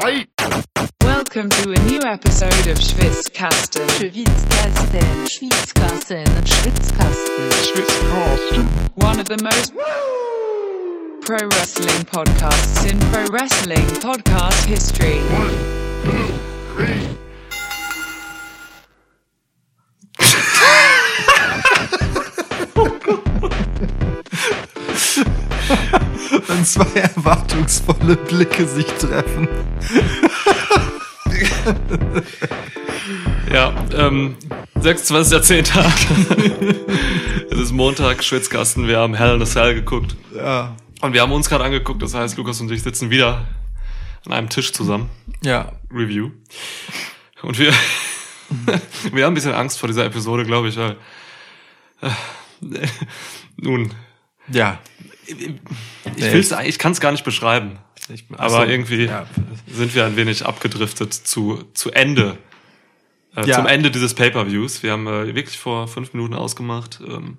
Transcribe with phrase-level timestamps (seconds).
[0.00, 0.30] Fight!
[1.02, 3.86] Welcome to a new episode of Schwitzkasten.
[3.98, 7.50] Schwitzkasten, Schwitzkasten, Schwitzkasten.
[7.60, 8.96] Schwitzcast.
[9.02, 9.74] One of the most
[11.20, 15.20] pro wrestling podcasts in pro wrestling podcast history.
[15.28, 15.50] One,
[16.06, 16.32] two,
[25.92, 25.98] three.
[26.52, 29.48] Wenn zwei erwartungsvolle Blicke sich treffen.
[33.50, 34.36] Ja, ähm,
[34.78, 36.74] 26.10.
[37.50, 40.14] es ist Montag, Schwitzkasten, wir haben Hell in a Cell geguckt.
[40.36, 40.76] Ja.
[41.00, 43.46] Und wir haben uns gerade angeguckt, das heißt, Lukas und ich sitzen wieder
[44.26, 45.08] an einem Tisch zusammen.
[45.42, 45.72] Ja.
[45.90, 46.32] Review.
[47.40, 47.72] Und wir,
[49.10, 50.96] wir haben ein bisschen Angst vor dieser Episode, glaube ich, weil,
[52.02, 52.10] äh,
[53.56, 53.94] nun,
[54.48, 54.80] Ja.
[55.38, 57.78] Ich will's, ich kann es gar nicht beschreiben.
[58.08, 59.26] Ich, Aber irgendwie Ja.
[59.68, 62.38] sind wir ein wenig abgedriftet zu, zu Ende.
[63.36, 63.56] Äh, Ja.
[63.56, 64.82] Zum Ende dieses Pay-Per-Views.
[64.82, 67.00] Wir haben äh, wirklich vor fünf Minuten ausgemacht.
[67.06, 67.38] Ähm,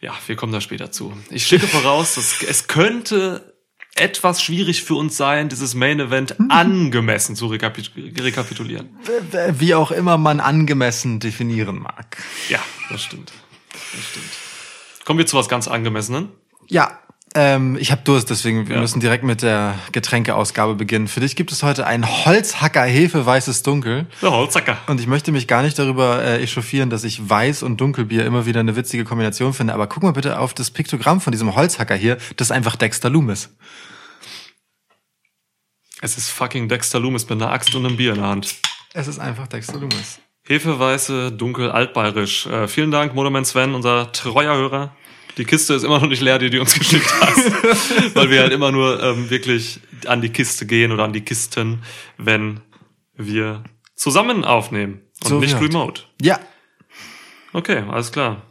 [0.00, 1.12] ja, wir kommen da später zu.
[1.30, 3.52] Ich schicke voraus, dass es könnte
[3.94, 8.88] etwas schwierig für uns sein, dieses Main Event angemessen zu rekapit rekapitulieren.
[9.58, 12.16] Wie auch immer man angemessen definieren mag.
[12.48, 13.32] Ja, das stimmt.
[13.70, 14.24] Das stimmt.
[15.04, 16.28] Kommen wir zu was ganz Angemessenen.
[16.68, 16.98] Ja.
[17.34, 18.80] Ähm, ich habe Durst, deswegen wir Ja.
[18.82, 21.08] müssen direkt mit der Getränkeausgabe beginnen.
[21.08, 24.06] Für dich gibt es heute ein Holzhacker Hefe weißes Dunkel.
[24.20, 24.76] Der Holzacker.
[24.86, 28.44] Und ich möchte mich gar nicht darüber äh, echauffieren, dass ich Weiß und Dunkelbier immer
[28.44, 29.72] wieder eine witzige Kombination finde.
[29.72, 32.18] Aber guck mal bitte auf das Piktogramm von diesem Holzhacker hier.
[32.36, 33.48] Das ist einfach Dexter Loomis.
[36.00, 38.56] Es ist fucking Dexter Loomis mit einer Axt und einem Bier in der Hand.
[38.92, 40.18] Es ist einfach Dexter Loomis.
[40.48, 42.46] Hefeweiße, dunkel, altbayerisch.
[42.46, 44.94] Äh, vielen Dank, Motorman Sven, unser treuer Hörer.
[45.38, 47.46] Die Kiste ist immer noch nicht leer, die du uns geschickt hast.
[48.14, 51.82] weil wir halt immer nur ähm, wirklich an die Kiste gehen oder an die Kisten,
[52.18, 52.60] wenn
[53.14, 55.72] wir zusammen aufnehmen und So nicht wird.
[55.72, 56.02] remote.
[56.20, 56.38] Ja,
[57.54, 58.42] Okay, alles klar.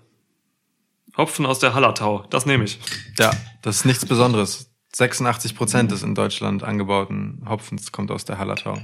[1.18, 2.80] Hopfen aus der Hallertau, das nehme ich.
[3.18, 3.32] ja,
[3.64, 4.70] das ist nichts Besonderes.
[4.94, 8.78] 86 Prozent des in Deutschland angebauten Hopfens kommt aus der Hallertau.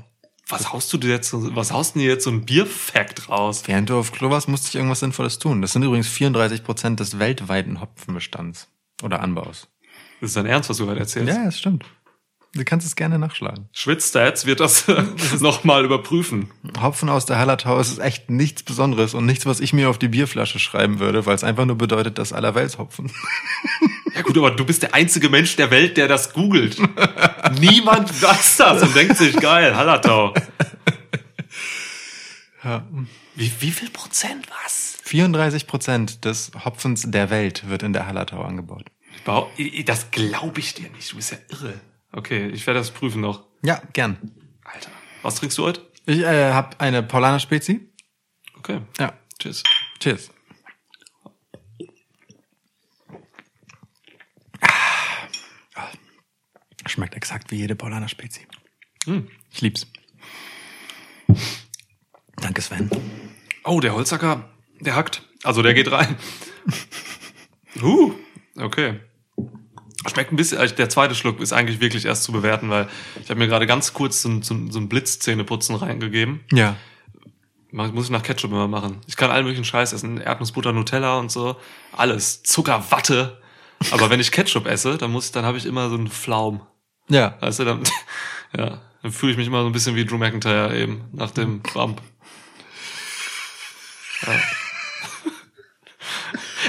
[0.50, 3.63] Was haust du dir jetzt, so- was haust du dir jetzt so ein Bierfact raus?
[3.66, 5.62] Während du auf Klo warst, musste ich irgendwas Sinnvolles tun.
[5.62, 8.68] Das sind übrigens 34 Prozent des weltweiten Hopfenbestands
[9.03, 9.68] oder Anbaus.
[10.22, 11.36] Das ist dein Ernst, was du gerade erzählst?
[11.36, 11.86] Ja, das stimmt.
[12.53, 13.68] Du kannst es gerne nachschlagen.
[13.74, 14.86] Schwitzstats wird das
[15.41, 16.50] nochmal überprüfen.
[16.81, 20.07] Hopfen aus der Hallertau ist echt nichts Besonderes und nichts, was ich mir auf die
[20.07, 23.12] Bierflasche schreiben würde, weil es einfach nur bedeutet, dass Allerweltshopfen.
[24.17, 26.78] Ja gut, aber du bist der einzige Mensch der Welt, der das googelt.
[27.59, 30.33] Niemand weiß das und denkt sich, geil, Hallertau.
[32.63, 32.85] Ja.
[33.35, 34.97] Wie, wie viel Prozent was?
[35.03, 38.88] 34 Prozent des Hopfens der Welt wird in der Hallertau angebaut.
[39.85, 41.73] Das glaube ich dir nicht, du bist ja irre.
[42.11, 43.44] Okay, ich werde das prüfen noch.
[43.63, 44.17] Ja, gern.
[44.63, 44.89] Alter,
[45.22, 45.81] was trinkst du heute?
[46.06, 47.88] Ich äh, habe eine Paulaner Spezi.
[48.57, 49.13] Okay, Ja.
[49.39, 49.63] tschüss.
[50.00, 50.29] Cheers.
[56.88, 58.42] Schmeckt exakt wie jede Paulaner Spezi.
[59.52, 59.88] Ich lieb's.
[62.38, 62.90] Danke, Sven.
[63.64, 64.50] Oh, der Holzacker,
[64.80, 65.24] der hackt.
[65.44, 66.16] Also der geht rein.
[67.84, 68.12] Uh,
[68.59, 69.00] okay.
[70.12, 72.88] Schmeckt ein bisschen, also der zweite Schluck ist eigentlich wirklich erst zu bewerten, weil
[73.22, 76.40] ich habe mir gerade ganz kurz so, ein- so, so ein Blitzzähneputzen reingegeben.
[76.52, 76.75] Ja.
[77.72, 79.02] Muss ich nach Ketchup immer machen.
[79.06, 80.19] Ich kann allen möglichen Scheiß essen.
[80.19, 81.58] Erdnussbutter, Nutella und so.
[81.92, 82.42] Alles.
[82.42, 83.40] Zucker, Watte.
[83.92, 86.62] Aber wenn ich Ketchup esse, dann muss, dann habe ich immer so einen Flaum.
[87.09, 87.29] Ja.
[87.29, 87.84] Du, dann,
[88.57, 91.62] ja, dann fühle ich mich immer so ein bisschen wie Drew McIntyre eben nach dem
[91.62, 92.01] Bump.
[94.25, 94.66] Ja.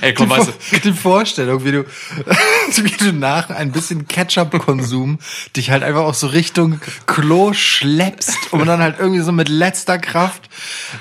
[0.01, 1.85] Ey, komm, Die, weißt du, die Vorstellung, wie du,
[2.77, 5.19] wie du nach ein bisschen Ketchup-Konsum
[5.57, 9.99] dich halt einfach auch so Richtung Klo schleppst, um dann halt irgendwie so mit letzter
[9.99, 10.49] Kraft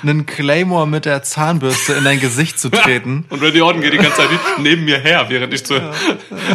[0.02, 3.24] einen Claymore mit der Zahnbürste in dein Gesicht zu treten.
[3.30, 5.74] und Randy Orton geht die ganze Zeit neben mir her, während ich zu,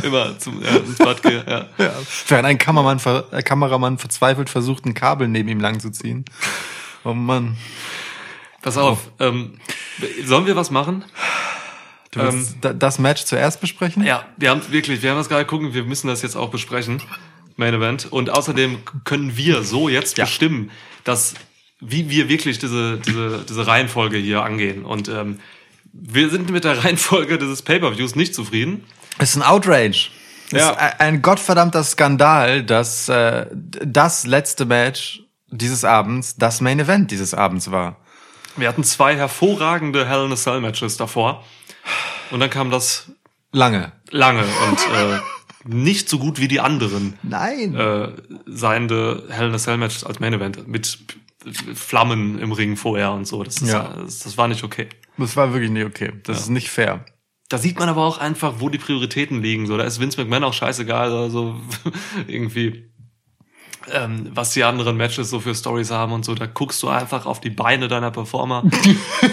[0.04, 1.66] immer zum, ja, ins Bad gehe, ja.
[1.78, 1.94] Ja.
[2.28, 6.26] Während ein Kameramann, ver äh, Kameramann verzweifelt versucht, ein Kabel neben ihm lang zu ziehen.
[7.04, 7.58] Oh Mann.
[8.62, 9.60] Pass auf, ähm,
[10.24, 11.04] sollen wir was machen?
[12.14, 14.04] Du willst da- das Match zuerst besprechen?
[14.04, 17.02] Ja, wir haben wirklich, wir haben das gerade gucken, wir müssen das jetzt auch besprechen.
[17.56, 18.12] Main Event.
[18.12, 20.26] Und außerdem können wir so jetzt Ja.
[20.26, 20.72] bestimmen,
[21.04, 21.34] dass
[21.80, 24.86] wie wir wirklich diese, diese, diese Reihenfolge hier angehen.
[24.86, 25.40] Und ähm,
[25.92, 28.84] wir sind mit der Reihenfolge dieses Pay-Per-Views nicht zufrieden.
[29.20, 30.10] Es ist ein Outrage.
[30.52, 30.70] Es Ja.
[30.72, 35.22] ist ein- ein gottverdammter Skandal, dass äh, das letzte Match
[35.52, 37.98] dieses Abends das Main Event dieses Abends war.
[38.56, 41.44] Wir hatten zwei hervorragende Hell in a Cell Matches davor.
[42.32, 43.12] Und dann kam das
[43.52, 43.92] Lange.
[44.12, 45.20] lange und äh,
[45.66, 47.76] nicht so gut wie die anderen Nein.
[47.76, 48.10] äh,
[48.46, 50.98] seiende Hell in a Cell Match als Main Event mit
[51.76, 53.44] Flammen im Ring vorher und so.
[53.44, 53.96] Das, ist, Ja.
[54.02, 54.90] das, das war nicht okay.
[55.18, 56.12] Das war wirklich nicht okay.
[56.24, 57.06] Das ist nicht fair.
[57.50, 59.68] Da sieht man aber auch einfach, wo die Prioritäten liegen.
[59.68, 61.56] So, da ist Vince McMahon auch scheißegal, also
[62.28, 62.90] irgendwie,
[63.92, 66.34] ähm, was die anderen Matches so für Stories haben und so.
[66.34, 68.64] Da guckst du einfach auf die Beine deiner Performer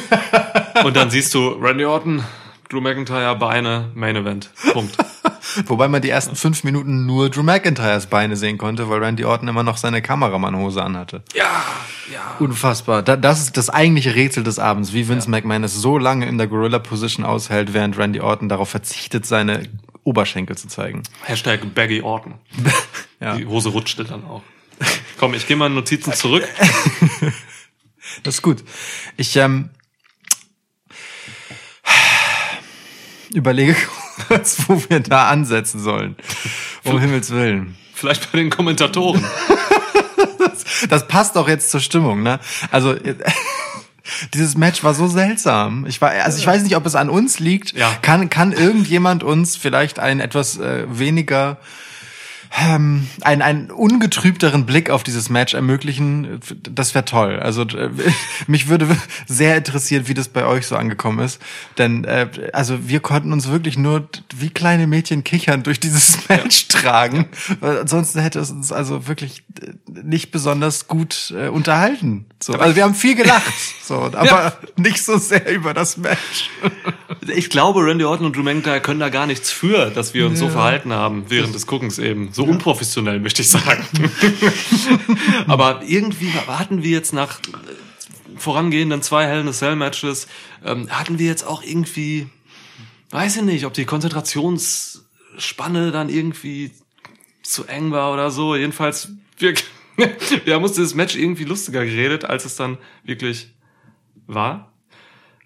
[0.85, 2.23] und dann siehst du Randy Orton,
[2.71, 4.51] Drew McIntyre, Beine, Main Event.
[4.73, 4.97] Punkt.
[5.67, 9.49] Wobei man die ersten fünf Minuten nur Drew McIntyres Beine sehen konnte, weil Randy Orton
[9.49, 11.23] immer noch seine Kameramannhose anhatte.
[11.35, 11.65] Ja,
[12.13, 12.37] ja.
[12.39, 13.03] Unfassbar.
[13.03, 16.39] Da, das ist das eigentliche Rätsel des Abends, wie Vince McMahon es so lange in
[16.39, 19.65] der Gorilla-Position aushält, während Randy Orton darauf verzichtet, seine
[20.05, 21.03] Oberschenkel zu zeigen.
[21.25, 22.35] Hashtag Baggy Orton.
[23.23, 23.37] Ja.
[23.37, 24.41] Die Hose rutschte dann auch.
[25.19, 26.49] Komm, ich gehe mal in Notizen zurück.
[28.23, 28.65] Das ist gut.
[29.19, 29.69] Ich ähm,
[33.35, 33.77] überlege
[34.29, 36.17] kurz, wo wir da ansetzen sollen.
[36.85, 37.77] Um Himmels Willen.
[37.95, 39.25] Vielleicht bei den Kommentatoren.
[40.89, 42.41] Das passt auch jetzt zur Stimmung, ne?
[42.71, 42.97] Also
[44.35, 45.85] dieses Match war so seltsam.
[45.87, 47.73] Ich war, also ich weiß nicht, ob es an uns liegt.
[47.73, 47.93] Ja.
[48.03, 51.59] Kann kann irgendjemand uns vielleicht einen etwas äh, weniger
[52.59, 57.39] ähm, einen, einen ungetrübteren Blick auf dieses Match ermöglichen, das wäre toll.
[57.39, 57.91] Also äh,
[58.49, 58.89] mich würde
[59.27, 61.41] sehr interessieren, wie das bei euch so angekommen ist.
[61.79, 66.69] Denn äh, also wir konnten uns wirklich nur wie kleine Mädchen kichern durch dieses Match
[66.69, 67.29] tragen.
[67.61, 72.27] Weil ansonsten hätte es uns also wirklich äh, nicht besonders gut äh, unterhalten.
[72.43, 73.53] So, also wir haben viel gelacht,
[73.83, 76.51] so, aber nicht so sehr über das Match.
[77.27, 80.39] Ich glaube, Randy Orton und Drew McIntyre können da gar nichts für, dass wir uns
[80.39, 82.33] so verhalten haben während des Guckens eben.
[82.33, 83.85] So unprofessionell, möchte ich sagen.
[85.47, 87.43] Aber irgendwie hatten wir jetzt nach äh,
[88.37, 90.29] vorangehenden zwei Hell in a Cell Matches,
[90.65, 92.29] ähm, hatten wir jetzt auch irgendwie,
[93.11, 96.71] weiß ich nicht, ob die Konzentrationsspanne dann irgendwie
[97.43, 98.55] zu eng war oder so.
[98.55, 99.09] Jedenfalls,
[99.39, 99.55] wir,
[100.45, 103.53] wir haben uns dieses Match irgendwie lustiger geredet, als es dann wirklich
[104.27, 104.70] war.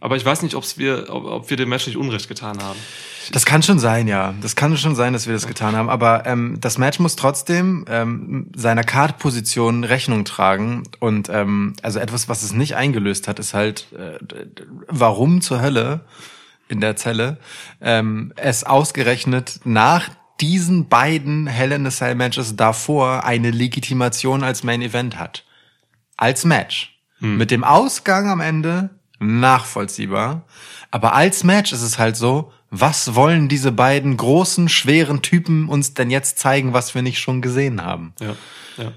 [0.04, 2.78] Aber ich weiß nicht, ob's wir, ob, ob wir dem Match nicht Unrecht getan haben.
[3.32, 4.34] Das kann schon sein, ja.
[4.42, 5.88] Das kann schon sein, dass wir das getan haben.
[5.88, 10.82] Aber ähm, das Match muss trotzdem ähm, seiner Card-Position Rechnung tragen.
[11.00, 14.18] Und ähm, also etwas, was es nicht eingelöst hat, ist halt, äh,
[14.88, 16.04] warum zur Hölle
[16.68, 17.38] in der Zelle
[17.80, 24.64] ähm, es ausgerechnet nach diesen beiden Hell in a Cell Matches davor eine Legitimation als
[24.64, 25.46] Main Event hat.
[26.18, 26.90] Als Match.
[27.20, 30.44] Mit dem Ausgang am Ende nachvollziehbar.
[30.90, 35.94] Aber als Match ist es halt so, was wollen diese beiden großen, schweren Typen uns
[35.94, 38.14] denn jetzt zeigen, was wir nicht schon gesehen haben?
[38.20, 38.36] Ja,
[38.76, 38.92] ja.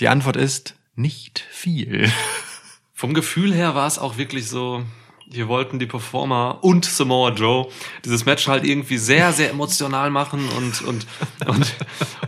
[0.00, 2.10] Die Antwort ist nicht viel.
[2.94, 4.84] Vom Gefühl her war es auch wirklich so,
[5.32, 7.68] hier wollten die Performer und Samoa Joe
[8.04, 11.06] dieses Match halt irgendwie sehr, sehr emotional machen und, und,
[11.46, 11.74] und,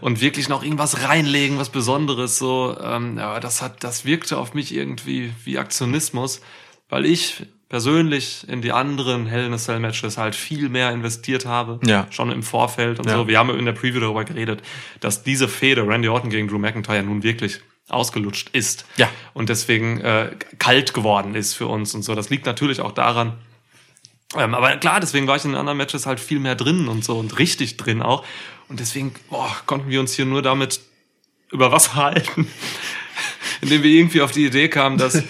[0.01, 4.55] und wirklich noch irgendwas reinlegen, was Besonderes, so, ähm, aber das hat, das wirkte auf
[4.55, 6.41] mich irgendwie wie Aktionismus,
[6.93, 11.47] weil ich persönlich in die anderen Hell in a Cell Matches halt viel mehr investiert
[11.47, 12.07] habe, Ja.
[12.11, 13.17] schon im Vorfeld und Ja.
[13.17, 13.29] so.
[13.29, 14.61] Wir haben in der Preview darüber geredet,
[15.01, 19.09] dass diese Fehde Randy Orton gegen Drew McIntyre nun wirklich ausgelutscht ist Ja.
[19.33, 22.15] und deswegen äh, kalt geworden ist für uns und so.
[22.15, 23.39] Das liegt natürlich auch daran.
[24.37, 27.03] Ähm, aber klar, deswegen war ich in den anderen Matches halt viel mehr drin und
[27.07, 28.23] so und richtig drin auch.
[28.69, 30.81] Und deswegen boah, konnten wir uns hier nur damit
[31.51, 32.47] über Wasser halten,
[33.61, 35.23] indem wir irgendwie auf die Idee kamen, dass,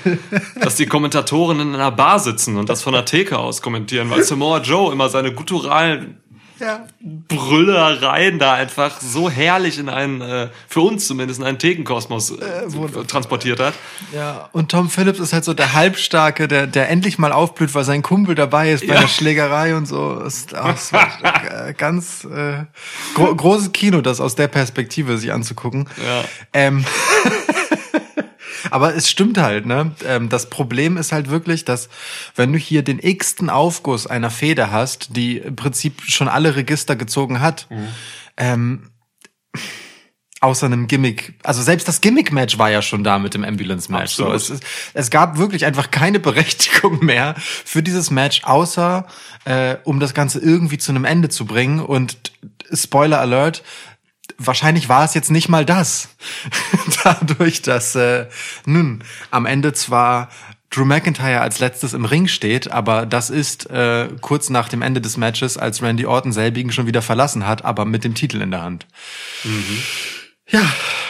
[0.61, 4.22] dass die Kommentatoren in einer Bar sitzen und das von der Theke aus kommentieren, weil
[4.22, 6.18] Samoa Joe immer seine gutturalen
[6.58, 6.87] Ja.
[7.28, 12.62] Brüllereien da einfach so herrlich in einen, äh, für uns zumindest, in einen Thekenkosmos äh,
[12.66, 13.04] wundervoll.
[13.06, 13.75] transportiert hat.
[14.14, 14.49] Ja.
[14.52, 18.02] Und Tom Phillips ist halt so der Halbstarke, der, der endlich mal aufblüht, weil sein
[18.02, 19.00] Kumpel dabei ist bei Ja.
[19.00, 20.20] der Schlägerei und so.
[20.20, 22.64] Ist, auch so äh, ganz äh,
[23.14, 25.88] gro großes Kino, das aus der Perspektive sich anzugucken.
[26.06, 26.25] Ja.
[26.52, 26.84] Ähm,
[28.71, 29.92] aber es stimmt halt, ne?
[30.07, 31.88] Ähm, das Problem ist halt wirklich, dass
[32.37, 36.97] wenn du hier den x-ten Aufguss einer Feder hast, die im Prinzip schon alle Register
[36.97, 37.66] gezogen hat,
[38.37, 38.90] ähm,
[40.40, 44.12] außer einem Gimmick, also selbst das Gimmick-Match war ja schon da mit dem Ambulance-Match.
[44.14, 44.52] So, es,
[44.92, 49.07] es gab wirklich einfach keine Berechtigung mehr für dieses Match, außer
[49.45, 51.78] äh, um das Ganze irgendwie zu einem Ende zu bringen.
[51.78, 52.33] Und
[52.73, 53.62] Spoiler Alert,
[54.46, 56.08] wahrscheinlich war es jetzt nicht mal das.
[57.04, 58.26] Dadurch, dass äh,
[58.64, 60.28] nun am Ende zwar
[60.70, 65.00] Drew McIntyre als letztes im Ring steht, aber das ist äh, kurz nach dem Ende
[65.00, 68.50] des Matches, als Randy Orton selbigen schon wieder verlassen hat, aber mit dem Titel in
[68.50, 68.87] der Hand.
[70.49, 70.61] Ja,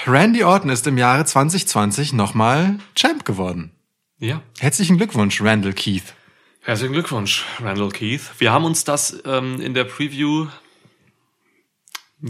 [0.07, 3.71] Randy Orton ist im Jahre 2020 nochmal Champ geworden.
[4.19, 4.43] Ja.
[4.59, 6.15] Herzlichen Glückwunsch, Randall Keith.
[6.61, 8.23] Herzlichen Glückwunsch, Randall Keith.
[8.39, 10.47] Wir haben uns das ähm, in der Preview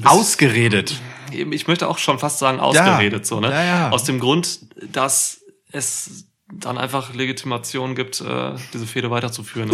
[0.05, 0.95] Ausgeredet.
[1.31, 3.51] Ich möchte auch schon fast sagen, ausgeredet, so, ne?
[3.51, 3.91] Ja, ja.
[3.91, 4.61] Aus dem Grund,
[4.93, 9.71] dass es dann einfach Legitimation gibt, äh, diese Fehde weiterzuführen.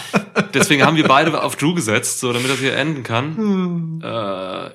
[0.54, 4.00] Deswegen haben wir beide auf Drew gesetzt, so damit das hier enden kann.
[4.02, 4.06] Äh,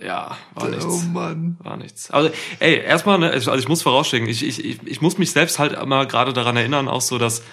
[0.05, 0.85] ja, war nichts.
[0.85, 1.57] Oh Mann.
[1.59, 2.09] War nichts.
[2.11, 5.59] Also, ey, erstmal, ne, also ich muss vorausschicken, ich, ich, ich, ich muss mich selbst
[5.59, 7.43] halt immer gerade daran erinnern, auch so, dass,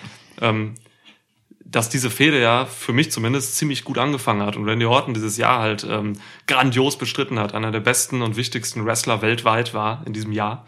[0.41, 0.75] ähm,
[1.71, 5.37] dass diese Fehde ja für mich zumindest ziemlich gut angefangen hat und Randy Orton dieses
[5.37, 6.15] Jahr halt ähm,
[6.47, 10.67] grandios bestritten hat, einer der besten und wichtigsten Wrestler weltweit war in diesem Jahr,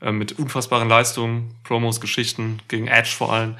[0.00, 3.56] äh, mit unfassbaren Leistungen, Promos, Geschichten, gegen Edge vor allem.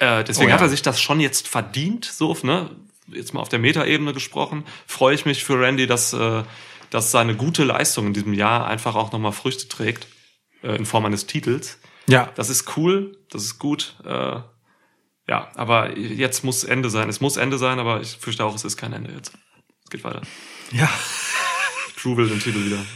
[0.00, 0.54] Äh, deswegen Oh ja.
[0.56, 2.70] hat er sich das schon jetzt verdient, so, ne?
[3.08, 6.42] Jetzt mal auf der Metaebene gesprochen, freue ich mich für Randy, dass, äh,
[6.90, 10.08] dass seine gute Leistung in diesem Jahr einfach auch nochmal Früchte trägt,
[10.64, 11.78] äh, in Form eines Titels.
[12.08, 12.30] Ja.
[12.34, 13.94] Das ist cool, das ist gut.
[14.04, 14.40] Äh,
[15.28, 17.08] ja, aber jetzt muss Ende sein.
[17.08, 19.32] Es muss Ende sein, aber ich fürchte auch, es ist kein Ende jetzt.
[19.84, 20.22] Es geht weiter.
[20.72, 20.88] Ja.
[22.00, 22.86] Drew will den Titel wieder.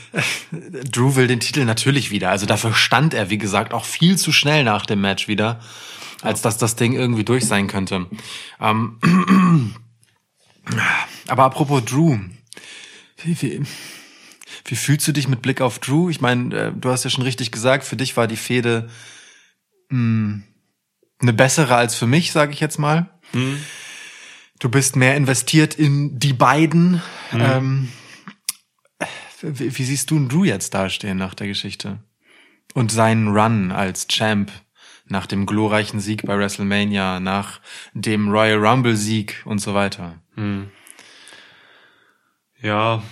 [0.91, 2.31] Drew will den Titel natürlich wieder.
[2.31, 5.61] Also dafür stand er, wie gesagt, auch viel zu schnell nach dem Match wieder,
[6.23, 8.07] als dass das Ding irgendwie durch sein könnte.
[8.61, 9.01] Ähm,
[11.27, 12.19] aber apropos Drew,
[13.25, 13.63] wie, wie,
[14.67, 16.11] wie fühlst du dich mit Blick auf Drew?
[16.11, 18.89] Ich meine, äh, du hast ja schon richtig gesagt, für dich war die Fehde
[19.89, 20.43] mh,
[21.21, 23.11] eine bessere als für mich, sage ich jetzt mal.
[24.59, 27.03] Du bist mehr investiert in die beiden.
[27.33, 27.89] Ähm,
[29.43, 32.03] wie, wie siehst du einen Drew jetzt dastehen nach der Geschichte?
[32.75, 34.51] Und seinen Run als Champ
[35.07, 37.61] nach dem glorreichen Sieg bei WrestleMania, nach
[37.95, 40.23] dem Royal Rumble Sieg und so weiter.
[42.63, 43.03] Ja,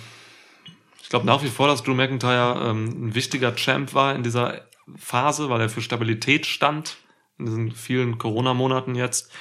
[1.01, 4.61] ich glaube nach wie vor, dass Drew McIntyre ähm, ein wichtiger Champ war in dieser
[4.95, 6.97] Phase, weil er für Stabilität stand
[7.39, 9.31] in diesen vielen Corona-Monaten jetzt.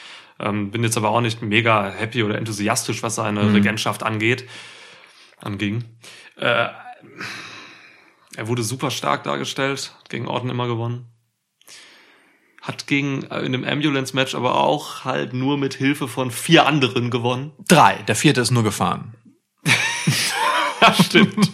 [0.40, 4.48] Ähm, bin jetzt aber auch nicht mega happy oder enthusiastisch, was seine Regentschaft angeht.
[5.40, 5.84] Anging.
[6.36, 6.68] Äh,
[8.36, 11.06] er wurde super stark dargestellt, hat gegen Orton immer gewonnen.
[12.62, 17.10] Hat gegen äh, in dem Ambulance-Match aber auch halt nur mit Hilfe von vier anderen
[17.10, 17.52] gewonnen.
[17.66, 17.96] Drei.
[18.06, 19.14] Der vierte ist nur gefahren.
[20.80, 21.50] Ja, stimmt.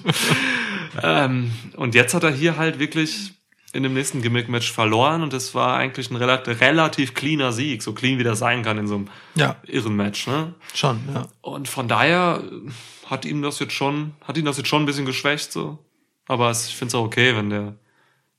[1.02, 3.32] ähm, und jetzt hat er hier halt wirklich
[3.75, 7.93] in dem nächsten Gimmick-Match verloren und es war eigentlich ein relativ, relativ cleaner Sieg, so
[7.93, 9.57] clean wie das sein kann in so einem Ja.
[9.66, 10.26] irren Match.
[10.26, 10.54] Ne?
[10.73, 11.26] Schon, ja.
[11.43, 12.71] Und von daher äh,
[13.11, 15.78] hat ihm das jetzt schon, hat ihn das jetzt schon ein bisschen geschwächt, so.
[16.26, 17.75] Aber es, ich finde es auch okay, wenn der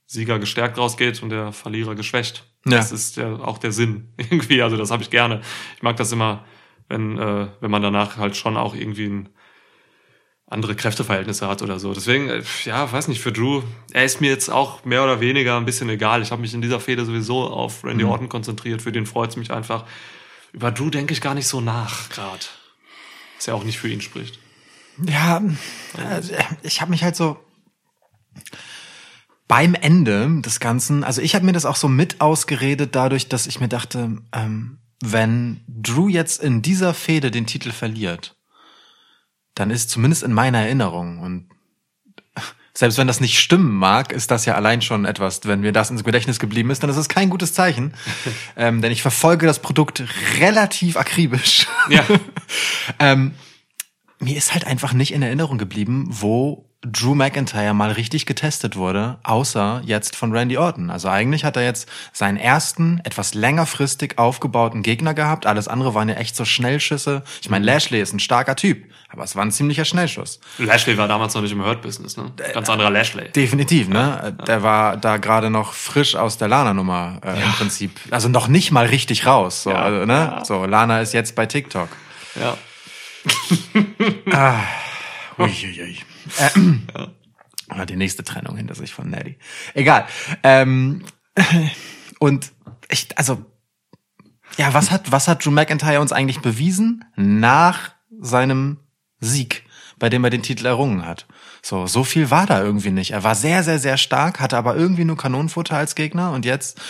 [0.06, 2.44] Sieger gestärkt rausgeht und der Verlierer geschwächt.
[2.64, 2.78] Ja.
[2.78, 4.62] Das ist ja auch der Sinn irgendwie.
[4.62, 5.40] Also das habe ich gerne.
[5.76, 6.44] Ich mag das immer,
[6.88, 9.28] wenn äh, wenn man danach halt schon auch irgendwie ein
[10.48, 11.92] andere Kräfteverhältnisse hat oder so.
[11.92, 13.62] Deswegen, äh, ja, weiß nicht, für Drew,
[13.92, 16.22] er ist mir jetzt auch mehr oder weniger ein bisschen egal.
[16.22, 18.82] Ich habe mich in dieser Fehde sowieso auf Randy Orton konzentriert.
[18.82, 19.84] Für den freut's mich einfach.
[20.52, 22.50] Über Drew denke ich gar nicht so nach, grad.
[23.36, 24.38] Was ja auch nicht für ihn spricht.
[25.04, 25.42] Ja,
[26.08, 27.36] also, ich habe mich halt so
[29.48, 33.46] beim Ende des Ganzen, also ich habe mir das auch so mit ausgeredet dadurch, dass
[33.46, 38.35] ich mir dachte, ähm, wenn Drew jetzt in dieser Fehde den Titel verliert,
[39.56, 41.48] dann ist zumindest in meiner Erinnerung und
[42.74, 45.90] selbst wenn das nicht stimmen mag, ist das ja allein schon etwas, wenn mir das
[45.90, 47.94] ins Gedächtnis geblieben ist, dann ist es kein gutes Zeichen.
[48.56, 50.04] ähm, denn ich verfolge das Produkt
[50.38, 51.66] relativ akribisch.
[51.88, 52.04] Ja.
[53.00, 53.34] ähm,
[54.20, 59.18] mir ist halt einfach nicht in Erinnerung geblieben, wo Drew McIntyre mal richtig getestet wurde,
[59.24, 60.90] außer jetzt von Randy Orton.
[60.90, 65.46] Also eigentlich hat er jetzt seinen ersten, etwas längerfristig aufgebauten Gegner gehabt.
[65.46, 67.22] Alles andere waren ja echt so Schnellschüsse.
[67.42, 70.38] Ich meine, Lashley ist ein starker Typ, aber es war ein ziemlicher Schnellschuss.
[70.58, 72.32] Lashley war damals noch nicht im Hurt-Business, ne?
[72.54, 73.30] Ganz anderer Lashley.
[73.32, 74.36] Definitiv, ne?
[74.46, 77.92] Der war da gerade noch frisch aus der Lana-Nummer äh, im Prinzip.
[78.10, 79.64] Also noch nicht mal richtig raus.
[79.64, 79.82] So, Ja.
[79.82, 80.40] also, ne?
[80.44, 81.88] so, Lana ist jetzt bei TikTok.
[82.40, 82.56] Ja.
[85.38, 85.98] Uiuiui.
[86.56, 87.86] Ähm, ja.
[87.86, 89.38] Die nächste Trennung hinter sich von Nelly.
[89.74, 90.06] Egal.
[90.42, 91.04] Ähm,
[92.18, 92.52] und
[92.88, 93.44] ich, also,
[94.56, 98.78] ja, was hat, was hat Drew McIntyre uns eigentlich bewiesen nach seinem
[99.18, 99.64] Sieg,
[99.98, 101.26] bei dem er den Titel errungen hat?
[101.62, 103.10] So, so viel war da irgendwie nicht.
[103.10, 106.80] Er war sehr, sehr, sehr stark, hatte aber irgendwie nur Kanonenfutter als Gegner und jetzt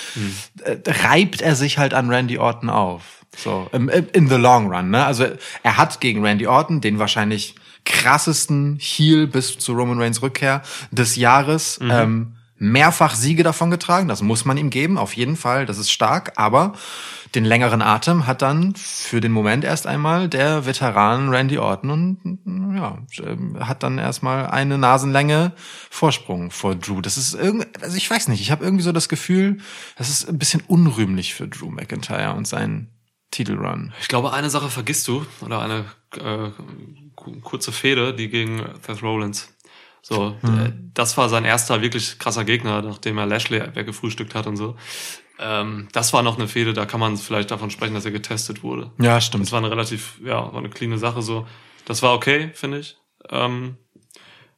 [0.63, 3.25] äh, reibt er sich halt an Randy Orton auf.
[3.37, 5.05] So, im, in the long run, ne?
[5.05, 5.27] Also,
[5.63, 7.55] er hat gegen Randy Orton den wahrscheinlich
[7.87, 14.09] krassesten Heel bis zu Roman Reigns Rückkehr des Jahres, ähm, mehrfach Siege davon getragen.
[14.09, 15.67] Das muss man ihm geben, auf jeden Fall.
[15.67, 16.33] Das ist stark.
[16.37, 16.75] Aber
[17.35, 22.77] den längeren Atem hat dann für den Moment erst einmal der Veteran Randy Orton und
[22.77, 25.53] ja, ähm, hat dann erstmal eine Nasenlänge
[25.91, 27.01] Vorsprung vor Drew.
[27.01, 29.59] Das ist irgendwie, also ich weiß nicht, ich habe irgendwie so das Gefühl,
[29.97, 32.89] das ist ein bisschen unrühmlich für Drew McIntyre und seinen
[33.33, 33.93] Titelrun.
[34.01, 35.85] Ich glaube, eine Sache vergisst du, oder eine
[36.17, 36.51] äh,
[37.43, 39.53] kurze Fehde, die gegen Seth Rollins.
[40.03, 40.93] So, Mhm.
[40.95, 44.77] das war sein erster wirklich krasser Gegner, nachdem er Lashley weggefrühstückt hat und so.
[45.39, 48.63] Ähm, das war noch eine Fehde, da kann man vielleicht davon sprechen, dass er getestet
[48.63, 48.91] wurde.
[49.01, 49.45] Ja, stimmt.
[49.45, 51.47] Das war eine relativ, ja, war eine cleane Sache so.
[51.85, 52.97] Das war okay, finde ich.
[53.31, 53.77] Ähm,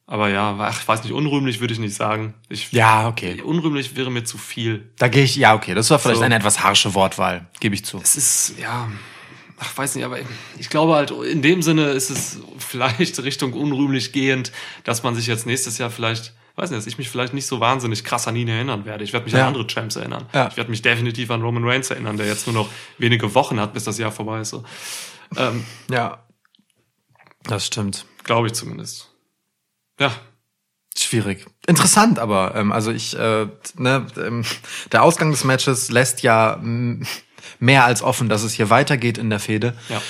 [0.07, 2.35] aber ja, ach, ich weiß nicht, unrühmlich würde ich nicht sagen.
[2.49, 3.43] Ich, Ja, okay.
[3.43, 4.93] Unrühmlich wäre mir zu viel.
[4.99, 5.75] Da gehe ich, ja, okay.
[5.75, 6.25] Das war vielleicht So.
[6.25, 7.99] eine etwas harsche Wortwahl, gebe ich zu.
[8.03, 8.89] Es ist, ja,
[9.59, 10.19] ach, weiß nicht, aber
[10.59, 14.53] ich glaube halt, in dem Sinne ist es vielleicht Richtung unrühmlich gehend,
[14.85, 17.61] dass man sich jetzt nächstes Jahr vielleicht, weiß nicht, dass ich mich vielleicht nicht so
[17.61, 19.05] wahnsinnig krass an ihn erinnern werde.
[19.05, 19.41] Ich werde mich Ja.
[19.43, 20.27] an andere Champs erinnern.
[20.33, 20.49] Ja.
[20.49, 23.73] Ich werde mich definitiv an Roman Reigns erinnern, der jetzt nur noch wenige Wochen hat,
[23.75, 24.51] bis das Jahr vorbei ist.
[24.51, 24.65] So.
[25.37, 26.25] Ähm, Ja.
[27.45, 28.05] Das stimmt.
[28.25, 29.11] glaube ich zumindest.
[30.01, 30.13] Ja,
[31.01, 31.47] Schwierig.
[31.69, 33.47] Interessant, aber ähm, also ich, äh,
[33.77, 34.45] ne, ähm,
[34.91, 36.59] der Ausgang des Matches lässt ja
[37.59, 39.75] mehr als offen, dass es hier weitergeht in der Fehde.
[39.89, 40.01] ja.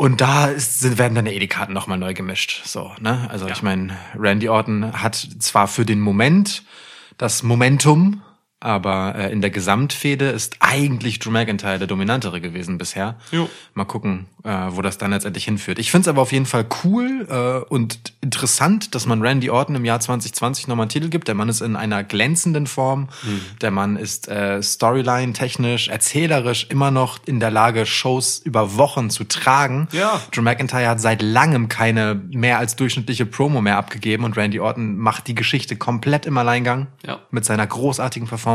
[0.00, 2.62] Und da ist, sind, werden dann ja eh die Karten nochmal neu gemischt.
[2.64, 3.26] So, ne?
[3.30, 6.62] Also ich meine, Randy Orton hat zwar für den Moment
[7.16, 8.22] das Momentum,
[8.60, 13.16] aber äh, in der Gesamtfehde ist eigentlich Drew McIntyre der dominantere gewesen bisher.
[13.30, 13.48] Jo.
[13.74, 15.78] Mal gucken, äh, wo das dann letztendlich hinführt.
[15.78, 19.76] Ich finde es aber auf jeden Fall cool äh, und interessant, dass man Randy Orton
[19.76, 21.28] im Jahr 2020 nochmal einen Titel gibt.
[21.28, 23.08] Der Mann ist in einer glänzenden Form.
[23.22, 23.40] Hm.
[23.60, 29.08] Der Mann ist äh, Storyline technisch, erzählerisch immer noch in der Lage, Shows über Wochen
[29.10, 29.86] zu tragen.
[29.92, 30.20] Ja.
[30.32, 34.96] Drew McIntyre hat seit langem keine mehr als durchschnittliche Promo mehr abgegeben und Randy Orton
[34.98, 37.20] macht die Geschichte komplett im Alleingang Ja.
[37.30, 38.47] mit seiner großartigen Performance.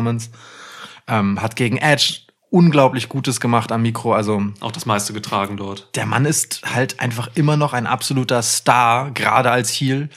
[1.07, 4.13] Ähm, hat gegen Edge unglaublich Gutes gemacht am Mikro.
[4.13, 5.89] Also Auch das meiste getragen dort.
[5.95, 10.09] der Mann ist halt einfach immer noch ein absoluter Star, gerade als Heel.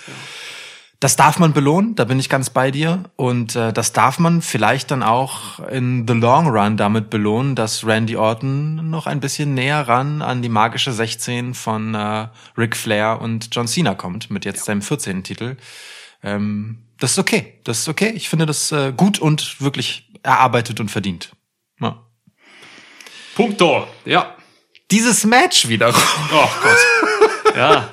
[1.01, 3.05] Das darf man belohnen, da bin ich ganz bei dir.
[3.17, 7.87] Und äh, das darf man vielleicht dann auch in the long run damit belohnen, dass
[7.87, 13.21] Randy Orton noch ein bisschen näher ran an die magische 16 von äh, Ric Flair
[13.21, 15.23] und John Cena kommt, mit jetzt seinem 14.
[15.23, 15.57] Titel.
[16.23, 18.13] Ähm, das ist okay, das ist okay.
[18.15, 21.31] Ich finde das äh, gut und wirklich erarbeitet und verdient.
[21.81, 22.03] Ja.
[23.35, 23.87] Punkto.
[24.05, 24.35] Ja.
[24.91, 26.01] Dieses Match wiederum.
[26.33, 27.57] Oh Gott.
[27.57, 27.91] Ja.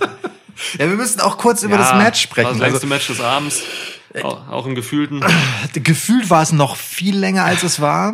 [0.77, 2.59] Ja, wir müssen auch kurz über ja, das Match War das sprechen.
[2.59, 3.61] längste Also, Match des Abends.
[4.21, 5.23] Auch, auch im Gefühlten.
[5.73, 8.13] gefühlt war es noch viel länger, als es war.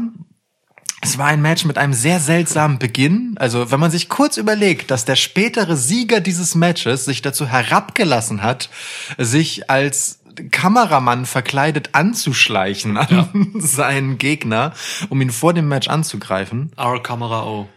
[1.01, 3.35] Es war ein Match mit einem sehr seltsamen Beginn.
[3.39, 8.41] Also, wenn man sich kurz überlegt, dass der spätere Sieger dieses Matches sich dazu herabgelassen
[8.43, 8.69] hat,
[9.17, 10.18] sich als
[10.51, 14.73] Kameramann verkleidet anzuschleichen an seinen Gegner,
[15.09, 16.71] um ihn vor dem Match anzugreifen.
[16.77, 17.69] Our Kamera O.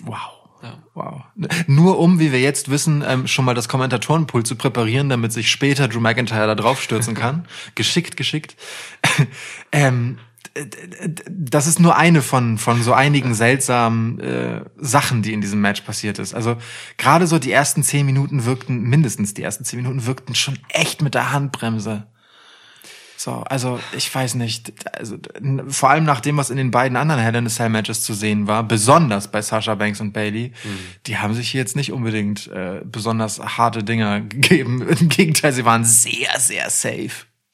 [0.00, 0.40] Wow.
[0.62, 0.78] Ja.
[0.94, 1.22] Wow.
[1.66, 5.50] Nur um, wie wir jetzt wissen, ähm, schon mal das Kommentatorenpool zu präparieren, damit sich
[5.50, 7.46] später Drew McIntyre da drauf stürzen kann.
[7.74, 8.56] geschickt, geschickt.
[9.72, 10.18] ähm,
[11.28, 15.82] das ist nur eine von, von so einigen seltsamen äh, Sachen, die in diesem Match
[15.82, 16.34] passiert ist.
[16.34, 16.56] Also
[16.98, 21.02] gerade so die ersten zehn Minuten wirkten, mindestens die ersten zehn Minuten wirkten schon echt
[21.02, 22.06] mit der Handbremse.
[23.20, 25.18] So, also ich weiß nicht, also
[25.68, 28.14] vor allem nach dem, was in den beiden anderen Hell in a Cell Matches zu
[28.14, 30.54] sehen war, besonders bei Sasha Banks und Bailey,
[31.04, 34.88] die haben sich jetzt nicht unbedingt äh, besonders harte Dinger gegeben.
[34.88, 37.10] Im Gegenteil, sie waren sehr, sehr safe.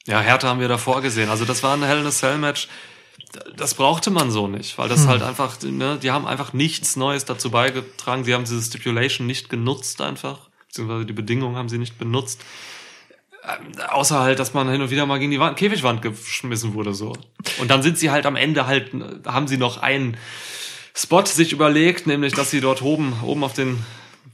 [0.07, 1.31] Ja, Härte haben wir davor gesehen.
[1.31, 2.69] Also das war ein Hell in a Cell Match.
[3.57, 7.25] Das brauchte man so nicht, weil das halt einfach, ne, die haben einfach nichts Neues
[7.25, 8.23] dazu beigetragen.
[8.23, 12.41] Sie haben diese Stipulation nicht genutzt einfach, beziehungsweise die Bedingungen haben sie nicht benutzt.
[13.47, 16.95] Ähm, Außer halt, dass man hin und wieder mal gegen die Wand, Käfigwand geschmissen wurde,
[16.95, 17.17] so.
[17.59, 18.91] Und dann sind sie halt am Ende halt,
[19.27, 20.17] haben sie noch einen
[20.95, 23.85] Spot sich überlegt, nämlich, dass sie dort oben, oben auf den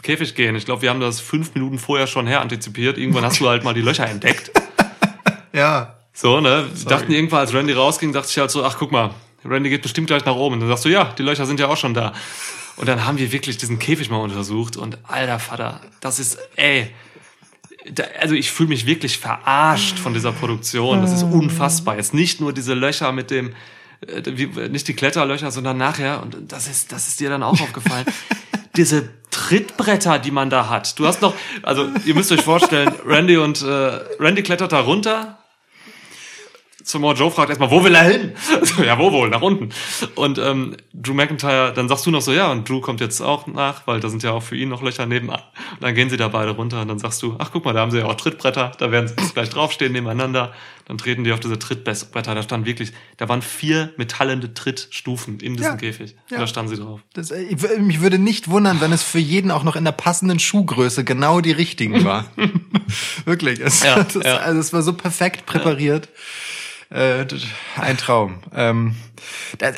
[0.02, 0.56] Käfig gehen.
[0.56, 2.98] Ich glaube, wir haben das fünf Minuten vorher schon her antizipiert.
[2.98, 4.50] Irgendwann hast du halt mal die Löcher entdeckt.
[5.54, 5.98] Ja.
[6.14, 6.66] So, ne?
[6.74, 9.10] Wir dachten irgendwann, als Randy rausging, dachte ich halt so, ach guck mal,
[9.44, 10.54] Randy geht bestimmt gleich nach oben.
[10.54, 12.14] Und dann sagst du, ja, die Löcher sind ja auch schon da.
[12.76, 16.90] Und dann haben wir wirklich diesen Käfig mal untersucht und alter Vater, das ist, ey,
[18.20, 21.00] also ich fühle mich wirklich verarscht von dieser Produktion.
[21.00, 21.96] Das ist unfassbar.
[21.96, 23.54] Jetzt nicht nur diese Löcher mit dem,
[24.06, 28.06] äh, nicht die Kletterlöcher, sondern nachher, und das ist, das ist dir dann auch aufgefallen,
[28.76, 30.98] diese Trittbretter, die man da hat.
[30.98, 33.66] Du hast noch, also ihr müsst euch vorstellen, Randy und äh,
[34.18, 35.38] Randy klettert da runter.
[36.84, 38.32] Samoa Joe fragt erstmal, wo will er hin?
[38.62, 39.28] So, ja, wo wohl?
[39.28, 39.70] Nach unten.
[40.14, 43.46] Und ähm, Drew McIntyre, dann sagst du noch so, ja, und Drew kommt jetzt auch
[43.46, 45.40] nach, weil da sind ja auch für ihn noch Löcher nebenan.
[45.72, 47.80] Und dann gehen sie da beide runter und dann sagst du, ach guck mal, da
[47.80, 50.52] haben sie ja auch Trittbretter, da werden sie gleich draufstehen nebeneinander.
[50.86, 52.34] Dann treten die auf diese Trittbretter.
[52.34, 55.76] Da stand wirklich, da waren vier metallende Trittstufen in diesem Ja.
[55.76, 56.16] Käfig.
[56.28, 56.38] Ja.
[56.38, 57.00] Da standen sie drauf.
[57.14, 59.92] Das, äh, ich mich würde nicht wundern, wenn es für jeden auch noch in der
[59.92, 62.26] passenden Schuhgröße genau die richtigen war.
[63.24, 63.60] Wirklich.
[63.60, 64.36] Es, Ja, das, ja.
[64.38, 66.08] Also es war so perfekt präpariert.
[66.92, 67.24] Äh,
[67.80, 68.40] ein Traum.
[68.54, 68.96] Ähm,
[69.58, 69.74] das,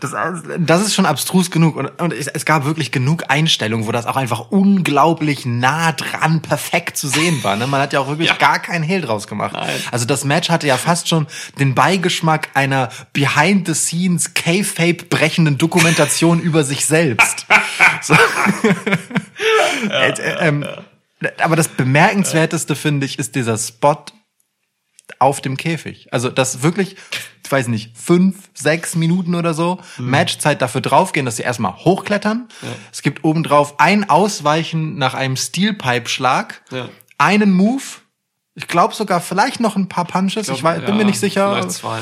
[0.00, 0.12] das,
[0.58, 1.76] das ist schon abstrus genug.
[1.76, 6.42] Und, und es, es gab wirklich genug Einstellungen, wo das auch einfach unglaublich nah dran
[6.42, 7.56] perfekt zu sehen war.
[7.56, 7.66] Ne?
[7.66, 8.34] Man hat ja auch wirklich Ja.
[8.36, 9.54] gar keinen Hehl draus gemacht.
[9.54, 9.70] Nein.
[9.92, 11.26] Also das Match hatte ja fast schon
[11.58, 17.46] den Beigeschmack einer behind-the-scenes K-Fape brechenden Dokumentation über sich selbst.
[18.02, 18.14] So.
[19.90, 20.66] Äh, äh, ähm,
[21.42, 24.04] Aber das bemerkenswerteste finde ich ist dieser Spot
[25.18, 26.08] auf dem Käfig.
[26.12, 26.96] Also das wirklich,
[27.44, 32.48] ich weiß nicht, fünf, sechs Minuten oder so Matchzeit dafür draufgehen, dass sie erstmal hochklettern.
[32.92, 36.88] Es gibt obendrauf ein Ausweichen nach einem Steelpipe-Schlag, Ja.
[37.18, 37.82] einen Move,
[38.54, 41.50] ich glaube sogar vielleicht noch ein paar Punches, ich, weiß, bin mir nicht sicher.
[41.52, 42.00] Vielleicht zwei.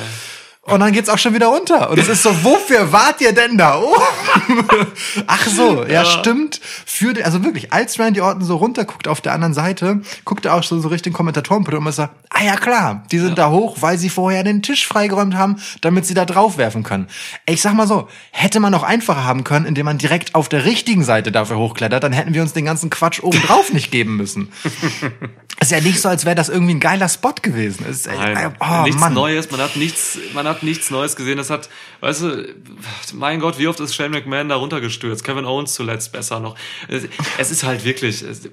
[0.65, 1.91] Und dann geht's auch schon wieder runter.
[1.91, 4.65] Und es ist so, wofür wart ihr denn da oben?
[5.27, 6.61] Ach so, ja, stimmt.
[6.87, 10.55] Für den, also wirklich, als Randy Orton so runterguckt auf der anderen Seite, guckt er
[10.55, 13.99] auch so, so Richtung Kommentatorenpult und sagt, ah ja klar, die sind da hoch, weil
[13.99, 17.09] sie vorher den Tisch freigeräumt haben, damit sie da drauf werfen können.
[17.45, 20.65] Ich sag mal so, hätte man auch einfacher haben können, indem man direkt auf der
[20.65, 24.17] richtigen Seite dafür hochklettert, dann hätten wir uns den ganzen Quatsch oben drauf nicht geben
[24.17, 24.53] müssen.
[25.61, 27.85] ist ja nicht so, als wäre das irgendwie ein geiler Spot gewesen.
[27.91, 29.13] Es Ist, Nein, oh, nichts Mann.
[29.13, 31.39] Neues, man hat nichts, man hat nichts Neues gesehen.
[31.39, 32.55] Das hat, weißt du,
[33.15, 35.25] mein Gott, wie oft ist Shane McMahon da runtergestürzt?
[35.25, 36.57] Kevin Owens zuletzt besser noch.
[36.89, 38.51] Es, ist halt wirklich, es,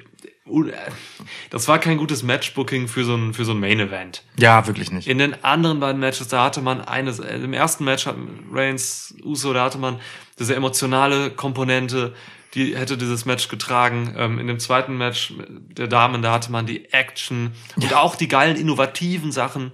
[1.49, 4.23] das war kein gutes Matchbooking für so ein, für so ein Main Event.
[4.37, 5.07] Ja, wirklich nicht.
[5.07, 8.15] In den anderen beiden Matches, da hatte man eines, im ersten Match hat
[8.51, 9.99] Reigns, Uso, da hatte man
[10.39, 12.13] diese emotionale Komponente,
[12.55, 14.15] die hätte dieses Match getragen.
[14.17, 18.27] Ähm, in dem zweiten Match der Damen, da hatte man die Action und auch die
[18.27, 19.71] geilen, innovativen Sachen.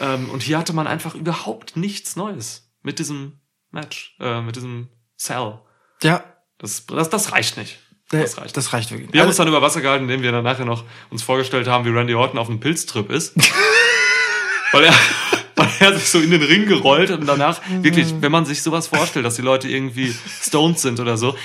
[0.00, 4.88] Ähm, und hier hatte man einfach überhaupt nichts Neues mit diesem Match, äh, mit diesem
[5.18, 5.58] Cell.
[6.02, 6.22] Ja,
[6.58, 7.78] Das, das, das reicht nicht.
[8.10, 8.56] Das reicht.
[8.56, 9.12] Das reicht wirklich.
[9.12, 11.66] Wir haben Also- uns dann über Wasser gehalten, indem wir dann nachher noch uns vorgestellt
[11.66, 13.34] haben, wie Randy Orton auf einem Pilztrip ist.
[14.72, 14.94] weil er,
[15.56, 18.86] weil er sich so in den Ring gerollt und danach, wirklich, wenn man sich sowas
[18.88, 21.36] vorstellt, dass die Leute irgendwie stoned sind oder so,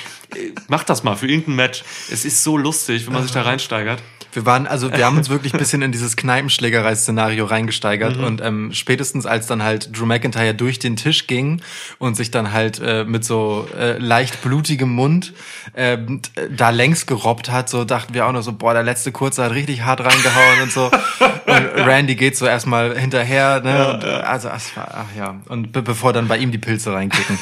[0.67, 1.83] macht das mal für irgendein Match.
[2.11, 4.01] Es ist so lustig, wenn man sich da reinsteigert.
[4.33, 8.71] Wir waren, also wir haben uns wirklich ein bisschen in dieses Kneipenschlägerei-Szenario reingesteigert und ähm,
[8.73, 11.61] spätestens als dann halt Drew McIntyre durch den Tisch ging
[11.99, 15.33] und sich dann halt äh, mit so äh, leicht blutigem Mund
[15.75, 19.11] ähm, t- da längs gerobbt hat, so dachten wir auch noch so, boah, der letzte
[19.11, 20.85] Kurze hat richtig hart reingehauen und so.
[20.85, 23.95] Und Randy geht so erstmal hinterher, ne?
[23.95, 27.37] und, äh, also war, ach ja, und be bevor dann bei ihm die Pilze reinkicken.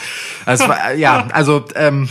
[0.47, 2.09] Also äh, ja, also ähm,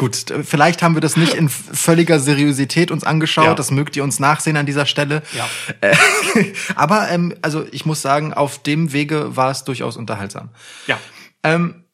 [0.00, 3.54] gut, vielleicht haben wir das nicht in völliger Seriosität uns angeschaut, Ja.
[3.54, 5.22] das mögt ihr uns nachsehen an dieser Stelle.
[5.36, 5.46] Ja.
[5.82, 5.94] Äh,
[6.74, 10.48] aber ähm, also ich muss sagen, auf dem Wege war es durchaus unterhaltsam.
[10.86, 10.98] Ja.
[11.42, 11.84] Ähm,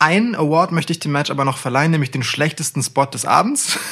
[0.00, 3.78] einen Award möchte ich dem Match aber noch verleihen, nämlich den schlechtesten Spot des Abends.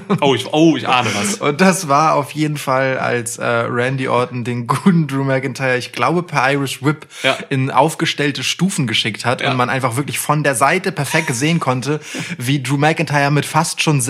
[0.20, 1.34] Oh, ich, oh, ich ahne was.
[1.36, 5.92] Und das war auf jeden Fall, als äh, Randy Orton den guten Drew McIntyre, ich
[5.92, 7.36] glaube per Irish Whip, Ja.
[7.50, 9.50] in aufgestellte Stufen geschickt hat Ja.
[9.50, 12.00] und man einfach wirklich von der Seite perfekt sehen konnte,
[12.38, 14.02] wie Drew McIntyre mit fast schon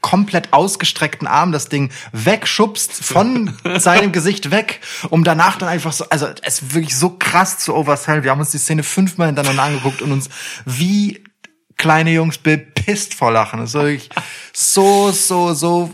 [0.00, 4.80] komplett ausgestreckten Armen das Ding wegschubst von seinem Gesicht weg,
[5.10, 8.22] um danach dann einfach so, also es ist wirklich so krass zu oversell.
[8.22, 10.28] Wir haben uns die Szene fünfmal hintereinander angeguckt und uns
[10.66, 11.23] wie
[11.76, 13.60] kleine Jungs bepisst vor Lachen.
[13.60, 14.08] Das ist wirklich
[14.52, 15.90] so, so, so,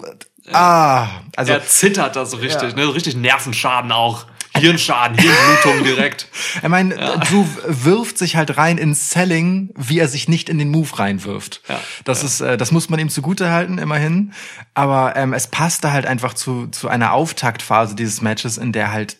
[0.53, 2.85] ah, also, Er zittert da so richtig, ne?
[2.85, 4.27] So richtig Nervenschaden auch.
[4.57, 6.27] Hirnschaden, Hirnblutung direkt.
[6.63, 6.95] ich meine,
[7.29, 11.63] Drew wirft sich halt rein ins Selling, wie er sich nicht in den Move reinwirft.
[11.69, 14.33] Ja, Das ist, äh, das muss man ihm zugute halten, immerhin.
[14.75, 19.17] Aber ähm, es passte halt einfach zu, zu einer Auftaktphase dieses Matches, in der halt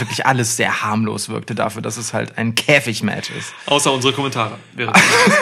[0.00, 3.52] wirklich alles sehr harmlos wirkte dafür, dass es halt ein Käfig-Match ist.
[3.66, 4.58] Außer unsere Kommentare.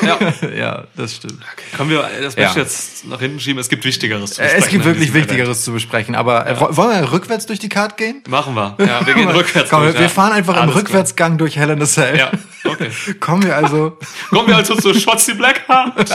[0.02, 0.18] ja.
[0.54, 1.40] ja, das stimmt.
[1.76, 2.60] Können wir das Match Ja.
[2.62, 3.58] jetzt nach hinten schieben?
[3.58, 4.62] Es gibt Wichtigeres zu besprechen.
[4.62, 5.30] Es gibt wirklich diesem Event.
[5.30, 6.14] Wichtigeres zu besprechen.
[6.14, 8.22] Aber äh, wo- wollen wir rückwärts durch die Card gehen?
[8.28, 8.76] Machen wir.
[8.78, 9.70] Ja, wir gehen rückwärts.
[9.70, 10.08] Komm, durch, wir ja.
[10.08, 10.84] fahren einfach im Alles klar.
[10.84, 12.16] Rückwärtsgang durch Hell in a Cell.
[12.18, 12.30] Ja,
[12.64, 12.90] okay.
[13.20, 13.98] Kommen wir also.
[14.30, 16.10] Kommen wir also zu Shotzi Blackheart.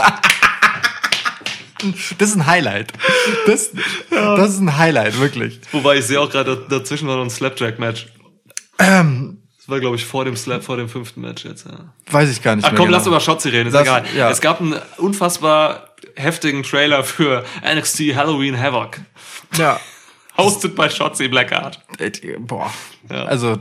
[2.18, 2.92] Das ist ein Highlight.
[3.46, 3.70] Das,
[4.10, 5.60] das ist ein Highlight, wirklich.
[5.72, 8.06] Wobei ich sehe auch gerade, dazwischen war noch ein Slapjack-Match.
[8.78, 11.92] Ähm, Das war, glaube ich, vor dem Slap, vor dem fünften Match jetzt, ja.
[12.10, 12.78] weiß ich gar nicht Ach mehr.
[12.78, 12.96] komm, genau.
[12.98, 14.04] lass über Shotzi reden, ist Lass- egal.
[14.16, 14.30] ja.
[14.30, 18.98] Es gab einen unfassbar heftigen Trailer für NXT Halloween Havoc.
[19.58, 19.78] Ja.
[20.36, 21.80] Hosted by Shotzi Blackheart.
[21.98, 22.70] Äh, Boah.
[23.10, 23.24] Ja.
[23.24, 23.56] Also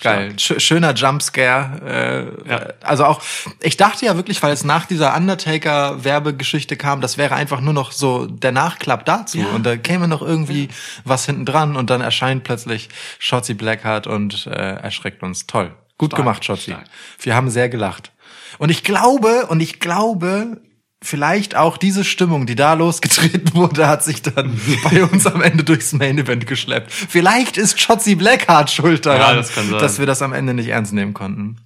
[0.00, 0.38] geil.
[0.38, 2.34] Sch schöner Jumpscare.
[2.46, 2.66] Äh, Ja.
[2.82, 3.20] Also auch,
[3.60, 7.92] ich dachte ja wirklich, weil es nach dieser Undertaker-Werbegeschichte kam, das wäre einfach nur noch
[7.92, 9.38] so der Nachklapp dazu.
[9.38, 9.46] Ja.
[9.48, 10.68] Und da käme noch irgendwie
[11.04, 12.88] was hinten dran und dann erscheint plötzlich
[13.18, 15.46] Shotzi Blackheart und äh, erschreckt uns.
[15.46, 15.72] Toll.
[15.98, 16.70] Gut Stark, gemacht, Shotzi.
[16.72, 16.84] stark.
[17.20, 18.12] Wir haben sehr gelacht.
[18.58, 20.60] Und ich glaube, und ich glaube,
[21.02, 25.64] vielleicht auch diese Stimmung, die da losgetreten wurde, hat sich dann bei uns am Ende
[25.64, 26.92] durchs Main Event geschleppt.
[26.92, 29.78] Vielleicht ist Shotzi Blackheart schuld daran, das kann sein.
[29.78, 31.56] dass wir das am Ende nicht ernst nehmen konnten.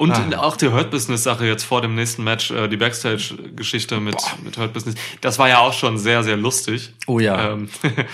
[0.00, 0.38] Und Ah.
[0.38, 4.16] auch die Hurt Business Sache jetzt vor dem nächsten Match, äh, die Backstage Geschichte mit,
[4.42, 6.94] mit Hurt Business, das war ja auch schon sehr, sehr lustig.
[7.06, 7.50] Oh ja.
[7.50, 7.68] Ähm,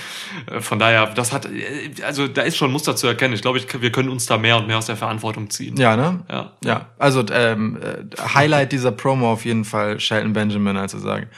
[0.61, 3.35] von daher, das hat, äh, also da ist schon Muster zu erkennen.
[3.35, 5.77] Ich glaube, ich, wir können uns da mehr und mehr aus der Verantwortung ziehen.
[5.77, 6.25] Ja, ne?
[6.29, 6.53] Ja.
[6.65, 11.29] Ja, also ähm, äh, Highlight dieser Promo auf jeden Fall Shelton Benjamin, als er sagen,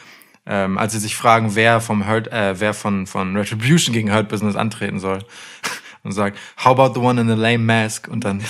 [0.47, 4.31] ähm, als sie sich fragen, wer vom Hurt, äh, wer von von Retribution gegen Hurt
[4.31, 5.19] Business antreten soll
[6.05, 8.41] und sagt, how about the one in the lame mask und dann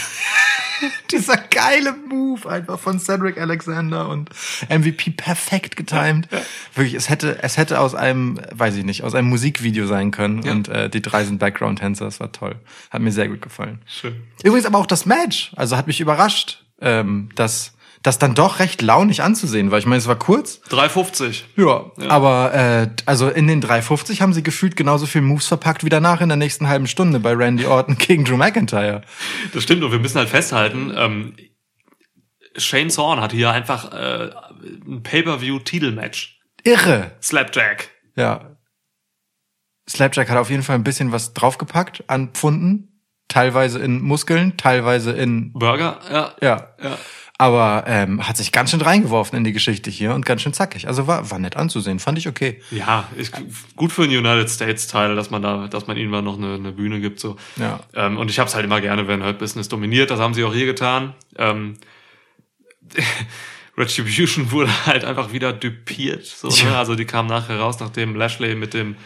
[1.11, 4.31] dieser geile Move einfach von Cedric Alexander und
[4.69, 6.29] MVP perfekt getimed.
[6.75, 10.43] Wirklich, es hätte es hätte aus einem, weiß ich nicht, aus einem Musikvideo sein können
[10.43, 10.53] Ja.
[10.53, 12.57] und äh, die drei sind Background Tänzer, das war toll.
[12.91, 13.81] Hat mir sehr gut gefallen.
[13.87, 14.17] Schön.
[14.43, 15.53] Übrigens aber auch das Match.
[15.57, 19.79] Also hat mich überrascht, ähm, dass das dann doch recht launig anzusehen war.
[19.79, 20.61] Ich meine, es war kurz.
[20.71, 21.43] 3,50.
[21.57, 21.91] Ja.
[22.09, 26.21] Aber äh, also in den 350 haben sie gefühlt genauso viel Moves verpackt wie danach
[26.21, 29.03] in der nächsten halben Stunde bei Randy Orton gegen Drew McIntyre.
[29.53, 31.35] Das stimmt und wir müssen halt festhalten, ähm,
[32.57, 34.31] Shane Zorn hat hier einfach äh,
[34.87, 36.41] ein Pay-Per-View-Titelmatch.
[36.65, 37.13] Irre.
[37.23, 37.91] Slapjack.
[38.17, 38.57] Ja.
[39.89, 43.03] Slapjack hat auf jeden Fall ein bisschen was draufgepackt an Pfunden.
[43.29, 46.35] Teilweise in Muskeln, teilweise in Burger, ja.
[46.41, 46.75] ja.
[46.83, 46.99] Ja.
[47.40, 50.88] Aber ähm, hat sich ganz schön reingeworfen in die Geschichte hier und ganz schön zackig.
[50.88, 52.61] Also war, war nett anzusehen, fand ich okay.
[52.72, 53.33] Ja, ist
[53.77, 56.55] gut für den United States Teil, dass man da, dass man ihnen mal noch eine,
[56.55, 57.20] eine Bühne gibt.
[57.20, 57.37] So.
[57.55, 57.79] Ja.
[57.94, 60.11] Ähm, und ich hab's halt immer gerne, wenn Hurt Business dominiert.
[60.11, 61.14] Das haben sie auch hier getan.
[61.37, 61.77] Ähm,
[63.79, 66.27] Retribution wurde halt einfach wieder düpiert.
[66.27, 66.77] So, ne?
[66.77, 68.96] Also die kamen nachher raus, nachdem Lashley mit dem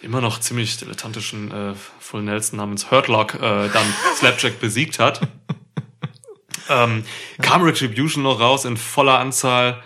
[0.00, 5.26] immer noch ziemlich dilettantischen äh, Full Nelson namens Hurtlock äh, dann Slapjack besiegt hat.
[6.72, 7.04] ähm,
[7.40, 9.82] kam Retribution noch raus in voller Anzahl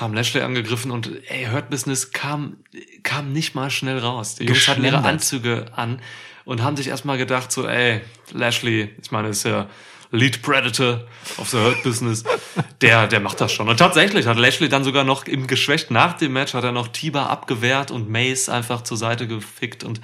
[0.00, 2.58] haben Lashley angegriffen und ey, Hurt Business kam,
[3.02, 4.36] kam nicht mal schnell raus.
[4.36, 4.98] Die Jungs hatten ihre.
[4.98, 6.00] Anzüge an
[6.44, 8.02] und haben sich erstmal gedacht, so, ey,
[8.32, 9.66] Lashley, ich meine, ist ja
[10.10, 11.04] Lead Predator
[11.36, 12.24] of the Hurt Business,
[12.80, 13.68] der, der macht das schon.
[13.68, 16.88] Und tatsächlich hat Lashley dann sogar noch im geschwächt nach dem Match hat er noch
[16.88, 20.00] Tiba abgewehrt und Mace einfach zur Seite gefickt und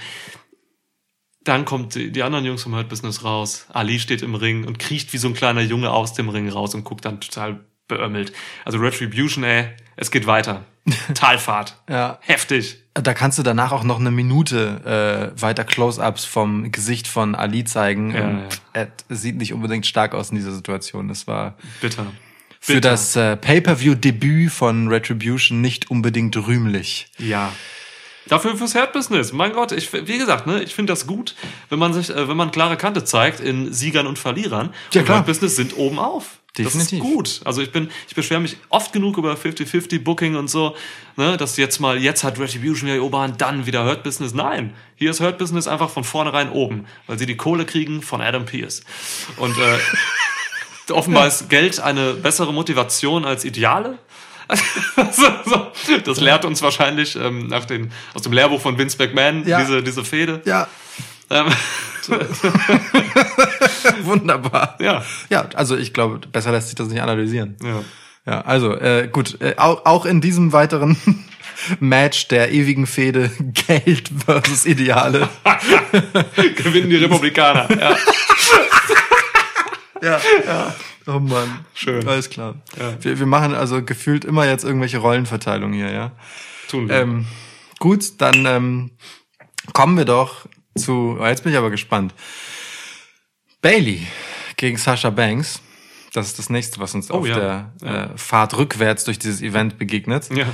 [1.44, 3.66] dann kommt die, die anderen Jungs vom Hurt Business raus.
[3.72, 6.74] Ali steht im Ring und kriecht wie so ein kleiner Junge aus dem Ring raus
[6.74, 8.32] und guckt dann total beömmelt.
[8.64, 10.64] Also Retribution, ey, es geht weiter.
[11.14, 11.76] Talfahrt.
[11.88, 12.18] Ja.
[12.22, 12.78] Heftig.
[12.94, 17.64] Da kannst du danach auch noch eine Minute äh, weiter Close-ups vom Gesicht von Ali
[17.64, 18.14] zeigen.
[18.14, 21.08] Ja, und Er sieht nicht unbedingt stark aus in dieser Situation.
[21.08, 22.06] Das war Bitter.
[22.60, 22.90] für Bitter.
[22.90, 27.08] das äh, Pay-per-view-Debüt von Retribution nicht unbedingt rühmlich.
[27.18, 27.52] Ja.
[28.28, 29.32] Dafür fürs Herd-Business.
[29.32, 31.34] Mein Gott, ich, wie gesagt, ne, ich finde das gut,
[31.68, 34.72] wenn man sich, äh, wenn man klare Kante zeigt in Siegern und Verlierern.
[34.92, 35.18] Ja, und klar.
[35.18, 36.38] Herd-Business sind oben auf.
[36.56, 36.90] Definitiv.
[36.90, 37.40] Das ist gut.
[37.44, 40.76] Also ich bin, ich beschwere mich oft genug über 50-50 Booking und so,
[41.16, 44.34] ne, dass jetzt mal, jetzt hat Retribution wieder die Oberhand, dann wieder Hurt Business.
[44.34, 44.72] Nein.
[44.94, 48.46] Hier ist Hurt Business einfach von vornherein oben, weil sie die Kohle kriegen von Adam
[48.46, 48.84] Pierce.
[49.36, 49.78] Und, äh,
[50.92, 53.98] offenbar ist Geld eine bessere Motivation als Ideale.
[56.04, 59.60] Das lehrt uns wahrscheinlich ähm, nach den, aus dem Lehrbuch von Vince McMahon, Ja.
[59.60, 60.40] diese, diese Fehde.
[60.44, 60.66] Ja,
[61.30, 61.46] Ähm,
[64.02, 64.76] wunderbar.
[64.80, 65.04] ja.
[65.30, 67.56] Ja, also ich glaube, besser lässt sich das nicht analysieren.
[67.62, 67.82] ja.
[68.26, 70.96] Ja, also äh, gut, äh, auch, auch in diesem weiteren
[71.78, 73.30] Match der ewigen Fehde
[73.66, 75.28] Geld versus Ideale.
[76.56, 77.68] Gewinnen die Republikaner.
[77.78, 77.96] Ja.
[80.02, 80.74] ja, ja.
[81.06, 81.64] Oh Mann.
[81.74, 82.06] Schön.
[82.08, 82.56] Alles klar.
[82.78, 82.96] Ja.
[83.02, 86.12] Wir, wir machen also gefühlt immer jetzt irgendwelche Rollenverteilungen hier, ja.
[86.68, 86.96] Tun wir.
[86.96, 87.26] Ähm,
[87.78, 88.90] gut, dann ähm,
[89.72, 91.18] kommen wir doch zu.
[91.20, 92.14] Oh, jetzt bin ich aber gespannt.
[93.60, 94.06] Bailey
[94.56, 95.60] gegen Sasha Banks.
[96.12, 97.34] Das ist das nächste, was uns Oh, auf ja.
[97.38, 98.04] der Ja.
[98.04, 100.28] Äh, Fahrt rückwärts durch dieses Event begegnet.
[100.34, 100.46] ja.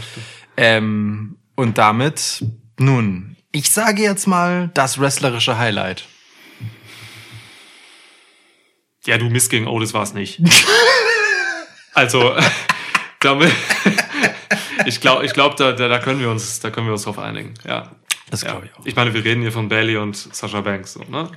[0.57, 2.45] Ähm, und damit,
[2.79, 6.07] nun, ich sage jetzt mal das wrestlerische Highlight.
[9.07, 10.41] Ja, du Mist gegen Otis war es nicht.
[11.95, 12.35] also,
[13.21, 13.53] damit,
[14.87, 17.19] ich glaube, ich glaub, da, da, da können wir uns, da können wir uns drauf
[17.19, 17.55] einigen.
[17.67, 17.91] Ja.
[18.31, 18.87] Das glaube ich auch.
[18.87, 21.31] Ich meine, wir reden hier von Bailey und Sasha Banks, so, ne?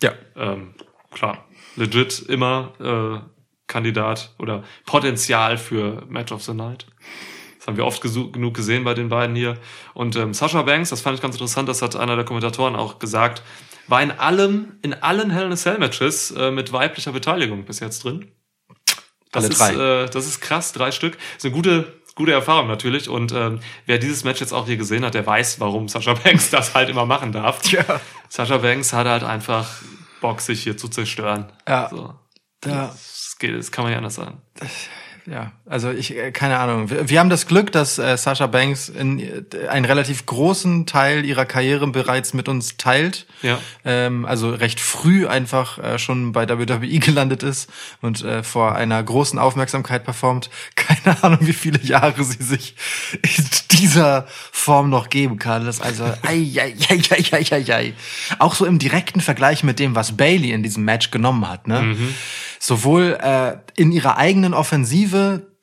[0.00, 0.12] Ja.
[0.36, 0.74] ähm,
[1.10, 3.28] klar, legit immer äh,
[3.66, 6.86] Kandidat oder Potenzial für Match of the Night.
[7.58, 9.58] Das haben wir oft genug gesehen bei den beiden hier.
[9.92, 13.00] Und ähm, Sasha Banks, das fand ich ganz interessant, das hat einer der Kommentatoren auch
[13.00, 13.42] gesagt,
[13.88, 17.80] war in allem, in allen Hell in a Cell Matches äh, mit weiblicher Beteiligung bis
[17.80, 18.30] jetzt drin.
[19.32, 20.04] Das Alle ist, drei.
[20.04, 21.16] Äh, das ist krass, drei Stück.
[21.16, 23.08] Das ist eine gute, gute Erfahrung natürlich.
[23.08, 26.50] Und ähm, wer dieses Match jetzt auch hier gesehen hat, der weiß, warum Sasha Banks
[26.50, 27.64] das halt immer machen darf.
[27.70, 27.84] Ja.
[28.28, 29.68] Sasha Banks hat halt einfach
[30.20, 31.52] Bock, sich hier zu zerstören.
[31.68, 31.88] Ja.
[31.90, 32.14] So.
[32.64, 32.86] Ja.
[32.88, 34.40] Das, geht, das kann man ja anders sagen.
[35.28, 36.88] Ja, also ich, äh, keine Ahnung.
[36.88, 41.24] Wir, wir haben das Glück, dass äh, Sasha Banks in, äh, einen relativ großen Teil
[41.24, 43.26] ihrer Karriere bereits mit uns teilt.
[43.42, 43.58] Ja.
[43.84, 47.68] Ähm, also recht früh einfach äh, schon bei WWE gelandet ist
[48.00, 50.48] und äh, vor einer großen Aufmerksamkeit performt.
[50.76, 52.76] Keine Ahnung, wie viele Jahre sie sich
[53.22, 55.66] in dieser Form noch geben kann.
[55.66, 57.94] Das ist also, ei, ei, ei, ei, ei, ei, ei.
[58.38, 61.66] Auch so im direkten Vergleich mit dem, was Bailey in diesem Match genommen hat.
[61.66, 61.96] Ne?
[62.58, 65.15] Sowohl äh, in ihrer eigenen Offensive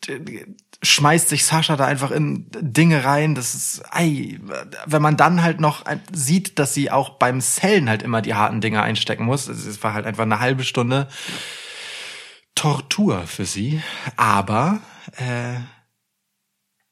[0.08, 0.46] d-
[0.86, 3.36] schmeißt sich Sascha da einfach in Dinge rein.
[3.36, 4.38] Das ist, ei,
[4.86, 8.60] wenn man dann halt noch sieht, dass sie auch beim Sellen halt immer die harten
[8.60, 9.48] Dinge einstecken muss.
[9.48, 11.08] Es war halt einfach eine halbe Stunde
[12.56, 13.82] Tortur für sie.
[14.18, 14.80] Aber
[15.18, 15.56] äh,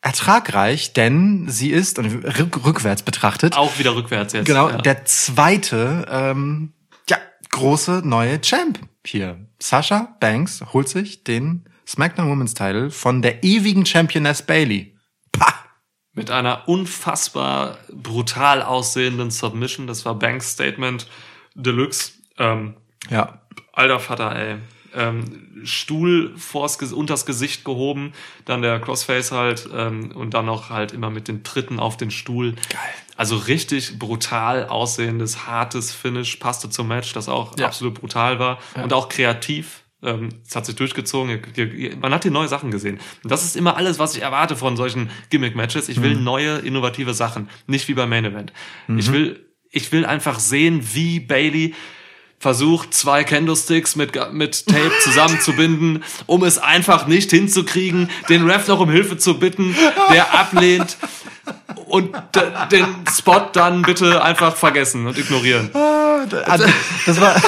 [0.01, 4.45] ertragreich, denn sie ist, und rück, rückwärts betrachtet, Auch wieder rückwärts jetzt.
[4.45, 4.77] Genau, ja.
[4.77, 6.73] der zweite, ähm,
[7.09, 7.17] ja,
[7.49, 9.47] große neue Champ hier.
[9.61, 14.95] Sasha Banks holt sich den SmackDown Women's Title von der ewigen Championess Bailey.
[15.33, 15.53] Pah!
[16.13, 19.87] Mit einer unfassbar brutal aussehenden Submission.
[19.87, 21.07] Das war Banks Statement
[21.53, 22.13] Deluxe.
[22.37, 22.75] Ähm,
[23.09, 23.41] Ja.
[23.73, 24.57] alter Vater, ey.
[24.93, 28.13] Ähm, Stuhl vors, unters Gesicht gehoben,
[28.45, 32.11] dann der Crossface halt ähm, und dann noch halt immer mit den Tritten auf den
[32.11, 32.53] Stuhl.
[32.69, 32.79] Geil.
[33.17, 37.67] Also richtig brutal aussehendes, hartes Finish, passte zum Match, das auch Ja.
[37.67, 39.80] absolut brutal war und auch kreativ.
[40.03, 41.39] Ähm, Es hat sich durchgezogen.
[42.01, 42.99] Man hat hier neue Sachen gesehen.
[43.23, 45.89] Und das ist immer alles, was ich erwarte von solchen Gimmick-Matches.
[45.89, 47.49] Ich will neue, innovative Sachen.
[47.67, 48.51] Nicht wie beim Main Event.
[48.97, 51.75] Ich will, ich will einfach sehen, wie Bailey
[52.39, 58.79] versucht, zwei Candlesticks mit, mit Tape zusammenzubinden, um es einfach nicht hinzukriegen, den Ref noch
[58.79, 59.75] um Hilfe zu bitten,
[60.11, 60.97] der ablehnt
[61.85, 62.15] und
[62.71, 62.85] den
[63.15, 65.69] Spot dann bitte einfach vergessen und ignorieren.
[65.75, 66.25] Ah,
[67.05, 67.35] Das war,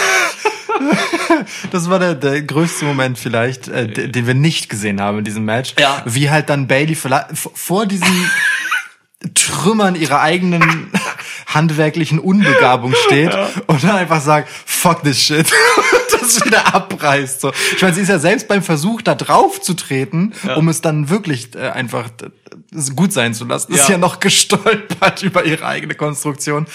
[1.72, 5.46] das war der, der größte Moment vielleicht, äh, den wir nicht gesehen haben in diesem
[5.46, 5.76] Match.
[5.80, 6.04] Ja.
[6.06, 8.30] Wie halt dann Bailey vor diesen
[9.34, 10.92] Trümmern ihrer eigenen
[11.54, 13.36] handwerklichen Unbegabung steht
[13.68, 15.46] und dann einfach sagt, fuck this shit.
[16.14, 17.42] Und das wieder abreißt.
[17.42, 17.52] So.
[17.76, 21.10] Ich meine, sie ist ja selbst beim Versuch, da drauf zu treten, um es dann
[21.10, 23.74] wirklich äh, einfach äh, gut sein zu lassen.
[23.74, 23.92] Ist Ja.
[23.94, 26.66] ja noch gestolpert über ihre eigene Konstruktion.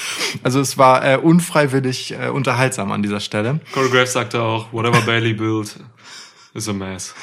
[0.43, 3.61] Also es war äh, unfreiwillig äh, unterhaltsam an dieser Stelle.
[3.73, 5.77] Corey Graves sagte auch, whatever Bailey built
[6.55, 7.15] is a mess.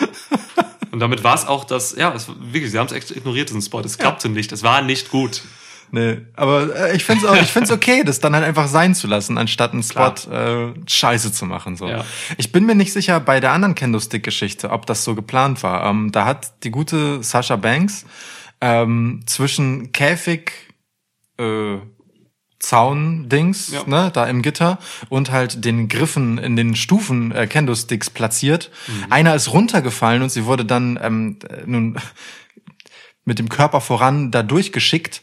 [0.92, 3.62] Und damit war es auch das, ja, es, wirklich, sie haben es echt ignoriert, diesen
[3.62, 3.82] Spot.
[3.82, 5.42] Es klappte nicht, es war nicht gut.
[5.92, 9.08] Nee, aber äh, ich find's auch, ich find's okay, das dann halt einfach sein zu
[9.08, 11.78] lassen, anstatt einen Spot äh, scheiße zu machen.
[11.78, 11.88] So.
[11.88, 12.04] Ja.
[12.38, 15.86] Ich bin mir nicht sicher bei der anderen Candlestick-Geschichte, ob das so geplant war.
[15.90, 18.06] Ähm, da hat die gute Sasha Banks
[18.62, 20.52] ähm, zwischen Käfig,
[21.38, 21.78] äh,
[22.60, 23.84] Zaun-Dings, Ja.
[23.86, 28.72] ne, da im Gitter und halt den Griffen in den Stufen äh, Candlesticks platziert.
[29.10, 31.98] Einer ist runtergefallen und sie wurde dann ähm, äh, nun
[33.24, 35.22] mit dem Körper voran da durchgeschickt,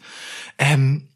[0.62, 1.09] ähm,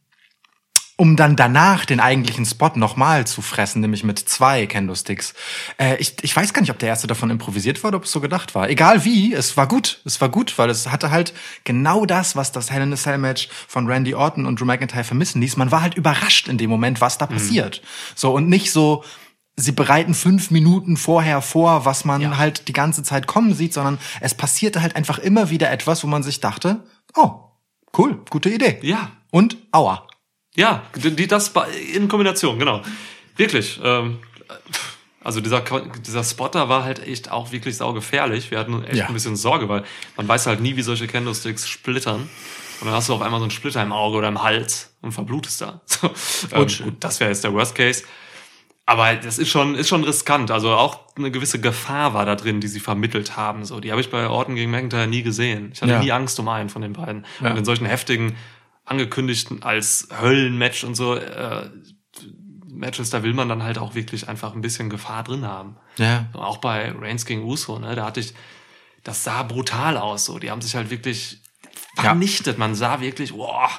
[0.98, 5.34] um dann danach den eigentlichen Spot nochmal zu fressen, nämlich mit zwei Candlesticks.
[5.78, 8.12] Äh, ich, ich weiß gar nicht, ob der erste davon improvisiert war oder ob es
[8.12, 8.70] so gedacht war.
[8.70, 10.00] Egal wie, es war gut.
[10.04, 13.18] Es war gut, weil es hatte halt genau das, was das Hell in a Cell
[13.18, 15.58] Match von Randy Orton und Drew McIntyre vermissen ließ.
[15.58, 17.82] Man war halt überrascht in dem Moment, was da passiert.
[18.14, 19.04] So, und nicht so,
[19.54, 23.98] sie bereiten fünf Minuten vorher vor, was man halt die ganze Zeit kommen sieht, sondern
[24.20, 27.50] es passierte halt einfach immer wieder etwas, wo man sich dachte, oh,
[27.98, 28.78] cool, gute Idee.
[28.80, 29.12] Ja.
[29.30, 30.06] Und aua.
[30.54, 31.52] Ja, die, das
[31.94, 32.82] in Kombination, genau.
[33.36, 33.78] Wirklich.
[33.82, 34.18] Ähm,
[35.22, 35.60] also dieser,
[36.06, 38.50] dieser Spotter war halt echt auch wirklich saugefährlich.
[38.50, 39.06] Wir hatten echt Ja.
[39.08, 39.84] ein bisschen Sorge, weil
[40.16, 42.28] man weiß halt nie, wie solche Candlesticks splittern.
[42.80, 45.12] Und dann hast du auf einmal so einen Splitter im Auge oder im Hals und
[45.12, 45.80] verblutest da.
[45.86, 46.06] So,
[46.52, 48.04] ähm, Und- gut, das wäre jetzt der Worst Case.
[48.88, 50.52] Aber das ist schon, ist schon riskant.
[50.52, 53.64] Also auch eine gewisse Gefahr war da drin, die sie vermittelt haben.
[53.64, 55.70] So, die habe ich bei Orton gegen McIntyre nie gesehen.
[55.74, 55.98] Ich hatte Ja.
[55.98, 57.26] nie Angst um einen von den beiden.
[57.40, 57.50] Ja.
[57.50, 58.36] Und in solchen heftigen,
[58.86, 61.70] angekündigten als Höllenmatch und so äh,
[62.68, 65.76] Matches, da will man dann halt auch wirklich einfach ein bisschen Gefahr drin haben.
[65.98, 66.26] Ja.
[66.34, 68.34] Auch bei Reigns gegen Uso, ne, da hatte ich,
[69.02, 70.24] das sah brutal aus.
[70.26, 71.40] So, die haben sich halt wirklich
[71.96, 72.02] Ja.
[72.02, 72.58] vernichtet.
[72.58, 73.70] Man sah wirklich, boah.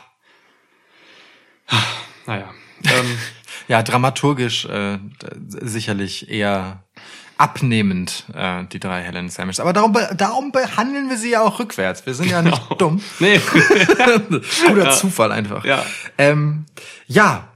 [2.25, 2.53] Naja.
[2.85, 3.17] Ähm,
[3.67, 4.99] Ja, dramaturgisch äh,
[5.47, 6.83] sicherlich eher
[7.37, 9.59] abnehmend, äh, die drei Helen Sandwiches.
[9.59, 12.05] Aber darum, darum behandeln wir sie ja auch rückwärts.
[12.05, 12.75] Wir sind ja nicht Genau.
[12.75, 13.01] dumm.
[13.19, 13.39] nee.
[14.67, 15.63] Guter Zufall einfach.
[15.65, 15.85] Ja.
[16.17, 16.65] Ähm,
[17.07, 17.47] ja,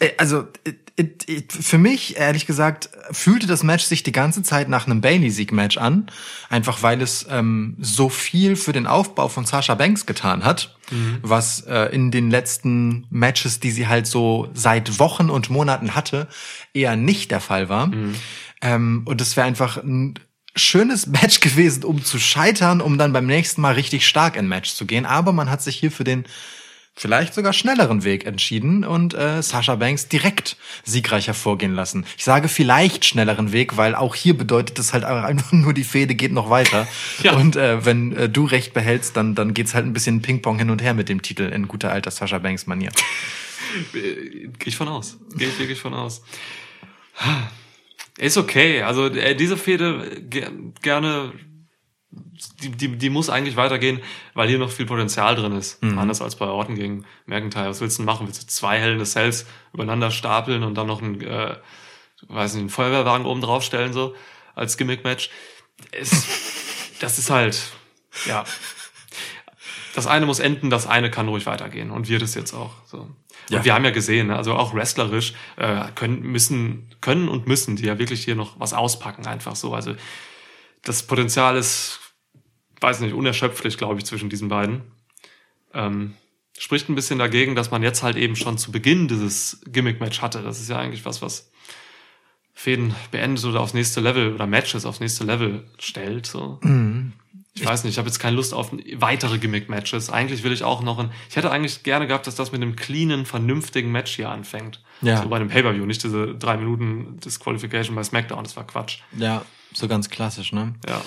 [0.00, 4.68] äh, also äh, äh, für mich, ehrlich gesagt, fühlte das Match sich die ganze Zeit
[4.68, 6.10] nach einem Bailey-Sieg-Match an.
[6.50, 10.76] Einfach weil es ähm, so viel für den Aufbau von Sasha Banks getan hat,
[11.22, 16.26] was äh, in den letzten Matches, die sie halt so seit Wochen und Monaten hatte,
[16.74, 17.90] eher nicht der Fall war.
[18.60, 20.14] Ähm, und es wäre einfach ein
[20.54, 24.72] schönes Match gewesen, um zu scheitern, um dann beim nächsten Mal richtig stark in Match
[24.72, 25.06] zu gehen.
[25.06, 26.24] Aber man hat sich hier für den
[26.98, 32.04] vielleicht sogar schnelleren Weg entschieden und äh, Sasha Banks direkt siegreich hervorgehen lassen.
[32.16, 36.14] Ich sage vielleicht schnelleren Weg, weil auch hier bedeutet es halt einfach nur, die Fehde
[36.14, 36.86] geht noch weiter.
[37.22, 37.34] Ja.
[37.34, 40.70] Und äh, wenn äh, du recht behältst, dann, dann geht's halt ein bisschen Ping-Pong hin
[40.70, 42.90] und her mit dem Titel in guter alter Sasha Banks-Manier.
[43.92, 45.18] Gehe ich von aus.
[45.36, 46.22] Gehe ich wirklich von aus.
[48.18, 48.82] Ist okay.
[48.82, 50.50] Also äh, diese Fehde ge
[50.82, 51.32] gerne,
[52.10, 54.00] die, die, die muss eigentlich weitergehen,
[54.34, 55.82] weil hier noch viel Potenzial drin ist.
[55.98, 57.68] Anders als bei Orton gegen McIntyre.
[57.68, 58.26] Was willst du denn machen?
[58.26, 61.56] Willst du zwei Hell in the Cells übereinander stapeln und dann noch einen, äh,
[62.26, 64.14] weiß nicht, einen Feuerwehrwagen oben draufstellen, so,
[64.54, 65.30] als Gimmick-Match?
[67.00, 67.60] Das ist halt,
[68.26, 68.44] ja.
[69.94, 72.72] Das eine muss enden, das eine kann ruhig weitergehen und wird es jetzt auch.
[72.86, 73.08] So.
[73.48, 73.58] Ja.
[73.58, 77.76] Und wir haben ja gesehen, ne, also auch wrestlerisch äh, können, müssen, können und müssen
[77.76, 79.74] die ja wirklich hier noch was auspacken, einfach so.
[79.74, 79.94] Also
[80.82, 82.00] das Potenzial ist,
[82.80, 84.82] weiß nicht, unerschöpflich, glaube ich, zwischen diesen beiden.
[85.74, 86.14] Ähm,
[86.58, 90.42] spricht ein bisschen dagegen, dass man jetzt halt eben schon zu Beginn dieses Gimmick-Match hatte.
[90.42, 91.50] Das ist ja eigentlich was, was
[92.52, 96.26] Fäden beendet oder aufs nächste Level oder Matches aufs nächste Level stellt.
[96.26, 96.58] So.
[97.60, 100.10] Ich weiß nicht, ich habe jetzt keine Lust auf weitere Gimmick-Matches.
[100.10, 101.10] Eigentlich will ich auch noch ein.
[101.28, 104.82] Ich hätte eigentlich gerne gehabt, dass das mit einem cleanen, vernünftigen Match hier anfängt.
[105.02, 105.22] Ja.
[105.22, 108.98] So bei einem Pay-Per-View, nicht diese drei Minuten Disqualification bei SmackDown, das war Quatsch.
[109.16, 109.42] Ja,
[109.72, 110.74] so ganz klassisch, ne?
[110.88, 111.02] Ja.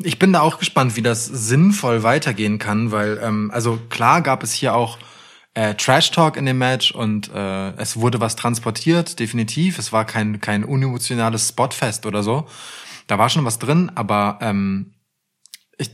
[0.00, 4.42] Ich bin da auch gespannt, wie das sinnvoll weitergehen kann, weil, ähm, also klar gab
[4.42, 4.98] es hier auch
[5.54, 9.78] äh, Trash Talk in dem Match und äh, es wurde was transportiert, definitiv.
[9.78, 12.46] Es war kein, kein unemotionales Spotfest oder so.
[13.06, 14.94] Da war schon was drin, aber ähm,
[15.78, 15.90] ich,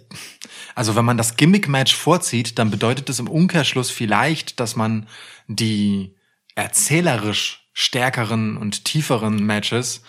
[0.74, 5.06] also wenn man das Gimmick-Match vorzieht, dann bedeutet es im Umkehrschluss vielleicht, dass man
[5.46, 6.16] die
[6.54, 10.02] erzählerisch stärkeren und tieferen Matches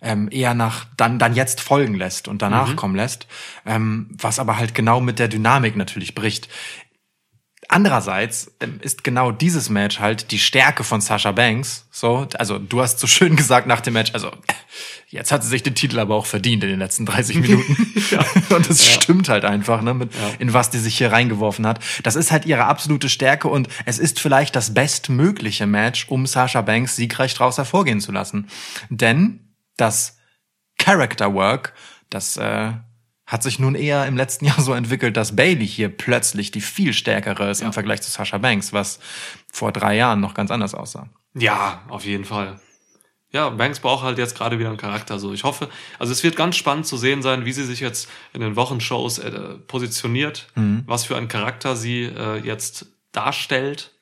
[0.00, 3.28] ähm, eher nach dann dann jetzt folgen lässt und danach kommen lässt,
[3.64, 6.48] ähm, was aber halt genau mit der Dynamik natürlich bricht.
[7.72, 11.86] Andererseits ähm, ist genau dieses Match halt die Stärke von Sasha Banks.
[11.90, 14.30] So, also du hast so schön gesagt nach dem Match, also
[15.08, 17.74] jetzt hat sie sich den Titel aber auch verdient in den letzten 30 Minuten.
[18.50, 21.82] Und das stimmt halt einfach, ne, mit, in was die sich hier reingeworfen hat.
[22.02, 26.60] Das ist halt ihre absolute Stärke und es ist vielleicht das bestmögliche Match, um Sasha
[26.60, 28.48] Banks siegreich draus hervorgehen zu lassen.
[28.90, 30.18] Denn das
[30.76, 31.72] Character Work,
[32.10, 32.72] das äh,
[33.32, 36.92] hat sich nun eher im letzten Jahr so entwickelt, dass Bailey hier plötzlich die viel
[36.92, 39.00] stärkere ist im Vergleich zu Sasha Banks, was
[39.50, 41.08] vor drei Jahren noch ganz anders aussah.
[41.34, 42.60] Ja, auf jeden Fall.
[43.30, 45.18] Ja, Banks braucht halt jetzt gerade wieder einen Charakter.
[45.18, 48.10] So, ich hoffe, also es wird ganz spannend zu sehen sein, wie sie sich jetzt
[48.34, 49.30] in den Wochenshows äh,
[49.66, 50.48] positioniert,
[50.84, 53.92] was für einen Charakter sie äh, jetzt darstellt.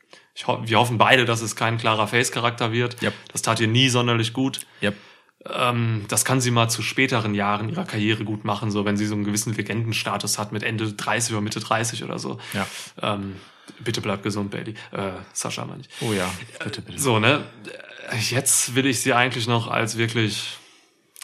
[0.48, 3.00] Ho wir hoffen beide, dass es kein klarer Face-Charakter wird.
[3.02, 3.14] Yep.
[3.30, 4.60] Das tat ihr nie sonderlich gut.
[4.82, 4.96] Yep.
[5.48, 9.06] Ähm, das kann sie mal zu späteren Jahren ihrer Karriere gut machen, so wenn sie
[9.06, 12.38] so einen gewissen Legendenstatus hat mit Ende 30 oder Mitte 30 oder so.
[12.52, 12.66] Ja.
[13.00, 13.36] Ähm,
[13.78, 14.74] bitte bleib gesund, Bailey.
[14.92, 15.88] Äh, Sascha meine ich.
[16.02, 16.30] Oh ja,
[16.62, 16.98] bitte, bitte.
[16.98, 17.44] So, ne?
[18.28, 20.58] Jetzt will ich sie eigentlich noch als wirklich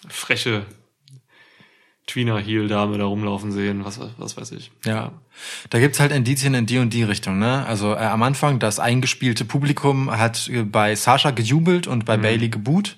[0.08, 0.64] freche
[2.06, 4.70] Tweener-Heel-Dame da rumlaufen sehen, was, was weiß ich.
[4.84, 5.12] Ja.
[5.70, 7.66] Da gibt's halt Indizien in die und die Richtung, ne?
[7.66, 12.04] Also äh, am Anfang, das eingespielte Publikum hat äh, bei Sasha gejubelt und Mhm.
[12.04, 12.96] bei Bailey geboot.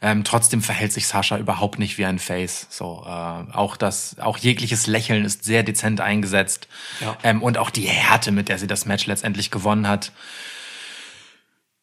[0.00, 2.66] Ähm, trotzdem verhält sich Sasha überhaupt nicht wie ein Face.
[2.70, 6.68] So, äh, auch das, auch jegliches Lächeln ist sehr dezent eingesetzt.
[7.00, 7.16] Ja.
[7.24, 10.12] Ähm, und auch die Härte, mit der sie das Match letztendlich gewonnen hat,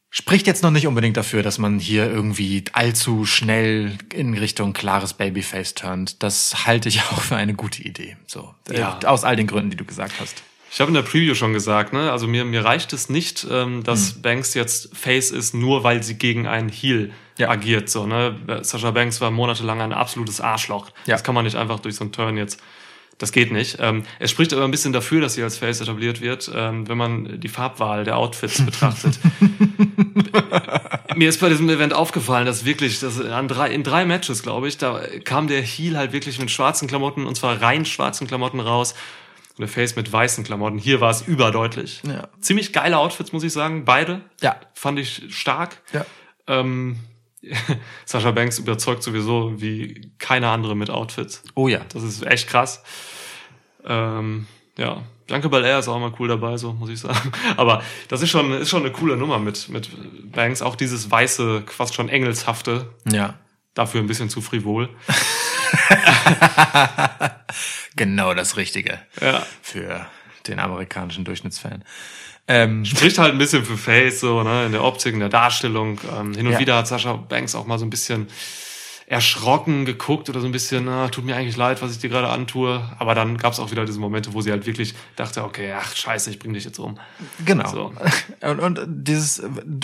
[0.09, 5.13] spricht jetzt noch nicht unbedingt dafür, dass man hier irgendwie allzu schnell in Richtung klares
[5.13, 6.23] Babyface turnt.
[6.23, 8.15] Das halte ich auch für eine gute Idee.
[8.27, 8.97] So, äh, Ja.
[9.05, 10.41] aus all den Gründen, die du gesagt hast.
[10.75, 12.11] Ich habe in der Preview schon gesagt, ne?
[12.11, 16.15] Also mir, mir reicht es nicht, ähm, dass Banks jetzt Face ist, nur weil sie
[16.17, 17.47] gegen einen Heel Ja.
[17.47, 17.89] agiert.
[17.89, 18.35] So, ne?
[18.61, 20.89] Sasha Banks war monatelang ein absolutes Arschloch.
[21.05, 21.13] Ja.
[21.13, 22.61] Das kann man nicht einfach durch so einen Turn jetzt.
[23.19, 23.77] Das geht nicht.
[23.79, 26.97] Ähm, es spricht aber ein bisschen dafür, dass sie als Face etabliert wird, ähm, wenn
[26.97, 29.17] man die Farbwahl der Outfits betrachtet.
[31.15, 34.67] Mir ist bei diesem Event aufgefallen, dass wirklich, dass an drei, in drei Matches, glaube
[34.67, 38.59] ich, da kam der Heel halt wirklich mit schwarzen Klamotten, und zwar rein schwarzen Klamotten
[38.59, 38.93] raus.
[39.57, 40.77] Der Face mit weißen Klamotten.
[40.77, 42.01] Hier war es überdeutlich.
[42.05, 42.27] Ja.
[42.41, 43.85] Ziemlich geile Outfits, muss ich sagen.
[43.85, 44.21] Beide.
[44.41, 44.57] Ja.
[44.73, 45.81] Fand ich stark.
[45.93, 46.05] Ja.
[46.47, 46.99] Ähm,
[48.05, 51.43] Sasha Banks überzeugt sowieso wie keine andere mit Outfits.
[51.53, 51.81] Oh ja.
[51.93, 52.83] Das ist echt krass.
[53.85, 54.47] Ähm,
[54.77, 57.31] ja, Bianca Belair ist auch mal cool dabei, so muss ich sagen.
[57.57, 59.89] Aber das ist schon, ist schon eine coole Nummer mit, mit
[60.31, 60.61] Banks.
[60.61, 63.35] Auch dieses weiße, fast schon engelshafte, Ja.
[63.73, 64.89] dafür ein bisschen zu frivol.
[67.95, 69.45] Genau das Richtige Ja.
[69.61, 70.05] für
[70.47, 71.83] den amerikanischen Durchschnittsfan.
[72.47, 75.99] Ähm, Spricht halt ein bisschen für Face, so, ne, in der Optik, in der Darstellung.
[76.15, 76.59] Ähm, hin und Ja.
[76.59, 78.27] wieder hat Sascha Banks auch mal so ein bisschen
[79.07, 82.27] erschrocken geguckt oder so ein bisschen, na, tut mir eigentlich leid, was ich dir gerade
[82.29, 82.83] antue.
[82.99, 85.95] Aber dann gab es auch wieder diese Momente, wo sie halt wirklich dachte, okay, ach
[85.95, 86.99] scheiße, ich bring dich jetzt um.
[87.45, 87.67] Genau.
[87.69, 87.93] So.
[88.41, 89.41] Und, und dieses,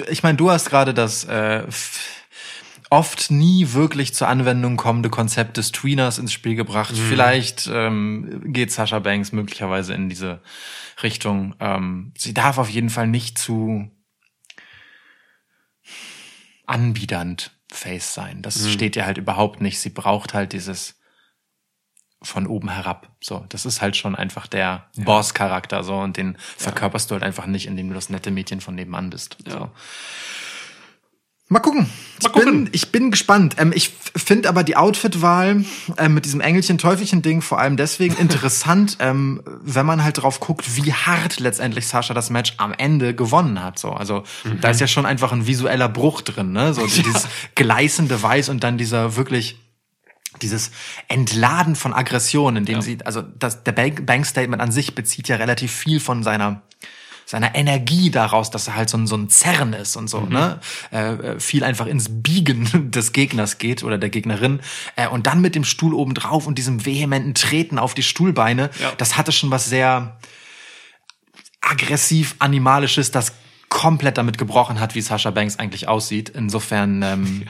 [0.10, 1.64] ich meine, du hast gerade das äh,
[2.92, 6.94] oft nie wirklich zur Anwendung kommende Konzept des Tweeners ins Spiel gebracht.
[6.96, 10.42] Vielleicht ähm, geht Sasha Banks möglicherweise in diese
[11.02, 11.56] Richtung.
[11.62, 13.90] Ähm, sie darf auf jeden Fall nicht zu
[16.68, 18.42] anbiedernd Face sein.
[18.42, 19.80] Das steht ihr halt überhaupt nicht.
[19.80, 21.00] Sie braucht halt dieses
[22.22, 23.10] von oben herab.
[23.22, 27.46] So, das ist halt schon einfach der Boss-Charakter so und den verkörperst du halt einfach
[27.46, 29.38] nicht, indem du das nette Mädchen von nebenan bist.
[29.48, 29.52] Ja.
[29.52, 29.72] So.
[31.52, 31.90] Mal gucken.
[32.18, 32.64] Ich, Mal gucken.
[32.64, 33.56] Bin, ich bin gespannt.
[33.58, 35.66] Ähm, ich finde aber die Outfit-Wahl
[35.98, 40.94] ähm, mit diesem Engelchen-Teufelchen-Ding vor allem deswegen interessant, ähm, wenn man halt drauf guckt, wie
[40.94, 43.80] hart letztendlich Sascha das Match am Ende gewonnen hat.
[43.80, 44.24] So, also
[44.62, 46.74] da ist ja schon einfach ein visueller Bruch drin, ne?
[46.74, 49.58] So dieses gleißende Weiß und dann dieser wirklich
[50.42, 50.72] dieses
[51.10, 52.82] Entladen von Aggression, in dem Ja.
[52.82, 56.62] sie, also das, der Bank, Bank Statement an sich bezieht ja relativ viel von seiner
[57.32, 60.60] seiner Energie daraus, dass er halt so ein, so ein Zerren ist und so, ne?
[60.92, 64.60] Äh, äh, viel einfach ins Biegen des Gegners geht oder der Gegnerin.
[64.98, 68.70] Äh, und dann mit dem Stuhl oben drauf und diesem vehementen Treten auf die Stuhlbeine,
[68.82, 68.92] Ja.
[68.98, 70.20] das hatte schon was sehr
[71.62, 73.32] aggressiv animalisches, das
[73.70, 76.28] komplett damit gebrochen hat, wie Sasha Banks eigentlich aussieht.
[76.28, 77.44] Insofern, ähm,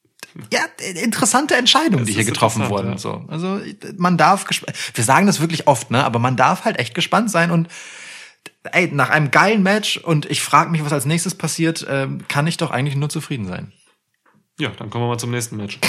[0.50, 0.60] ja,
[0.94, 2.96] interessante Entscheidungen, die hier getroffen wurden.
[2.96, 3.60] So, also
[3.98, 4.46] man darf,
[4.94, 6.04] wir sagen das wirklich oft, ne?
[6.04, 7.68] Aber man darf halt echt gespannt sein und
[8.72, 12.46] ey, nach einem geilen Match und ich frage mich, was als nächstes passiert, ähm, kann
[12.46, 13.72] ich doch eigentlich nur zufrieden sein.
[14.58, 15.78] Ja, dann kommen wir mal zum nächsten Match.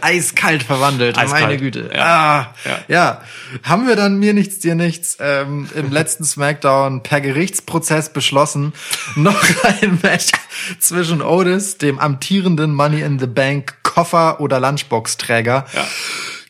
[0.00, 1.42] Eiskalt verwandelt, Eiskalt.
[1.44, 1.90] meine Güte.
[1.94, 2.02] Ja.
[2.04, 2.78] Ah, Ja.
[2.88, 3.20] ja.
[3.62, 8.72] haben wir dann mir nichts, dir nichts ähm, im letzten Smackdown per Gerichtsprozess beschlossen,
[9.16, 10.30] noch ein Match
[10.78, 15.86] zwischen Otis, dem amtierenden Money in the Bank Koffer oder Lunchbox-Träger, Ja.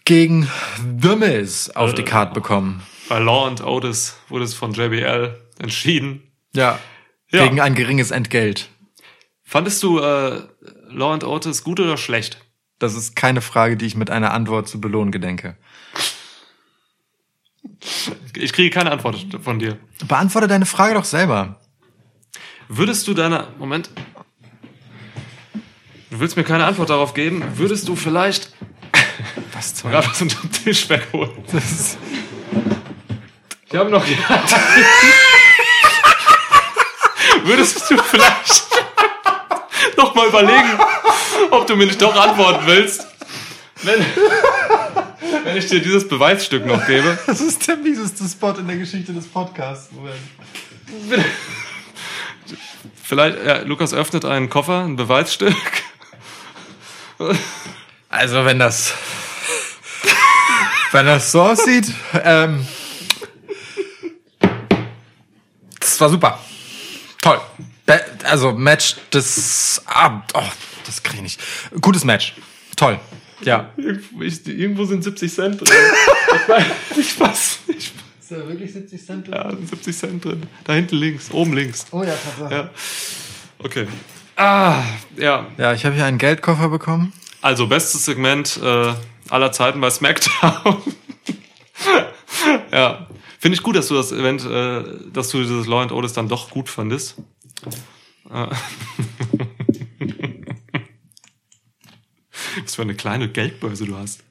[0.04, 0.48] gegen
[1.00, 1.94] The Miz auf Äh.
[1.94, 2.82] die Card bekommen.
[3.08, 6.22] Bei Law und Otis wurde es von JBL entschieden.
[6.54, 6.78] Ja.
[7.30, 7.44] Ja.
[7.44, 8.68] Gegen ein geringes Entgelt.
[9.42, 10.42] Fandest du äh,
[10.88, 12.38] Law und Otis gut oder schlecht?
[12.78, 15.56] Das ist keine Frage, die ich mit einer Antwort zu belohnen gedenke.
[18.36, 19.78] Ich kriege keine Antwort von dir.
[20.06, 21.60] Beantworte deine Frage doch selber.
[22.68, 23.48] Würdest du deine.
[23.58, 23.90] Moment.
[26.10, 27.42] Du willst mir keine Antwort darauf geben.
[27.56, 28.52] Würdest du vielleicht
[29.52, 31.32] Was zum gerade was unter dem Tisch wegholen?
[33.74, 34.06] Ich habe noch.
[37.42, 38.68] Würdest du vielleicht
[39.96, 40.78] noch mal überlegen,
[41.50, 43.04] ob du mir nicht doch antworten willst,
[43.82, 44.06] wenn,
[45.42, 47.18] wenn ich dir dieses Beweisstück noch gebe?
[47.26, 49.90] Das ist der mieseste Spot in der Geschichte des Podcasts.
[53.02, 55.56] Vielleicht, ja, Lukas öffnet einen Koffer, ein Beweisstück.
[58.08, 58.94] Also wenn das,
[60.92, 61.88] wenn das so aussieht,
[62.22, 62.64] ähm,
[65.94, 66.40] das war super,
[67.22, 67.40] toll.
[67.86, 70.42] Be also Match des, ah, oh,
[70.86, 71.40] das krieg ich nicht.
[71.80, 72.34] Gutes Match,
[72.74, 72.98] toll.
[73.42, 73.70] Ja.
[73.76, 75.68] Irgendwo, ich, irgendwo sind 70 Cent drin.
[76.40, 77.58] ich weiß nicht was.
[77.68, 80.42] Ich, Ist da wirklich 70 Cent ja, sind 70 Cent drin.
[80.64, 81.86] Da hinten links, oben links.
[81.92, 82.54] Oh ja, Tatsache.
[82.54, 82.70] Ja.
[83.58, 83.86] Okay.
[84.34, 84.82] Ah,
[85.16, 85.46] ja.
[85.58, 87.12] Ja, ich habe hier einen Geldkoffer bekommen.
[87.40, 88.94] Also, bestes Segment äh,
[89.28, 90.82] aller Zeiten bei SmackDown.
[92.72, 93.06] ja.
[93.44, 96.30] Finde ich gut, dass du das Event, äh, dass du dieses Law and Otis dann
[96.30, 97.16] doch gut fandest.
[98.30, 98.46] Äh.
[102.64, 104.24] Was für eine kleine Geldbörse du hast.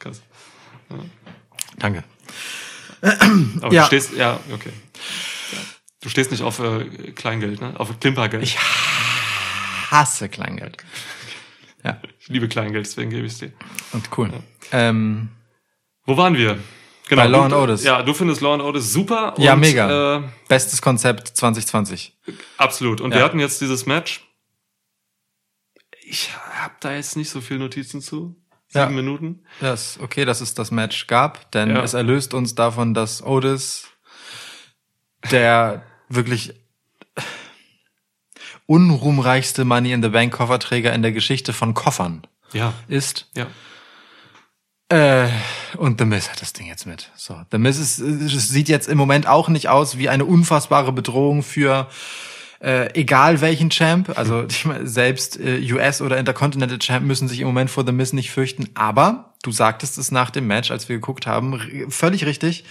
[0.00, 0.20] Krass.
[1.78, 2.02] Danke.
[3.60, 3.82] Aber Ja.
[3.82, 4.72] du stehst, ja, okay.
[5.52, 5.58] Ja.
[6.00, 7.78] Du stehst nicht auf äh, Kleingeld, ne?
[7.78, 8.42] Auf Klimpergeld.
[8.42, 8.58] Ich
[9.92, 10.78] hasse Kleingeld.
[11.84, 13.52] Ja, Ich liebe Kleingeld, deswegen gebe ich es dir.
[13.92, 14.32] und cool.
[14.72, 15.28] Ähm,
[16.04, 16.58] Wo waren wir?
[17.08, 17.84] Genau, Bei Law and Otis.
[17.84, 19.34] Ja, du findest Law and Otis super.
[19.36, 20.16] Ja, und, mega.
[20.18, 22.16] Äh, bestes Konzept 2020.
[22.56, 23.00] absolut.
[23.00, 23.18] Und Ja.
[23.18, 24.26] wir hatten jetzt dieses Match.
[26.06, 28.36] Ich habe da jetzt nicht so viel Notizen zu.
[28.68, 28.88] Sieben Ja.
[28.88, 29.44] Minuten.
[29.60, 31.82] Ja, ist okay, dass es das Match gab, denn Ja.
[31.82, 33.84] es erlöst uns davon, dass Otis,
[35.30, 36.54] der wirklich
[38.66, 43.28] unruhmreichste Money in the Bank Kofferträger in der Geschichte von Koffern Ja, ist.
[43.36, 43.46] ja.
[44.88, 45.28] Äh,
[45.76, 47.10] und The Miz hat das Ding jetzt mit.
[47.16, 50.92] So, The Miz ist, es sieht jetzt im Moment auch nicht aus wie eine unfassbare
[50.92, 51.88] Bedrohung für
[52.60, 54.16] äh, egal welchen Champ.
[54.16, 57.92] Also ich meine, selbst äh, US oder Intercontinental Champ müssen sich im Moment vor The
[57.92, 58.68] Miz nicht fürchten.
[58.74, 61.60] Aber du sagtest es nach dem Match, als wir geguckt haben,
[61.90, 62.64] völlig richtig.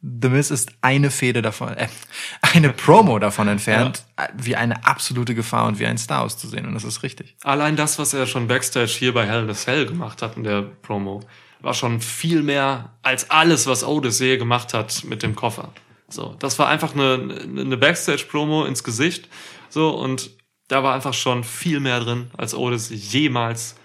[0.00, 1.88] The Miz ist eine Fehde davon, äh,
[2.54, 6.66] eine Promo davon entfernt, äh, wie eine absolute Gefahr und wie ein Star auszusehen.
[6.66, 7.36] Und das ist richtig.
[7.42, 10.44] Allein das, was er schon Backstage hier bei Hell in a Cell gemacht hat in
[10.44, 11.20] der Promo,
[11.60, 15.72] war schon viel mehr als alles, was Otis je gemacht hat mit dem Koffer.
[16.08, 19.28] So, das war einfach eine, eine Backstage-Promo ins Gesicht.
[19.68, 20.30] So, und
[20.68, 23.76] da war einfach schon viel mehr drin, als Otis jemals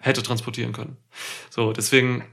[0.00, 0.96] hätte transportieren können.
[1.50, 2.24] So, deswegen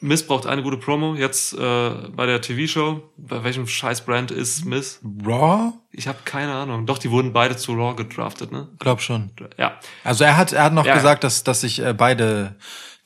[0.00, 1.16] Miss braucht eine gute Promo.
[1.16, 3.02] Jetzt äh, bei der TV-Show.
[3.16, 5.00] Bei welchem scheiß Brand ist Miss?
[5.26, 5.72] Raw?
[5.90, 6.86] Ich habe keine Ahnung.
[6.86, 8.68] Doch, die wurden beide zu Raw gedraftet, ne?
[8.78, 9.30] Glaub schon.
[9.56, 9.80] Ja.
[10.04, 10.94] Also er hat, er hat noch Ja.
[10.94, 12.56] gesagt, dass, dass sich äh, beide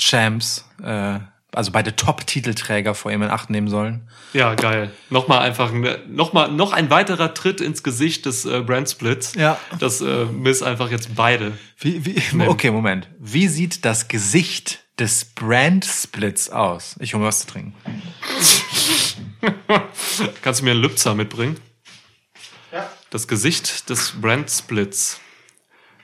[0.02, 1.18] Champs, äh,
[1.54, 4.08] also beide Top-Titelträger vor ihm in Acht nehmen sollen.
[4.32, 4.90] Ja, geil.
[5.10, 5.72] Nochmal einfach,
[6.08, 9.34] nochmal, noch ein weiterer Tritt ins Gesicht des äh, Brand Splits.
[9.34, 9.58] Ja.
[9.78, 11.52] Dass äh, Miss einfach jetzt beide.
[11.78, 13.08] Wie, wie, okay, Moment.
[13.18, 16.96] Wie sieht das Gesicht des Brand-Splits aus?
[17.00, 17.74] Ich hole mir was zu trinken.
[20.42, 21.58] Kannst du mir einen Lübzer mitbringen?
[22.72, 22.88] Ja.
[23.10, 25.20] Das Gesicht des Brand Splits.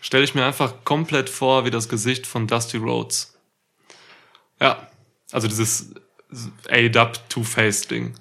[0.00, 3.37] Stelle ich mir einfach komplett vor wie das Gesicht von Dusty Rhodes.
[4.60, 4.88] Ja.
[5.32, 5.92] Also dieses
[6.68, 8.14] A-Dub Two-Face-Ding.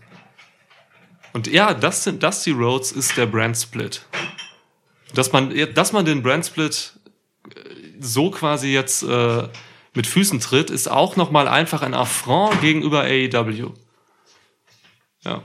[1.34, 4.06] Und ja, das sind, Dusty Rhodes ist der Brand Split.
[5.14, 6.94] Dass man, dass man den Brand Split
[7.56, 7.60] äh,
[8.00, 9.48] so quasi jetzt äh,
[9.94, 13.72] mit Füßen tritt, ist auch nochmal einfach ein Affront gegenüber AEW.
[15.24, 15.44] Ja.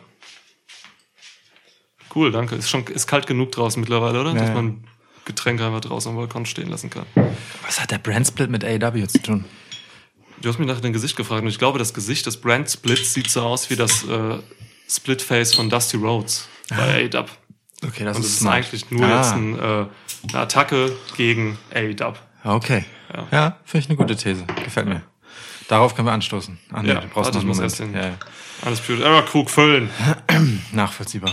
[2.15, 2.57] Cool, danke.
[2.57, 4.35] Ist schon ist kalt genug draußen mittlerweile, oder?
[4.35, 4.55] Dass ja.
[4.55, 4.85] man
[5.25, 7.07] Getränke einfach draußen am Balkon stehen lassen kann.
[7.65, 9.45] Was hat der Brand-Split mit AEW zu tun?
[10.43, 13.15] Du hast mich nach dem Gesicht gefragt und ich glaube, das Gesicht des Brand Splits
[13.15, 14.39] sieht so aus wie das äh,
[14.89, 17.27] Split Face von Dusty Rhodes bei AEW.
[17.87, 19.17] Okay, das Und ist ist eigentlich nur Ah.
[19.19, 19.89] jetzt ein, äh, eine
[20.43, 22.15] Attacke gegen AEW.
[22.45, 22.85] Okay.
[23.15, 23.27] Ja.
[23.31, 24.45] Ja, finde ich eine gute These.
[24.65, 25.03] Gefällt mir.
[25.69, 26.59] Darauf können wir anstoßen.
[26.73, 27.79] Ah, nee, Ja, du brauchst noch einen Moment.
[27.79, 28.15] den- Ja, ja.
[28.63, 29.03] Alles Pure.
[29.05, 29.91] Error Krug füllen.
[30.73, 31.33] Nachvollziehbar.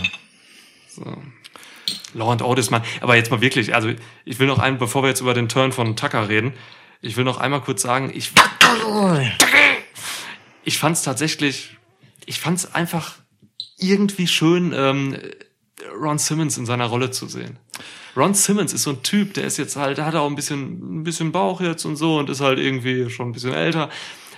[2.14, 2.82] Law and Otis, Mann.
[3.00, 3.92] Aber jetzt mal wirklich, also
[4.24, 6.52] ich will noch ein, bevor wir jetzt über den Turn von Tucker reden,
[7.00, 8.32] ich will noch einmal kurz sagen, ich,
[10.64, 11.76] ich fand es tatsächlich,
[12.26, 13.16] ich fand es einfach
[13.78, 15.16] irgendwie schön, ähm,
[15.98, 17.58] Ron Simmons in seiner Rolle zu sehen.
[18.16, 21.00] Ron Simmons ist so ein Typ, der ist jetzt halt, der hat auch ein bisschen,
[21.00, 23.88] ein bisschen Bauch jetzt und so und ist halt irgendwie schon ein bisschen älter.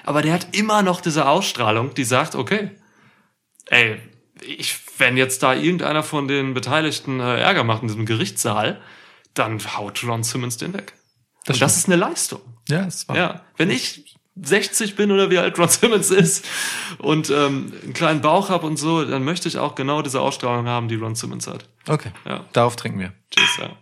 [0.05, 2.71] Aber der hat immer noch diese Ausstrahlung, die sagt, okay,
[3.67, 3.99] ey,
[4.45, 8.81] ich, wenn jetzt da irgendeiner von den Beteiligten äh, Ärger macht in diesem Gerichtssaal,
[9.35, 10.95] dann haut Ron Simmons den weg.
[11.45, 12.41] Das, und das ist eine Leistung.
[12.69, 13.17] Ja, es war.
[13.17, 16.47] Ja, wenn ich 60 bin oder wie alt Ron Simmons ist
[16.99, 20.67] und ähm, einen kleinen Bauch habe und so, dann möchte ich auch genau diese Ausstrahlung
[20.67, 21.69] haben, die Ron Simmons hat.
[21.87, 22.13] Okay.
[22.25, 22.45] Ja.
[22.53, 23.13] Darauf trinken wir.
[23.31, 23.77] Tschüss, ja.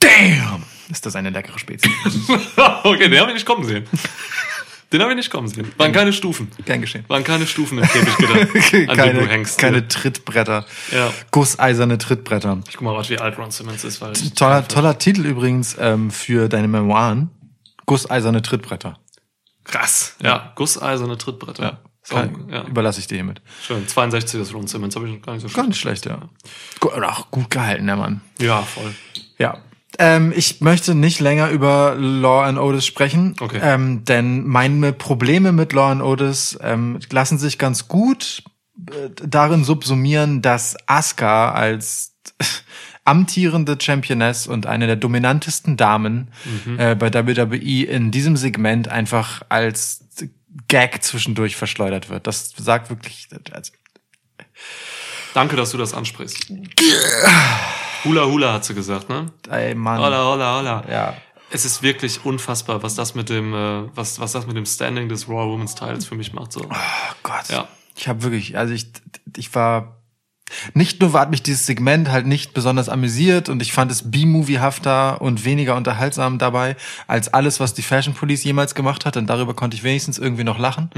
[0.00, 0.64] Damn!
[0.88, 1.90] Ist das eine leckere Spezie?
[2.84, 3.86] okay, den habe ich nicht kommen sehen.
[4.96, 5.70] Den habe ich nicht kommen sehen.
[5.76, 6.50] Waren keine Stufen.
[6.64, 7.04] Gern geschehen.
[7.08, 8.18] Waren keine Stufen im gedacht,
[8.88, 9.58] an denen du hängst.
[9.58, 10.64] keine Trittbretter.
[10.90, 11.12] Ja.
[11.30, 12.60] Gusseiserne Trittbretter.
[12.66, 16.10] Ich guck mal, was wie alt Ron Simmons ist, weil Toller, toller Titel übrigens ähm,
[16.10, 17.28] für deine Memoiren.
[17.84, 18.98] Gusseiserne Trittbretter.
[19.64, 20.16] krass.
[20.22, 21.62] Ja, gusseiserne Trittbretter.
[21.62, 21.78] Ja.
[22.08, 22.62] Kann, ja.
[22.64, 23.42] Überlasse ich dir hiermit.
[23.62, 23.86] Schön.
[23.86, 25.68] 62 ist Ron Simmons, habe ich noch gar nicht so Gar schlecht.
[25.68, 26.20] nicht schlecht, ja.
[26.80, 28.20] Gu- Oder auch gut gehalten, der Mann.
[28.38, 28.94] Ja, voll.
[29.38, 29.58] Ja.
[29.98, 33.60] Ähm, ich möchte nicht länger über Law and Otis sprechen, Okay.
[33.62, 38.42] ähm, denn meine Probleme mit Law and Otis ähm, lassen sich ganz gut
[38.90, 42.14] äh, darin subsumieren, dass Asuka als
[43.04, 46.32] amtierende Championess und eine der dominantesten Damen
[46.76, 50.04] äh, bei WWE in diesem Segment einfach als
[50.68, 52.26] Gag zwischendurch verschleudert wird.
[52.26, 53.72] Das sagt wirklich, also,
[55.34, 56.50] Danke, dass du das ansprichst.
[58.04, 59.32] Hula Hula hat sie gesagt, ne?
[59.50, 60.00] ey Mann.
[60.00, 60.84] Hola, hola, hola.
[60.90, 61.14] Ja.
[61.50, 65.08] Es ist wirklich unfassbar, was das mit dem, äh, was, was das mit dem Standing
[65.08, 66.52] des Raw Women's Titles für mich macht.
[66.52, 66.62] So.
[66.62, 67.48] Oh Gott.
[67.48, 67.68] Ja.
[67.96, 68.88] Ich habe wirklich, also ich,
[69.36, 69.96] ich war
[70.74, 75.20] nicht nur hat mich dieses Segment halt nicht besonders amüsiert und ich fand es B-Movie-hafter
[75.20, 76.76] und weniger unterhaltsam dabei
[77.06, 80.44] als alles, was die Fashion Police jemals gemacht hat, denn darüber konnte ich wenigstens irgendwie
[80.44, 80.90] noch lachen.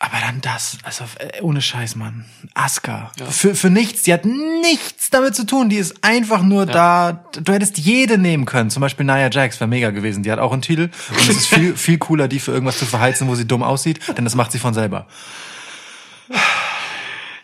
[0.00, 2.24] Aber dann das, also äh, ohne Scheiß, Mann.
[2.54, 3.10] Asuka.
[3.30, 5.68] Für, für nichts, die hat nichts damit zu tun.
[5.68, 7.24] Die ist einfach nur da.
[7.32, 8.70] Du hättest jede nehmen können.
[8.70, 10.22] Zum Beispiel Nia Jax wäre mega gewesen.
[10.22, 10.90] Die hat auch einen Titel.
[11.10, 14.00] Und es ist viel, viel cooler, die für irgendwas zu verheizen, wo sie dumm aussieht,
[14.16, 15.08] denn das macht sie von selber.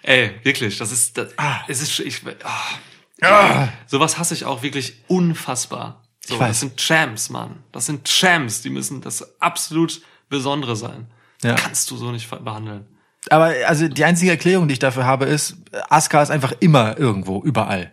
[0.03, 1.31] Ey, wirklich, das ist, das,
[1.67, 2.21] es ist, ich,
[3.23, 3.69] ah.
[3.87, 6.05] sowas hasse ich auch wirklich unfassbar.
[6.25, 6.49] So, Ich weiß.
[6.49, 7.65] das sind Champs, Mann.
[7.73, 11.09] Das sind Champs, die müssen das absolut Besondere sein.
[11.45, 11.55] Ja.
[11.55, 12.87] Kannst du so nicht behandeln.
[13.31, 15.57] Aber also die einzige Erklärung, die ich dafür habe, ist,
[15.89, 17.93] Asuka ist einfach immer irgendwo, überall.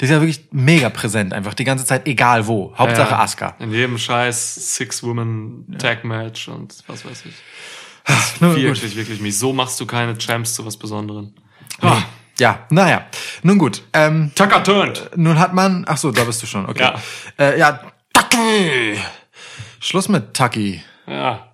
[0.00, 2.74] Die ist ja wirklich mega präsent, einfach die ganze Zeit, egal wo.
[2.76, 3.54] Hauptsache Ja, Asuka.
[3.58, 7.34] In jedem scheiß Six-Women-Tag-Match und was weiß ich.
[8.40, 8.62] Nun gut.
[8.62, 9.38] Wirklich, wirklich mies.
[9.38, 11.34] So machst du keine Champs zu was Besonderem.
[11.80, 12.02] Ah,
[12.38, 13.06] Ja, naja.
[13.42, 13.82] Nun gut.
[13.92, 15.10] Ähm, Tucker turned.
[15.16, 15.84] nun hat man.
[15.88, 16.66] Ach so, da bist du schon.
[16.66, 16.82] Okay.
[16.82, 17.00] Ja.
[17.38, 17.80] Äh, ja.
[18.12, 18.98] Tucky.
[19.80, 20.82] Schluss mit Tucky.
[21.06, 21.52] Ja.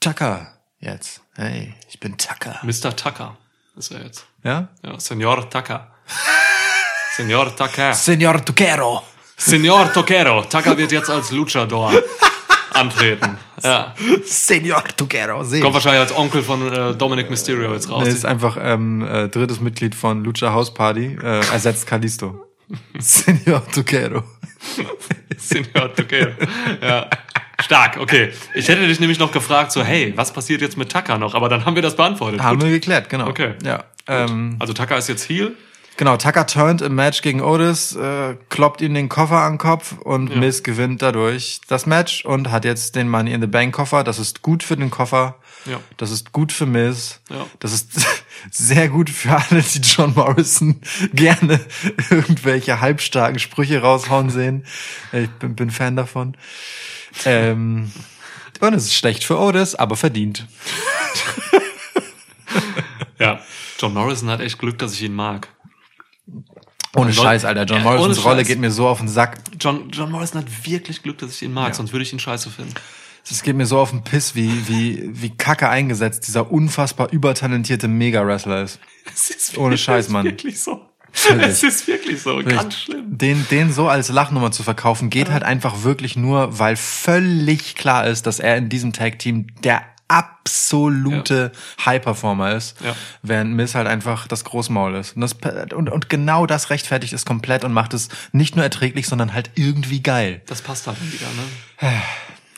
[0.00, 0.46] Tucker.
[0.78, 1.20] Jetzt.
[1.36, 2.58] Hey, ich bin Tucker.
[2.62, 2.96] Mr.
[2.96, 3.36] Tucker
[3.76, 4.24] ist er jetzt.
[4.42, 4.68] Ja?
[4.82, 5.88] Ja, Senor Tucker.
[7.16, 7.92] Senor Tucker.
[7.92, 9.02] Senor Tuquero.
[9.36, 10.42] Senor Toquero.
[10.44, 11.92] Tucker wird jetzt als Luchador
[12.72, 13.36] antreten.
[13.62, 13.94] Ja.
[14.24, 15.44] Senor Tuquero.
[15.44, 15.60] Seh.
[15.60, 18.06] Kommt wahrscheinlich als Onkel von äh, Dominic Mysterio jetzt raus.
[18.06, 22.46] Er ist einfach ähm, äh, drittes Mitglied von Lucha House Party, äh, ersetzt Kalisto.
[22.98, 24.22] Senor Tuquero.
[25.36, 26.32] Senor Toquero.
[26.80, 27.10] Ja.
[27.62, 28.32] Stark, okay.
[28.54, 31.34] Ich hätte dich nämlich noch gefragt, so, hey, was passiert jetzt mit Tucker noch?
[31.34, 32.42] Aber dann haben wir das beantwortet.
[32.42, 32.66] Haben Gut.
[32.68, 33.28] wir geklärt, genau.
[33.28, 33.54] Okay.
[33.64, 33.84] Ja.
[34.06, 35.52] Ähm, Also Tucker ist jetzt Heel.
[35.96, 39.92] genau, Tucker turned im Match gegen Otis, äh, kloppt ihm den Koffer an den Kopf
[39.98, 44.02] und Miz gewinnt dadurch das Match und hat jetzt den Money in the Bank Koffer.
[44.04, 45.36] Das ist gut für den Koffer.
[45.66, 45.78] Ja.
[45.98, 47.20] Das ist gut für Miz.
[47.28, 47.46] Ja.
[47.58, 47.90] Das ist
[48.50, 50.80] sehr gut für alle, die John Morrison
[51.12, 51.60] gerne
[52.10, 54.64] irgendwelche halbstarken Sprüche raushauen sehen.
[55.12, 56.34] Ich bin, bin Fan davon.
[57.24, 57.90] Ähm,
[58.60, 60.46] und es ist schlecht für Otis, aber verdient.
[63.18, 63.40] Ja.
[63.78, 65.48] John Morrison hat echt Glück, dass ich ihn mag.
[66.96, 67.64] Ohne Scheiß, Alter.
[67.64, 68.48] John Ja, Morrisons Rolle Scheiß.
[68.48, 69.38] geht mir so auf den Sack.
[69.58, 72.50] John, John Morrison hat wirklich Glück, dass ich ihn mag, sonst würde ich ihn scheiße
[72.50, 72.74] finden.
[73.30, 77.86] Es geht mir so auf den Piss, wie, wie, wie kacke eingesetzt dieser unfassbar übertalentierte
[77.86, 78.80] Mega-Wrestler ist.
[79.14, 80.24] Ist Ohne Scheiß, Mann.
[80.24, 80.89] Wirklich so.
[81.12, 82.38] Es ist wirklich so.
[82.38, 83.04] Ganz schlimm.
[83.18, 88.06] Den, den so als Lachnummer zu verkaufen, geht halt einfach wirklich nur, weil völlig klar
[88.06, 91.52] ist, dass er in diesem Tag-Team der absolute
[91.84, 92.94] High-Performer ist, Ja.
[93.22, 95.14] während Miss halt einfach das Großmaul ist.
[95.16, 95.36] Und, das,
[95.72, 99.50] und, und genau das rechtfertigt es komplett und macht es nicht nur erträglich, sondern halt
[99.54, 100.42] irgendwie geil.
[100.46, 101.92] Das passt halt wieder, ne?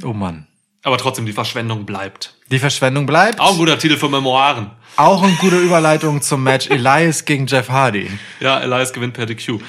[0.02, 0.46] Oh Mann.
[0.84, 2.34] Aber trotzdem, die Verschwendung bleibt.
[2.50, 3.38] Die Verschwendung bleibt.
[3.38, 4.70] Auch ein guter Titel für Memoiren.
[4.96, 8.10] Auch eine gute Überleitung zum Match Elias gegen Jeff Hardy.
[8.40, 9.60] Ja, Elias gewinnt per DQ.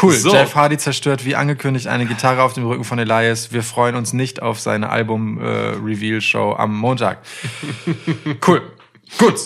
[0.00, 0.12] Cool.
[0.12, 0.32] So.
[0.32, 3.52] Jeff Hardy zerstört wie angekündigt eine Gitarre auf dem Rücken von Elias.
[3.52, 7.18] Wir freuen uns nicht auf seine Album-Reveal-Show am Montag.
[8.46, 8.62] cool.
[9.18, 9.38] Gut.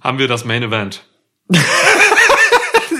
[0.00, 1.06] Haben wir das Main Event.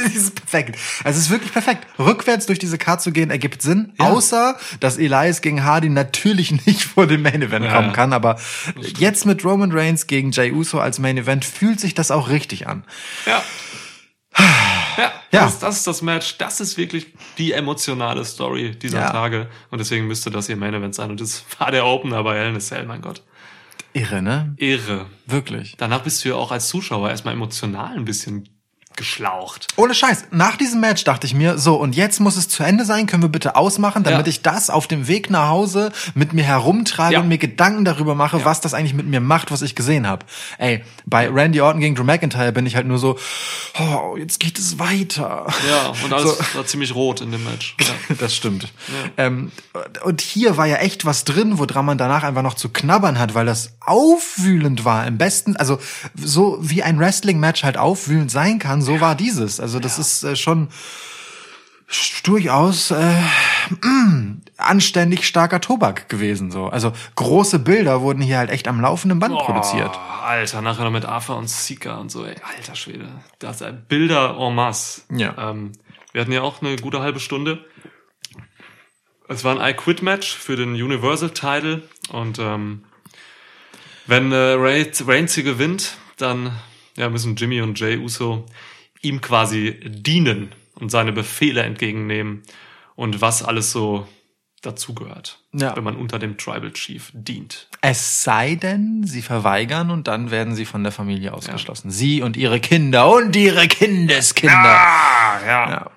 [0.15, 0.79] Das ist perfekt.
[1.03, 1.87] Also es ist wirklich perfekt.
[1.99, 6.85] Rückwärts durch diese Karte zu gehen ergibt Sinn, außer dass Elias gegen Hardy natürlich nicht
[6.85, 7.93] vor dem Main Event kommen ja.
[7.93, 8.13] kann.
[8.13, 8.39] Aber
[8.99, 12.67] jetzt mit Roman Reigns gegen Jey Uso als Main Event fühlt sich das auch richtig
[12.67, 12.85] an.
[13.27, 13.43] Ja.
[14.97, 15.45] Ja, Ja.
[15.47, 16.39] Das, das ist das Match.
[16.39, 19.11] Das ist wirklich die emotionale Story dieser Ja.
[19.11, 19.49] Tage.
[19.71, 21.11] Und deswegen müsste das ihr Main Event sein.
[21.11, 23.25] Und das war der Opener bei Hell in a Cell, mein Gott.
[23.93, 24.55] Irre, ne?
[24.57, 25.07] Irre.
[25.27, 25.75] Wirklich.
[25.79, 28.49] Danach bist du ja auch als Zuschauer erstmal emotional ein bisschen
[28.97, 29.69] geschlaucht.
[29.77, 30.27] Ohne Scheiß.
[30.31, 33.07] Nach diesem Match dachte ich mir, so, und jetzt muss es zu Ende sein.
[33.07, 34.31] Können wir bitte ausmachen, damit Ja.
[34.31, 37.21] ich das auf dem Weg nach Hause mit mir herumtrage Ja.
[37.21, 40.25] und mir Gedanken darüber mache, was das eigentlich mit mir macht, was ich gesehen habe.
[40.59, 43.19] Ey, bei Randy Orton gegen Drew McIntyre bin ich halt nur so,
[43.79, 45.47] oh, jetzt geht es weiter.
[45.69, 46.59] Ja, und alles So.
[46.59, 47.77] war ziemlich rot in dem Match.
[48.09, 48.15] Ja.
[48.19, 48.69] Das stimmt.
[49.17, 49.51] Ähm,
[50.05, 53.35] und hier war ja echt was drin, woran man danach einfach noch zu knabbern hat,
[53.35, 55.07] weil das aufwühlend war.
[55.07, 55.79] Im besten, also
[56.15, 59.61] so wie ein Wrestling-Match halt aufwühlend sein kann, so war dieses.
[59.61, 60.69] Also das ist äh, schon
[62.25, 63.21] durchaus äh,
[63.71, 66.51] mm, anständig starker Tobak gewesen.
[66.51, 69.91] So, also große Bilder wurden hier halt echt am laufenden Band produziert.
[69.95, 73.09] Oh, Alter, nachher noch mit Arthur und Sika und so, ey, alter Schwede.
[73.39, 75.03] Das äh, Bilder en masse.
[75.11, 75.51] Ja.
[75.51, 75.73] Ähm,
[76.13, 77.65] wir hatten ja auch eine gute halbe Stunde.
[79.29, 82.85] Es war ein I-Quit-Match für den Universal-Title und ähm,
[84.07, 86.53] wenn äh, Reigns Reigns hier gewinnt, dann
[86.97, 88.47] ja, müssen Jimmy und Jay Uso
[89.05, 92.43] ihm quasi dienen und seine Befehle entgegennehmen
[92.97, 94.07] und was alles so
[94.63, 95.77] dazugehört, Ja.
[95.77, 97.69] wenn man unter dem Tribal Chief dient.
[97.83, 101.91] Es sei denn, sie verweigern und dann werden sie von der Familie ausgeschlossen.
[101.91, 104.57] Sie und ihre Kinder und ihre Kindeskinder.
[104.57, 105.71] Ah, ja.
[105.71, 105.91] Ja.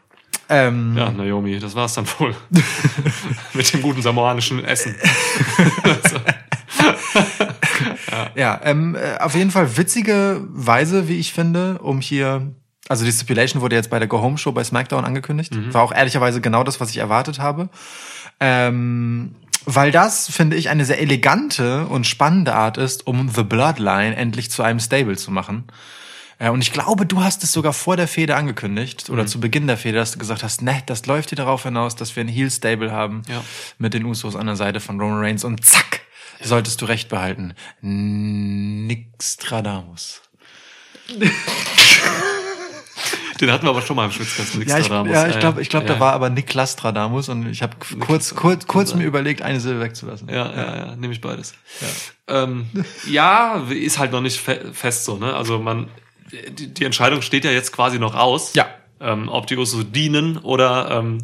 [0.50, 2.36] Ähm, Ja, Naomi, das war's dann wohl.
[3.54, 4.96] Mit dem guten samoanischen Essen.
[8.36, 12.54] Ja, ähm, äh, auf jeden Fall witzige Weise, wie ich finde, um hier.
[12.90, 15.54] Also die Stipulation wurde jetzt bei der Go Home Show bei SmackDown angekündigt.
[15.74, 17.70] War auch ehrlicherweise genau das, was ich erwartet habe.
[18.40, 19.34] Ähm,
[19.66, 24.50] weil das, finde ich, eine sehr elegante und spannende Art ist, um The Bloodline endlich
[24.50, 25.66] zu einem Stable zu machen.
[26.40, 29.68] Äh, und ich glaube, du hast es sogar vor der Fehde angekündigt oder zu Beginn
[29.68, 32.30] der Fehde, dass du gesagt hast, ne, das läuft hier darauf hinaus, dass wir ein
[32.30, 33.44] Heel Stable haben Ja.
[33.78, 36.00] mit den Usos an der Seite von Roman Reigns und zack,
[36.42, 37.54] solltest du recht behalten.
[37.82, 40.22] Nixtradamus.
[43.40, 44.68] Den hatten wir aber schon mal im Schwitzkasten.
[44.68, 47.62] Ja, ich, ja, ich glaube, ich glaub, ja, da war aber Nick Lastradamus und ich
[47.62, 50.30] habe kurz, kurz, kurz mir überlegt, eine Silbe wegzulassen.
[50.30, 51.54] Ja, ja, ja, nehme ich beides.
[52.28, 52.44] Ja.
[52.44, 52.68] Ähm,
[53.08, 55.34] ja, ist halt noch nicht fe fest so, ne?
[55.36, 55.90] Also man,
[56.32, 58.54] die, die Entscheidung steht ja jetzt quasi noch aus.
[58.54, 58.68] Ja.
[59.00, 61.20] Ähm, ob die Usos dienen oder ähm,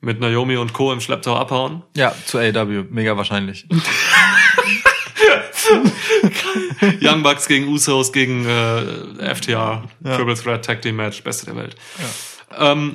[0.00, 0.92] mit Naomi und Co.
[0.92, 1.82] im Schlepptau abhauen.
[1.96, 3.66] Ja, zu AW, mega wahrscheinlich.
[7.00, 11.76] Young Bucks gegen Usos gegen äh, FTR, Triple Threat Tag Team Match, beste der Welt.
[12.56, 12.92] Ähm,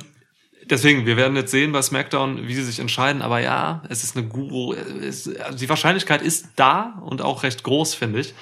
[0.64, 3.22] deswegen, wir werden jetzt sehen bei SmackDown, wie sie sich entscheiden.
[3.22, 4.74] Aber ja, es ist eine Guru.
[4.74, 8.34] Es, also die Wahrscheinlichkeit ist da und auch recht groß, finde ich,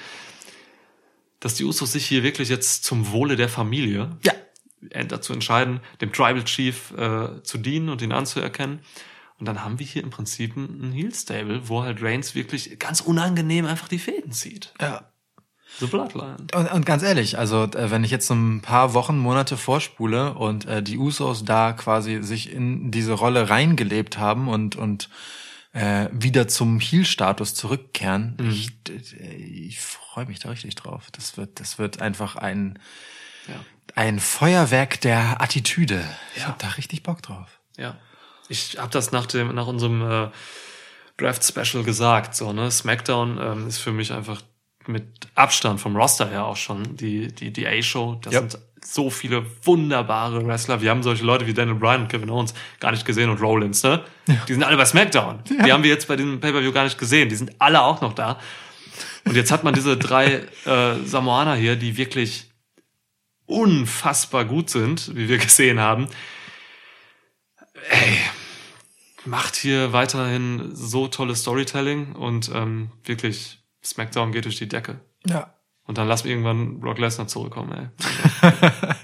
[1.39, 4.33] dass die Usos sich hier wirklich jetzt zum Wohle der Familie Ja.
[5.07, 8.79] dazu entscheiden, dem Tribal Chief äh, zu dienen und ihn anzuerkennen.
[9.43, 13.01] Und dann haben wir hier im Prinzip ein Heel Stable, wo halt Reigns wirklich ganz
[13.01, 14.73] unangenehm einfach die Fäden zieht.
[14.79, 15.09] Ja.
[15.81, 16.37] The Bloodline.
[16.55, 20.33] Und, und ganz ehrlich, also äh, wenn ich jetzt so ein paar Wochen, Monate vorspule
[20.35, 25.09] und äh, die Usos da quasi sich in diese Rolle reingelebt haben und und
[25.73, 28.71] äh, wieder zum Heel-Status zurückkehren, ich,
[29.19, 31.09] äh, ich freue mich da richtig drauf.
[31.11, 32.79] Das wird, das wird einfach ein
[33.49, 33.55] Ja.
[33.95, 36.01] ein Feuerwerk der Attitüde.
[36.37, 36.47] Ich Ja.
[36.47, 37.59] hab da richtig Bock drauf.
[37.77, 37.97] Ja.
[38.49, 40.27] Ich habe das nach dem nach unserem äh,
[41.17, 44.41] Draft Special gesagt, so ne, SmackDown ähm, ist für mich einfach
[44.85, 48.19] mit Abstand vom Roster her auch schon die die die A-Show.
[48.21, 48.39] Das Ja.
[48.41, 50.81] sind so viele wunderbare Wrestler.
[50.81, 53.81] Wir haben solche Leute wie Daniel Bryan und Kevin Owens gar nicht gesehen und Rollins,
[53.83, 54.03] ne?
[54.49, 55.39] Die sind alle bei SmackDown.
[55.65, 57.29] Die haben wir jetzt bei dem Pay-per-View gar nicht gesehen.
[57.29, 58.39] Die sind alle auch noch da.
[59.23, 62.51] Und jetzt hat man diese drei äh, Samoaner hier, die wirklich
[63.45, 66.07] unfassbar gut sind, wie wir gesehen haben.
[67.89, 68.17] Ey,
[69.25, 74.99] macht hier weiterhin so tolles Storytelling und ähm, wirklich SmackDown geht durch die Decke.
[75.25, 75.53] Ja.
[75.85, 78.51] Und dann lass mir irgendwann Brock Lesnar zurückkommen, ey.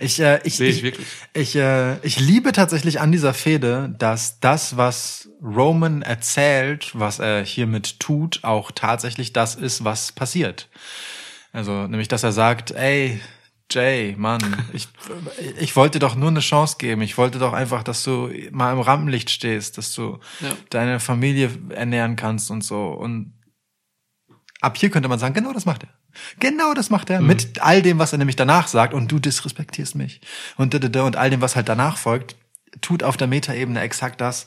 [0.00, 1.06] Ich, äh, ich, Sehe ich ich, wirklich.
[1.32, 7.44] ich, äh, ich liebe tatsächlich an dieser Fehde, dass das, was Roman erzählt, was er
[7.44, 10.68] hiermit tut, auch tatsächlich das ist, was passiert.
[11.52, 13.20] Also, nämlich, dass er sagt, ey,
[13.70, 14.40] Jay, Mann,
[14.72, 14.88] ich,
[15.58, 17.02] ich wollte doch nur eine Chance geben.
[17.02, 20.56] Ich wollte doch einfach, dass du mal im Rampenlicht stehst, dass du Ja.
[20.70, 22.86] deine Familie ernähren kannst und so.
[22.88, 23.34] Und
[24.60, 25.88] ab hier könnte man sagen, genau das macht er.
[26.38, 27.20] Genau das macht er.
[27.20, 28.94] Mit all dem, was er nämlich danach sagt.
[28.94, 30.20] Und du disrespektierst mich.
[30.56, 32.36] Und, da, da, da, und all dem, was halt danach folgt,
[32.80, 34.46] tut auf der Metaebene exakt das.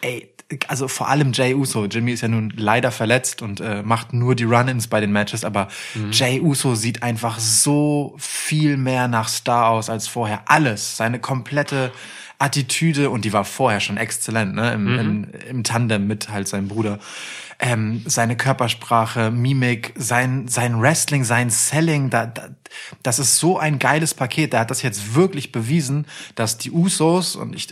[0.00, 0.28] Ey,
[0.68, 1.86] also vor allem Jay Uso.
[1.86, 5.44] Jimmy ist ja nun leider verletzt und äh, macht nur die Run-ins bei den Matches,
[5.44, 5.68] aber
[6.10, 10.42] Jay Uso sieht einfach so viel mehr nach Star aus als vorher.
[10.46, 11.92] Alles, seine komplette
[12.38, 14.72] Attitüde und die war vorher schon exzellent, ne?
[14.74, 16.98] Im, im, im Tandem mit halt seinem Bruder.
[17.60, 22.48] Ähm, seine Körpersprache, Mimik, sein, sein Wrestling, sein Selling, da, da,
[23.04, 24.52] das ist so ein geiles Paket.
[24.52, 27.68] Der hat das jetzt wirklich bewiesen, dass die Usos und ich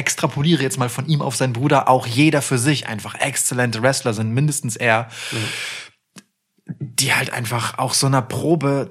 [0.00, 4.14] extrapoliere jetzt mal von ihm auf seinen Bruder, auch jeder für sich einfach exzellente Wrestler
[4.14, 5.08] sind, mindestens er
[6.78, 8.90] die halt einfach auch so einer Probe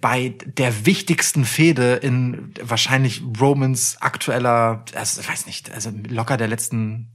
[0.00, 6.48] bei der wichtigsten Fehde in wahrscheinlich Romans aktueller, also ich weiß nicht, also locker der
[6.48, 7.10] letzten,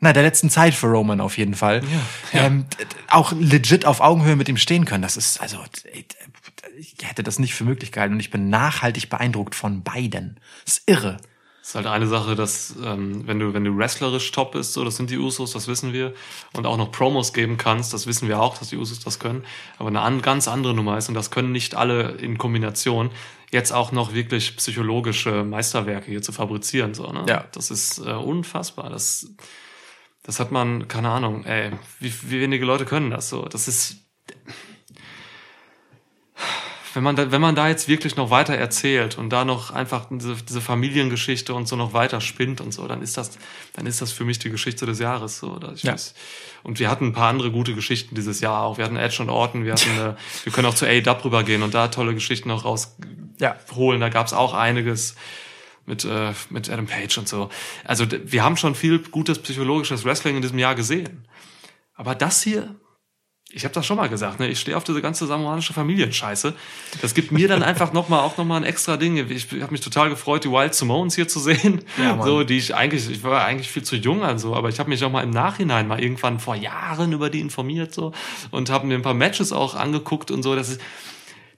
[0.00, 1.82] na, der letzten Zeit für Roman auf jeden Fall,
[2.32, 2.44] ja.
[2.44, 5.02] Ähm, d- d- auch legit auf Augenhöhe mit ihm stehen können.
[5.02, 5.58] Das ist, also,
[6.78, 10.38] ich hätte das nicht für möglich gehalten und ich bin nachhaltig beeindruckt von beiden.
[10.66, 11.16] Das ist irre.
[11.68, 14.96] Ist halt eine Sache, dass ähm, wenn du wenn du wrestlerisch top bist, so das
[14.96, 16.14] sind die Usos, das wissen wir,
[16.54, 19.44] und auch noch Promos geben kannst, das wissen wir auch, dass die Usos das können.
[19.76, 23.10] Aber eine an, ganz andere Nummer ist und das können nicht alle in Kombination.
[23.50, 27.26] Jetzt auch noch wirklich psychologische Meisterwerke hier zu fabrizieren, so ne?
[27.28, 27.44] Ja.
[27.52, 28.88] Das ist äh, unfassbar.
[28.88, 29.28] Das
[30.22, 31.44] das hat man keine Ahnung.
[31.44, 33.44] Ey, wie, wie wenige Leute können das so?
[33.44, 33.98] Das ist
[36.98, 40.06] wenn man da, wenn man da jetzt wirklich noch weiter erzählt und da noch einfach
[40.10, 43.38] diese, diese Familiengeschichte und so noch weiter spinnt und so, dann ist das,
[43.74, 45.38] dann ist das für mich die Geschichte des Jahres.
[45.38, 45.92] So, Ja.
[45.92, 46.14] weiß.
[46.64, 48.78] Und wir hatten ein paar andere gute Geschichten dieses Jahr auch.
[48.78, 51.72] Wir hatten Edge und Orton, wir hatten, äh, wir können auch zu A-Dub rübergehen und
[51.74, 52.70] da tolle Geschichten noch Ja.
[52.70, 54.00] rausholen.
[54.00, 55.14] Da gab's auch einiges
[55.86, 57.48] mit, äh, mit Adam Page und so.
[57.84, 61.28] Also wir haben schon viel gutes psychologisches Wrestling in diesem Jahr gesehen.
[61.94, 62.74] Aber das hier,
[63.50, 64.48] ich habe das schon mal gesagt, ne?
[64.48, 66.54] ich stehe auf diese ganze samoanische Familienscheiße.
[67.00, 69.16] Das gibt mir dann einfach noch mal, auch nochmal ein extra Ding.
[69.30, 71.82] Ich habe mich total gefreut, die Wild Simones hier zu sehen.
[71.96, 74.78] Ja, so, die ich eigentlich, ich war eigentlich viel zu jung an so, aber ich
[74.78, 78.12] habe mich auch mal im Nachhinein mal irgendwann vor Jahren über die informiert so
[78.50, 80.54] und habe mir ein paar Matches auch angeguckt und so.
[80.54, 80.80] Das ist,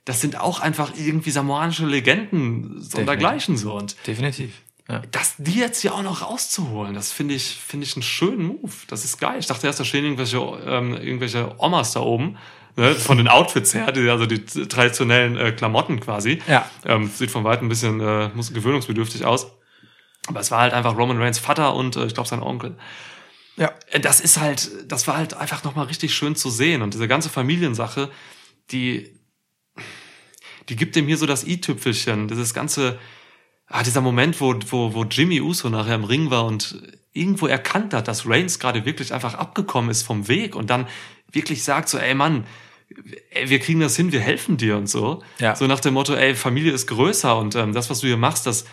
[0.05, 3.73] das sind auch einfach irgendwie samoanische Legenden so und dergleichen so.
[3.73, 4.53] Und Definitiv.
[4.91, 5.01] Ja.
[5.11, 8.73] das, die jetzt hier auch noch rauszuholen, das finde ich, finde ich einen schönen Move.
[8.87, 9.39] Das ist geil.
[9.39, 12.37] Ich dachte erst, da stehen irgendwelche, ähm, irgendwelche Omas da oben
[12.77, 16.41] Ne, von den Outfits her, die, also die traditionellen äh, Klamotten quasi.
[16.47, 16.69] Ja.
[16.85, 19.47] Ähm, sieht von weitem ein bisschen äh, muss gewöhnungsbedürftig aus.
[20.27, 22.77] Aber es war halt einfach Roman Reigns Vater und äh, ich glaube sein Onkel.
[23.57, 23.73] Ja.
[23.89, 26.81] Äh, Das ist halt, das war halt einfach nochmal richtig schön zu sehen.
[26.81, 28.09] Und diese ganze Familiensache,
[28.71, 29.19] die,
[30.69, 32.29] die gibt dem hier so das i-Tüpfelchen.
[32.29, 32.99] Dieses ganze,
[33.71, 36.81] ah, dieser Moment, wo, wo, wo Jimmy Uso nachher im Ring war und
[37.13, 40.87] irgendwo erkannt hat, dass Reigns gerade wirklich einfach abgekommen ist vom Weg und dann
[41.31, 42.45] wirklich sagt so, ey Mann,
[43.31, 45.21] ey, wir kriegen das hin, wir helfen dir und so.
[45.39, 45.55] Ja.
[45.55, 48.45] So nach dem Motto, ey, Familie ist größer und ähm, das, was du hier machst,
[48.45, 48.65] das,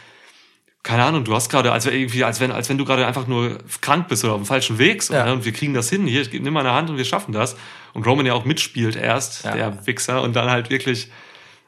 [0.85, 3.59] keine Ahnung, du hast gerade, als irgendwie, als wenn, als wenn du gerade einfach nur
[3.81, 5.27] krank bist oder auf dem falschen Weg, so, Ja.
[5.27, 5.33] ne?
[5.33, 7.57] und wir kriegen das hin, hier, nimm meine Hand und wir schaffen das.
[7.95, 9.53] Und Roman ja auch mitspielt erst, Ja.
[9.55, 11.11] der Wichser, und dann halt wirklich,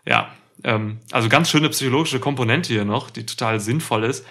[0.07, 0.31] ja,
[0.65, 4.25] ähm, also ganz schöne psychologische Komponente hier noch, die total sinnvoll ist.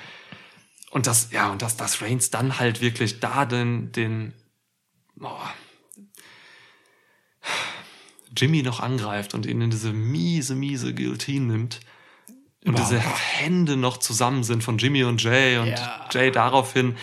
[0.91, 4.33] Und das, ja, und dass das Reigns dann halt wirklich da den, den,
[5.21, 5.37] oh,
[8.35, 11.79] Jimmy noch angreift und ihn in diese miese, miese Guillotine nimmt.
[12.65, 16.07] Und diese Hände noch zusammen sind von Jimmy und Jay und Ja.
[16.11, 16.97] Jay daraufhin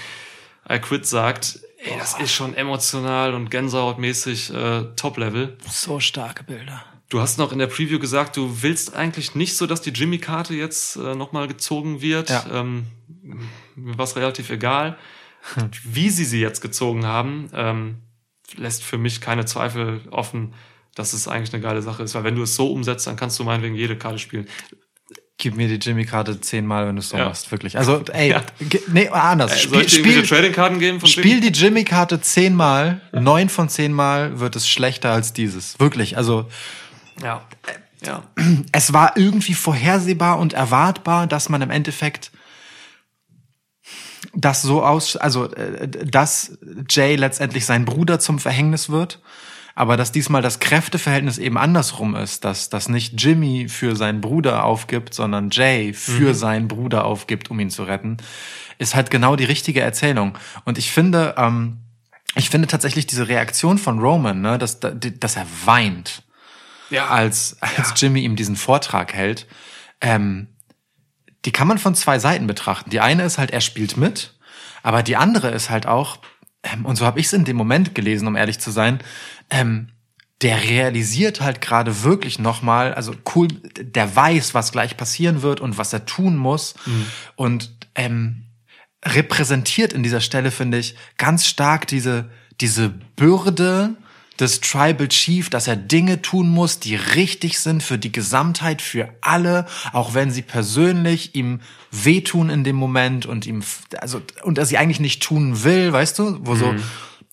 [0.69, 5.57] I quit sagt, ey, das ist schon emotional und Gänsehautmäßig äh, Top-Level.
[5.69, 6.85] So starke Bilder.
[7.09, 10.55] Du hast noch in der Preview gesagt, du willst eigentlich nicht so, dass die Jimmy-Karte
[10.55, 12.31] jetzt äh, nochmal gezogen wird.
[12.31, 12.45] Ja.
[12.53, 12.87] Ähm,
[13.77, 14.97] mir war es relativ egal.
[15.85, 17.97] Wie sie sie jetzt gezogen haben, ähm,
[18.57, 20.55] lässt für mich keine Zweifel offen,
[20.97, 22.15] dass es eigentlich eine geile Sache ist.
[22.17, 24.49] Weil wenn du es so umsetzt, dann kannst du meinetwegen jede Karte spielen.
[25.39, 27.27] Gib mir die Jimmy-Karte zehnmal, wenn du es so Ja.
[27.27, 27.79] machst, wirklich.
[27.79, 28.43] Also, ey, Ja.
[28.89, 29.53] nee, anders.
[29.53, 31.53] Äh, soll Spiel, ich dir spiel, Trading-Karten geben von spiel Jimmy?
[31.53, 35.79] die Jimmy-Karte zehnmal, neun von zehnmal wird es schlechter als dieses.
[35.79, 36.17] Wirklich.
[36.17, 36.49] Also,
[37.23, 37.43] Ja.
[38.05, 38.23] Ja.
[38.73, 42.31] es war irgendwie vorhersehbar und erwartbar, dass man im Endeffekt
[44.35, 46.59] das so aus, also äh, dass
[46.89, 49.21] Jay letztendlich sein Bruder zum Verhängnis wird,
[49.75, 54.65] aber dass diesmal das Kräfteverhältnis eben andersrum ist, dass dass nicht Jimmy für seinen Bruder
[54.65, 58.19] aufgibt, sondern Jay für seinen Bruder aufgibt, um ihn zu retten,
[58.79, 60.37] ist halt genau die richtige Erzählung.
[60.65, 61.79] Und ich finde, ähm,
[62.35, 66.23] ich finde tatsächlich diese Reaktion von Roman, ne, dass, dass er weint
[66.91, 67.09] Ja.
[67.09, 69.47] als, als Jimmy ihm diesen Vortrag hält,
[70.01, 70.49] ähm,
[71.45, 72.91] die kann man von zwei Seiten betrachten.
[72.91, 74.35] Die eine ist halt, er spielt mit,
[74.83, 76.19] aber die andere ist halt auch,
[76.63, 79.01] ähm, und so habe ich es in dem Moment gelesen, um ehrlich zu sein,
[79.51, 79.89] ähm,
[80.43, 85.79] der realisiert halt gerade wirklich nochmal, also cool, der weiß, was gleich passieren wird und
[85.79, 86.75] was er tun muss.
[87.37, 88.45] Und ähm,
[89.05, 92.31] repräsentiert in dieser Stelle, finde ich, ganz stark diese,
[92.61, 93.97] diese Bürde
[94.41, 99.09] des Tribal Chief, dass er Dinge tun muss, die richtig sind für die Gesamtheit, für
[99.21, 101.61] alle, auch wenn sie persönlich ihm
[101.91, 103.63] wehtun in dem Moment und ihm,
[103.99, 106.75] also, und er sie eigentlich nicht tun will, weißt du, wo so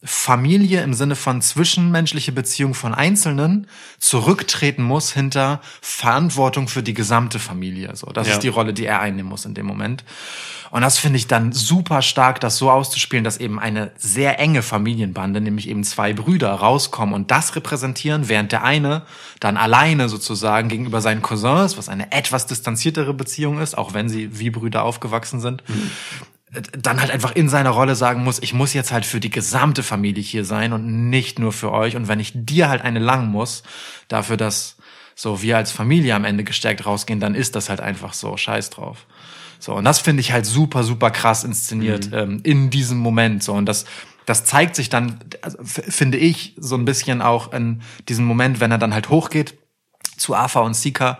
[0.05, 3.67] Familie im Sinne von zwischenmenschliche Beziehung von Einzelnen
[3.99, 7.95] zurücktreten muss hinter Verantwortung für die gesamte Familie.
[7.95, 8.33] So, das Ja.
[8.33, 10.03] ist die Rolle, die er einnehmen muss in dem Moment.
[10.71, 14.63] Und das finde ich dann super stark, das so auszuspielen, dass eben eine sehr enge
[14.63, 19.03] Familienbande, nämlich eben zwei Brüder, rauskommen und das repräsentieren, während der eine
[19.39, 24.39] dann alleine sozusagen gegenüber seinen Cousins, was eine etwas distanziertere Beziehung ist, auch wenn sie
[24.39, 25.63] wie Brüder aufgewachsen sind,
[26.77, 29.83] dann halt einfach in seiner Rolle sagen muss, ich muss jetzt halt für die gesamte
[29.83, 31.95] Familie hier sein und nicht nur für euch.
[31.95, 33.63] Und wenn ich dir halt eine langen muss,
[34.07, 34.77] dafür, dass
[35.15, 38.37] so wir als Familie am Ende gestärkt rausgehen, dann ist das halt einfach so.
[38.37, 39.07] Scheiß drauf.
[39.59, 43.43] So, und das finde ich halt super, super krass inszeniert ähm, in diesem Moment.
[43.43, 43.85] So, und das,
[44.25, 48.71] das zeigt sich dann, also, finde ich, so ein bisschen auch in diesem Moment, wenn
[48.71, 49.57] er dann halt hochgeht
[50.17, 51.19] zu Arthur und Sika,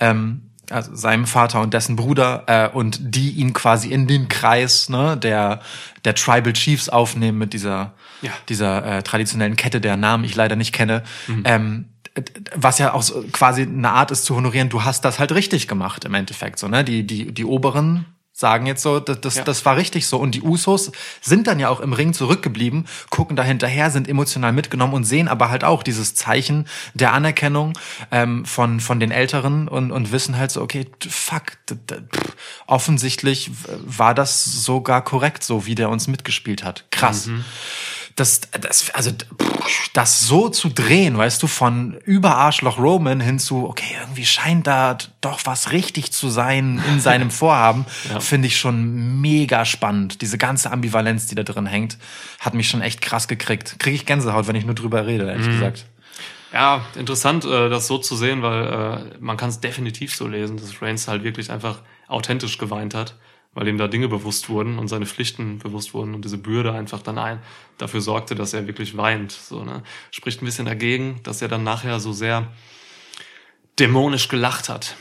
[0.00, 4.88] ähm, also seinem Vater und dessen Bruder, äh, und die ihn quasi in den Kreis
[4.88, 5.60] ne, der,
[6.04, 7.92] der Tribal Chiefs aufnehmen mit dieser,
[8.22, 8.30] Ja.
[8.48, 11.02] dieser äh, traditionellen Kette, der Namen ich leider nicht kenne.
[11.44, 11.86] Ähm,
[12.16, 15.18] d- d- was ja auch so quasi eine Art ist zu honorieren, du hast das
[15.18, 16.58] halt richtig gemacht im Endeffekt.
[16.58, 16.84] So, ne?
[16.84, 19.44] Die, die, die Oberen sagen jetzt so, das, das, Ja.
[19.44, 20.16] das war richtig so.
[20.18, 24.52] Und die Usos sind dann ja auch im Ring zurückgeblieben, gucken da hinterher, sind emotional
[24.52, 27.74] mitgenommen und sehen aber halt auch dieses Zeichen der Anerkennung
[28.10, 33.50] ähm, von, von den Älteren und, und wissen halt so, okay, fuck, pff, offensichtlich
[33.84, 36.86] war das sogar korrekt, so wie der uns mitgespielt hat.
[36.90, 37.28] Krass.
[38.16, 43.38] Das, das, also, pff, das so zu drehen, weißt du, von über Arschloch Roman hin
[43.38, 47.86] zu, okay, irgendwie scheint da doch was richtig zu sein in seinem Vorhaben,
[48.20, 50.20] finde ich schon mega spannend.
[50.20, 51.98] Diese ganze Ambivalenz, die da drin hängt,
[52.40, 53.76] hat mich schon echt krass gekriegt.
[53.78, 55.86] Kriege ich Gänsehaut, wenn ich nur drüber rede, ehrlich gesagt.
[56.52, 60.58] Ja, interessant, äh, das so zu sehen, weil äh, man kann es definitiv so lesen,
[60.58, 63.14] dass Reigns halt wirklich einfach authentisch geweint hat.
[63.54, 67.02] Weil ihm da Dinge bewusst wurden und seine Pflichten bewusst wurden und diese Bürde einfach
[67.02, 67.38] dann ein
[67.78, 69.32] dafür sorgte, dass er wirklich weint.
[69.32, 69.82] So, ne?
[70.10, 72.48] Spricht ein bisschen dagegen, dass er dann nachher so sehr
[73.78, 74.96] dämonisch gelacht hat.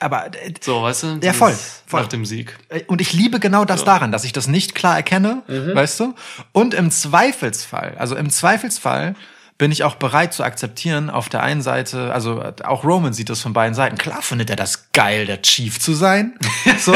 [0.00, 1.18] Aber äh, So, weißt du?
[1.22, 2.02] Ja, voll, voll.
[2.02, 2.56] Nach dem Sieg.
[2.68, 6.14] Äh, Und ich liebe genau das daran, dass ich das nicht klar erkenne, weißt du?
[6.52, 9.14] Und im Zweifelsfall, also im Zweifelsfall
[9.56, 13.28] bin ich auch bereit zu akzeptieren, auf der einen Seite, also äh, auch Roman sieht
[13.28, 13.98] das von beiden Seiten.
[13.98, 16.34] Klar findet er das geil, der Chief zu sein.
[16.80, 16.94] So.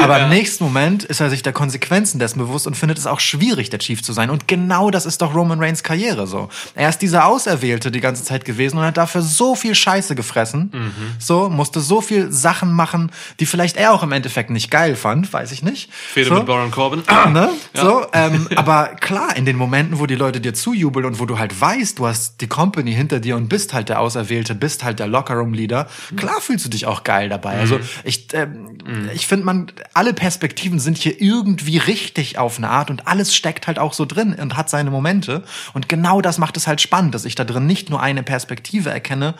[0.00, 3.20] Aber im nächsten Moment ist er sich der Konsequenzen dessen bewusst und findet es auch
[3.20, 4.30] schwierig, der Chief zu sein.
[4.30, 6.50] Und genau das ist doch Roman Reigns Karriere so.
[6.74, 10.70] Er ist dieser Auserwählte die ganze Zeit gewesen und hat dafür so viel Scheiße gefressen.
[11.18, 13.10] So, musste so viel Sachen machen,
[13.40, 15.92] die vielleicht er auch im Endeffekt nicht geil fand, weiß ich nicht.
[15.92, 16.34] Fehde so.
[16.34, 17.02] mit Baron Corbin.
[17.32, 17.50] Ne?
[17.74, 21.38] So, ähm, aber klar, in den Momenten, wo die Leute dir zujubeln und wo du
[21.38, 24.98] halt weißt, du hast die Company hinter dir und bist halt der Auserwählte, bist halt
[24.98, 27.58] der Lockerroom-Leader, klar fühlst du dich auch geil dabei.
[27.58, 28.78] Also ich, ähm,
[29.14, 33.66] ich finde, man, alle Perspektiven sind hier irgendwie richtig auf eine Art und alles steckt
[33.66, 35.44] halt auch so drin und hat seine Momente.
[35.74, 38.90] Und genau das macht es halt spannend, dass ich da drin nicht nur eine Perspektive
[38.90, 39.34] erkenne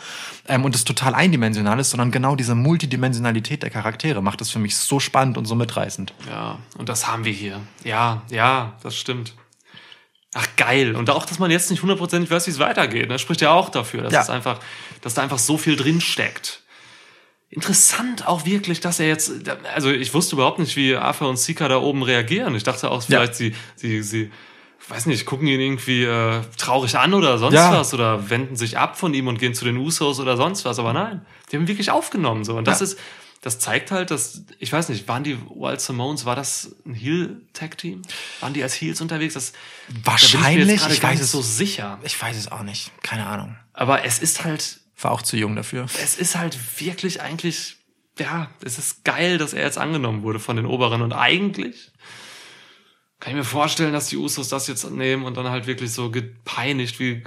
[0.47, 4.59] ähm, und es total eindimensional ist, sondern genau diese Multidimensionalität der Charaktere macht es für
[4.59, 6.13] mich so spannend und so mitreißend.
[6.29, 7.59] Ja, und das haben wir hier.
[7.83, 9.33] Ja, ja, das stimmt.
[10.35, 10.95] Ach, geil.
[10.95, 13.09] Und auch, dass man jetzt nicht hundertprozentig weiß, wie es weitergeht.
[13.09, 14.21] Das spricht ja auch dafür, dass Ja.
[14.21, 14.59] es einfach,
[15.01, 16.61] dass da einfach so viel drin steckt.
[17.51, 19.31] Interessant auch wirklich, dass er jetzt,
[19.73, 22.53] also ich wusste überhaupt nicht, wie Arthur und Sika da oben reagieren.
[22.55, 24.31] Ich dachte auch, vielleicht sie, sie, sie,
[24.81, 27.71] ich weiß nicht, gucken ihn irgendwie äh, traurig an oder sonst Ja.
[27.71, 30.77] was oder wenden sich ab von ihm und gehen zu den Usos oder sonst was.
[30.77, 32.55] Aber nein, die haben wirklich aufgenommen so.
[32.55, 32.85] Und das Ja.
[32.85, 32.99] ist,
[33.41, 38.01] das zeigt halt, dass, ich weiß nicht, waren die Wild Simones, war das ein Heel-Tag-Team?
[38.41, 39.33] Waren die als Heels unterwegs?
[39.33, 39.55] Das, da
[39.87, 41.99] bin ich, mir Wahrscheinlich, jetzt ich weiß nicht es so sicher.
[42.03, 42.91] Ich weiß es auch nicht.
[43.01, 43.55] Keine Ahnung.
[43.73, 45.85] Aber es ist halt, War auch zu jung dafür.
[46.01, 47.77] es ist halt wirklich eigentlich,
[48.17, 51.91] ja, es ist geil, dass er jetzt angenommen wurde von den Oberen und eigentlich
[53.19, 56.09] kann ich mir vorstellen, dass die Usos das jetzt nehmen und dann halt wirklich so
[56.09, 57.21] gepeinigt, wie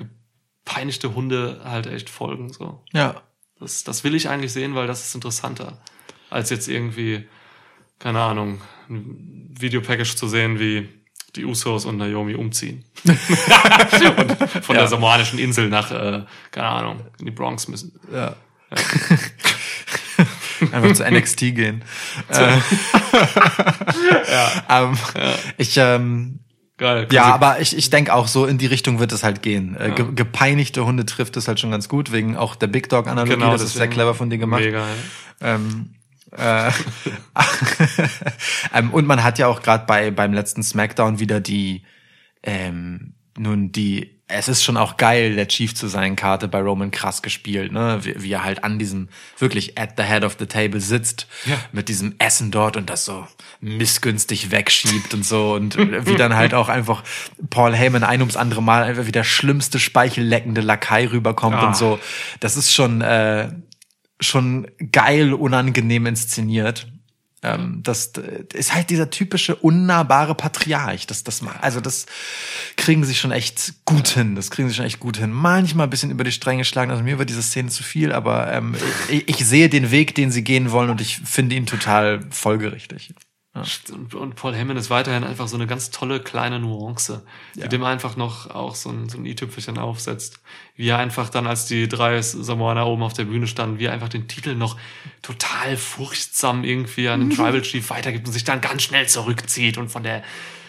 [0.64, 2.82] gepeinigte Hunde halt echt folgen, so.
[2.92, 3.22] Ja.
[3.58, 5.80] Das, das will ich eigentlich sehen, weil das ist interessanter,
[6.30, 7.28] als jetzt irgendwie,
[7.98, 10.88] keine Ahnung, ein Videopackage zu sehen, wie
[11.36, 12.84] die Usos und Naomi umziehen.
[13.04, 13.16] und
[14.64, 17.98] von der samoanischen Insel nach, äh, keine Ahnung, in die Bronx müssen.
[18.12, 18.36] ja.
[20.70, 21.84] Einfach zu NXT gehen.
[22.28, 22.58] äh,
[24.68, 24.96] ähm,
[25.58, 26.38] Ich, ähm,
[26.78, 27.08] Geil.
[27.12, 29.76] ja, aber ich, ich denke auch so in die Richtung wird es halt gehen.
[29.76, 33.06] Äh, ge gepeinigte Hunde trifft es halt schon ganz gut, wegen auch der Big Dog
[33.06, 33.34] Analogie.
[33.34, 34.62] Genau, das ist sehr clever von dir gemacht.
[34.62, 34.86] Mega, ja.
[35.40, 35.94] Ähm, äh, ähm,
[38.92, 41.82] und man hat ja auch gerade bei beim letzten Smackdown wieder die
[42.42, 46.90] ähm, nun die es ist schon auch geil, der Chief zu sein, Karte bei Roman
[46.90, 47.98] krass gespielt, ne?
[48.00, 51.58] Wie, wie er halt an diesem, wirklich at the head of the table sitzt, Ja.
[51.70, 53.26] mit diesem Essen dort und das so
[53.60, 55.76] missgünstig wegschiebt und so und
[56.06, 57.04] wie dann halt auch einfach
[57.50, 61.66] Paul Heyman ein ums andere Mal einfach wie der schlimmste speichelleckende Lakai rüberkommt Ah.
[61.66, 61.98] und so.
[62.40, 63.50] Das ist schon, äh,
[64.22, 66.88] schon geil unangenehm inszeniert.
[67.44, 71.06] Ähm, das äh, ist halt dieser typische unnahbare Patriarch.
[71.06, 72.06] Das, das, also das
[72.76, 74.36] kriegen sie schon echt gut hin.
[74.36, 75.32] Das kriegen sie schon echt gut hin.
[75.32, 76.92] Manchmal ein bisschen über die Stränge geschlagen.
[76.92, 78.76] Also mir war diese Szene zu viel, aber ähm,
[79.08, 83.12] ich, ich sehe den Weg, den sie gehen wollen und ich finde ihn total folgerichtig.
[83.54, 87.22] Und, und Paul Heyman ist weiterhin einfach so eine ganz tolle kleine Nuance,
[87.54, 90.40] die dem einfach noch auch so ein, so ein i-Tüpfelchen aufsetzt.
[90.74, 93.92] Wie er einfach dann, als die drei Samoaner oben auf der Bühne standen, wie er
[93.92, 94.78] einfach den Titel noch
[95.20, 99.90] total furchtsam irgendwie an den Tribal Chief weitergibt und sich dann ganz schnell zurückzieht und
[99.90, 100.22] von der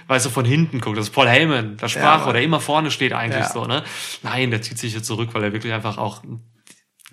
[0.08, 0.98] weißt du, von hinten guckt.
[0.98, 2.34] Das ist Paul Heyman, der Sprachrohr, Mann.
[2.34, 3.50] der immer vorne steht eigentlich Ja.
[3.54, 3.86] so, ne?
[4.22, 6.22] Nein, der zieht sich hier zurück, weil er wirklich einfach auch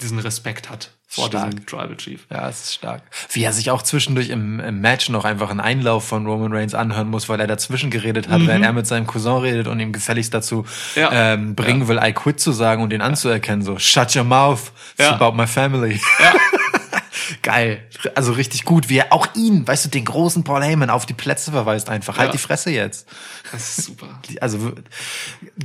[0.00, 1.50] diesen Respekt hat vor Stark.
[1.50, 2.24] diesem Tribal Chief.
[2.30, 3.02] Ja, es ist stark.
[3.32, 6.74] Wie er sich auch zwischendurch im, im Match noch einfach einen Einlauf von Roman Reigns
[6.74, 9.92] anhören muss, weil er dazwischen geredet hat, während er mit seinem Cousin redet und ihm
[9.92, 11.10] gefälligst dazu Ja.
[11.12, 13.62] ähm, bringen will, I quit zu sagen und ihn anzuerkennen.
[13.62, 15.14] So, shut your mouth, it's Ja.
[15.20, 16.00] about my family.
[17.42, 17.84] Geil.
[18.14, 21.14] Also richtig gut, wie er auch ihn, weißt du, den großen Paul Heyman auf die
[21.14, 22.18] Plätze verweist einfach.
[22.18, 22.32] Halt Ja.
[22.32, 23.08] die Fresse jetzt.
[23.52, 24.06] Das ist super.
[24.40, 24.72] Also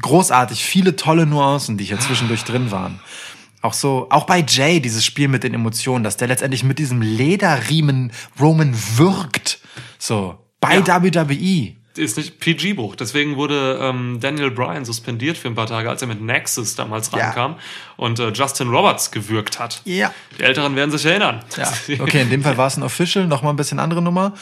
[0.01, 2.99] großartig, viele tolle Nuancen, die hier zwischendurch drin waren.
[3.65, 7.01] Auch so, auch bei Jay, dieses Spiel mit den Emotionen, dass der letztendlich mit diesem
[7.01, 9.59] Lederriemen Roman wirkt.
[9.97, 11.01] So, bei Ja.
[11.03, 11.73] WWE.
[11.97, 12.95] ist nicht PG-Buch.
[12.95, 17.09] Deswegen wurde ähm, Daniel Bryan suspendiert für ein paar Tage, als er mit Nexus damals
[17.11, 17.17] Ja.
[17.25, 17.55] reinkam
[17.97, 19.81] und äh, Justin Roberts gewürgt hat.
[19.85, 20.13] Ja.
[20.37, 21.39] Die Älteren werden sich erinnern.
[21.57, 21.71] Ja.
[22.03, 24.33] Okay, in dem Fall war es ein Official, nochmal ein bisschen andere Nummer.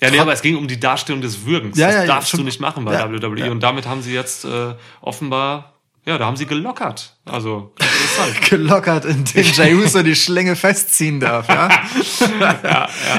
[0.00, 1.78] Ja, nee, aber es ging um die Darstellung des Würgens.
[1.78, 3.38] Ja, das ja, ja, darfst schon- du nicht machen bei ja, WWE.
[3.38, 3.50] ja.
[3.52, 5.73] Und damit haben sie jetzt äh, offenbar
[6.06, 7.16] Ja, da haben sie gelockert.
[7.24, 8.42] Also, interessant.
[8.50, 11.70] gelockert, indem Jey Uso die Schlinge festziehen darf, ja?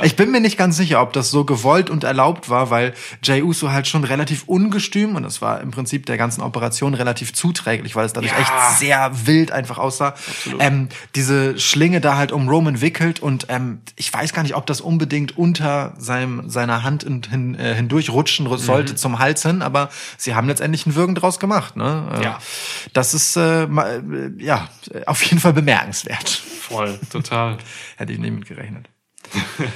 [0.04, 2.94] Ich bin mir nicht ganz sicher, ob das so gewollt und erlaubt war, weil
[3.24, 7.34] Jey Uso halt schon relativ ungestüm und das war im Prinzip der ganzen Operation relativ
[7.34, 8.40] zuträglich, weil es dadurch Ja.
[8.40, 10.14] echt sehr wild einfach aussah.
[10.60, 14.68] Ähm, diese Schlinge da halt um Roman wickelt und ähm, ich weiß gar nicht, ob
[14.68, 18.98] das unbedingt unter seinem, seiner Hand hin, hin, äh, hindurch rutschen sollte Mhm.
[18.98, 22.08] zum Hals hin, aber sie haben letztendlich einen Würgen draus gemacht, ne?
[22.20, 22.40] Äh, Ja.
[22.94, 24.70] Das ist äh, äh, ja
[25.06, 26.30] auf jeden Fall bemerkenswert.
[26.30, 27.58] Voll, total.
[27.98, 28.90] Hätte ich nicht mit gerechnet.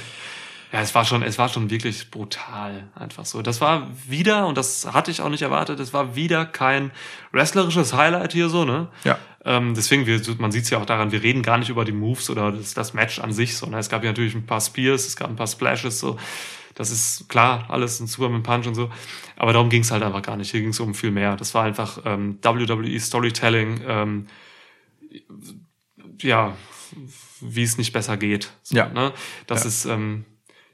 [0.72, 3.42] Ja, es war schon, es war schon wirklich brutal, einfach so.
[3.42, 6.92] Das war wieder, und das hatte ich auch nicht erwartet, es war wieder kein
[7.32, 8.86] wrestlerisches Highlight hier so, ne?
[9.02, 9.18] Ja.
[9.44, 11.92] Ähm, deswegen, wir, man sieht es ja auch daran, wir reden gar nicht über die
[11.92, 15.06] Moves oder das, das Match an sich, sondern es gab ja natürlich ein paar Spears,
[15.06, 16.18] es gab ein paar Splashes, so.
[16.80, 18.88] Das ist klar, alles ein Superman Punch und so.
[19.36, 20.50] Aber darum ging es halt einfach gar nicht.
[20.50, 21.36] Hier ging es um viel mehr.
[21.36, 24.26] Das war einfach ähm, WWE Storytelling, ähm,
[26.22, 26.56] ja,
[27.42, 28.50] wie es nicht besser geht.
[28.62, 28.88] So, Ja.
[28.88, 29.12] Ne?
[29.46, 29.68] Das Ja.
[29.68, 30.24] ist, ähm,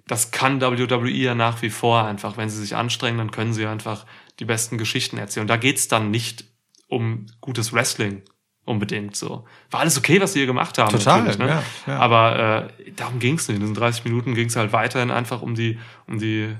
[0.06, 2.36] das kann WWE ja nach wie vor einfach.
[2.36, 4.06] Wenn sie sich anstrengen, dann können sie einfach
[4.38, 5.42] die besten Geschichten erzählen.
[5.42, 6.44] Und da geht's dann nicht
[6.86, 8.22] um gutes Wrestling
[8.66, 9.46] unbedingt so.
[9.70, 10.90] War alles okay, was sie hier gemacht haben.
[10.90, 11.48] Total, ne?
[11.48, 11.98] ja, ja.
[11.98, 13.56] Aber äh, darum ging's nicht.
[13.56, 16.54] In diesen 30 Minuten ging's halt weiterhin einfach um die, um die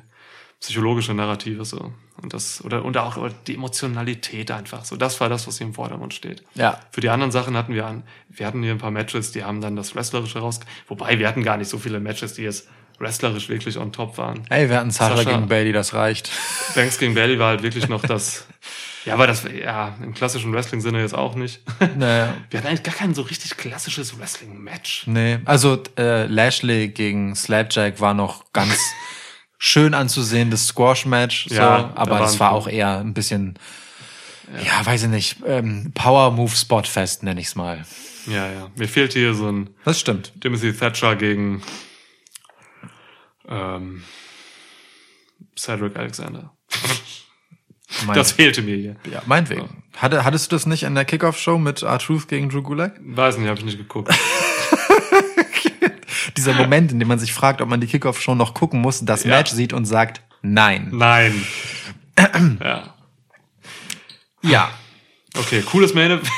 [0.60, 1.92] psychologische Narrative so.
[2.22, 4.84] Und das, oder, und auch die Emotionalität einfach.
[4.84, 6.42] So, das war das, was hier im Vordergrund steht.
[6.54, 6.80] Ja.
[6.90, 9.60] Für die anderen Sachen hatten wir an, wir hatten hier ein paar Matches, die haben
[9.60, 13.48] dann das Wrestlerische raus, wobei wir hatten gar nicht so viele Matches, die jetzt wrestlerisch
[13.48, 14.44] wirklich on top waren.
[14.50, 15.30] Ey, wir hatten Sasha, Sasha.
[15.32, 16.30] gegen Bailey, das reicht.
[16.74, 18.46] Banks gegen Bailey war halt wirklich noch das,
[19.04, 21.60] ja, aber das, ja, im klassischen Wrestling-Sinne jetzt auch nicht.
[21.96, 22.34] Naja.
[22.50, 25.04] Wir hatten eigentlich gar kein so richtig klassisches Wrestling-Match.
[25.06, 28.76] Nee, also äh, Lashley gegen Slapjack war noch ganz
[29.58, 33.58] schön anzusehendes Squash-Match, so, Ja, aber das waren- war auch eher ein bisschen,
[34.64, 37.84] ja, weiß ich nicht, ähm, Power-Move-Spot-Fest, nenn ich's mal.
[38.26, 38.70] Ja, ja.
[38.74, 40.32] Mir fehlt hier so ein Das stimmt.
[40.40, 41.62] Timothy Thatcher gegen
[43.48, 44.02] ähm,
[45.58, 46.52] Cedric Alexander.
[48.06, 48.96] Mein, Das fehlte mir hier.
[49.10, 49.82] ja, meinetwegen.
[49.96, 52.98] Hatte, hattest du das nicht in der Kickoff-Show mit R-Truth gegen Drew Gulak?
[53.00, 54.12] Weiß nicht, habe ich nicht geguckt.
[56.36, 59.24] Dieser Moment, in dem man sich fragt, ob man die Kickoff-Show noch gucken muss, das
[59.24, 59.30] Ja.
[59.30, 60.88] Match sieht und sagt, nein.
[60.92, 61.44] Nein.
[62.62, 62.94] ja.
[64.42, 64.70] Ja.
[65.36, 66.28] Okay, cooles Main Event.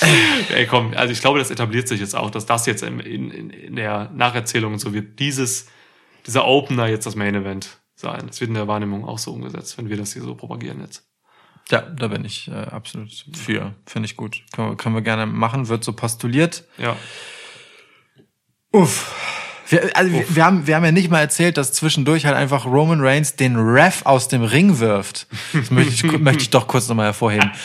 [0.54, 3.50] Ey, komm, also ich glaube, das etabliert sich jetzt auch, dass das jetzt in, in,
[3.50, 5.66] in der Nacherzählung so wird dieses,
[6.26, 8.26] dieser Opener jetzt das Main Event sein.
[8.26, 11.06] Das wird in der Wahrnehmung auch so umgesetzt, wenn wir das hier so propagieren jetzt.
[11.70, 13.74] Ja, da bin ich äh, absolut für.
[13.86, 14.42] Finde ich gut.
[14.52, 15.68] Können wir, können wir gerne machen.
[15.68, 16.64] Wird so postuliert.
[16.78, 16.96] Ja.
[18.72, 19.14] Uff.
[19.68, 22.66] Wir, also Wir, wir, haben, wir haben ja nicht mal erzählt, dass zwischendurch halt einfach
[22.66, 25.28] Roman Reigns den Ref aus dem Ring wirft.
[25.52, 27.50] Das möchte ich, möchte ich doch kurz nochmal hervorheben.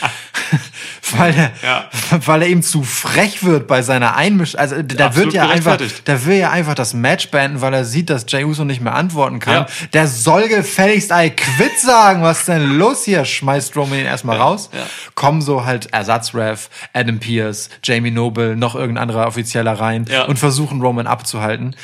[1.16, 1.90] weil, er, Ja.
[2.26, 4.60] weil er ihm zu frech wird bei seiner Einmischung.
[4.60, 7.84] Also da Absolut wird ja einfach, der will ja einfach das Match beenden, weil er
[7.84, 9.54] sieht, dass Jey Uso nicht mehr antworten kann.
[9.54, 9.66] Ja.
[9.92, 12.22] Der soll gefälligst I quit sagen.
[12.22, 13.24] Was ist denn los hier?
[13.24, 14.70] Schmeißt Roman ihn erstmal raus.
[14.72, 14.80] ja.
[15.14, 20.80] Kommen so halt Ersatzref, Adam Pierce, Jamie Noble, noch irgendein anderer Offizieller rein und versuchen
[20.80, 21.74] Roman abzuhalten.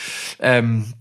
[0.41, 0.93] Ähm,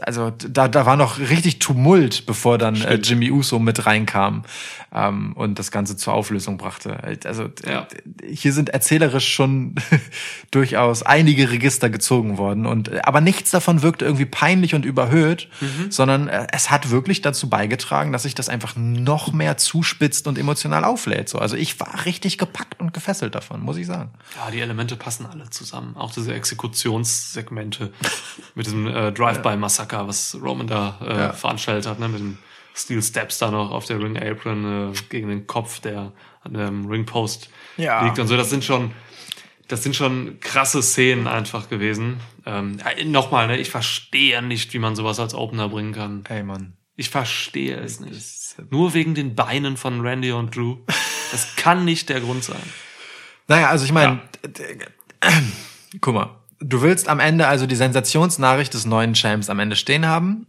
[0.00, 4.44] also da, da war noch richtig Tumult, bevor dann äh, Jimmy Uso mit reinkam
[4.92, 6.96] ähm, und das Ganze zur Auflösung brachte.
[7.24, 7.86] Also d- Ja.
[8.26, 9.74] hier sind erzählerisch schon
[10.50, 15.48] durchaus einige Register gezogen worden und äh, aber nichts davon wirkte irgendwie peinlich und überhöht,
[15.90, 20.38] sondern äh, es hat wirklich dazu beigetragen, dass sich das einfach noch mehr zuspitzt und
[20.38, 21.28] emotional auflädt.
[21.28, 24.10] So, also ich war richtig gepackt und gefesselt davon, muss ich sagen.
[24.36, 25.96] Ja, die Elemente passen alle zusammen.
[25.96, 27.92] Auch diese Exekutionssegmente
[28.54, 31.32] mit diesem äh, Drive-by-Massaker, was Roman da äh, Ja.
[31.32, 32.08] veranstaltet hat, ne?
[32.08, 32.38] mit dem
[32.74, 36.12] Steel Steps da noch auf der Ring Apron äh, gegen den Kopf, der
[36.42, 38.04] an dem Ringpost Ja.
[38.04, 38.36] liegt und so.
[38.36, 38.92] Das sind schon,
[39.66, 42.20] das sind schon krasse Szenen einfach gewesen.
[42.46, 43.58] Ähm, ja, Nochmal, ne?
[43.58, 46.24] ich verstehe nicht, wie man sowas als Opener bringen kann.
[46.28, 46.74] Ey, Mann.
[46.96, 48.56] Ich verstehe es nicht.
[48.70, 50.78] Nur wegen den Beinen von Randy und Drew.
[51.30, 52.62] Das kann nicht der Grund sein.
[53.46, 54.20] Naja, also ich meine,
[56.00, 60.06] guck mal, du willst am Ende also die Sensationsnachricht des neuen Champs am Ende stehen
[60.06, 60.46] haben.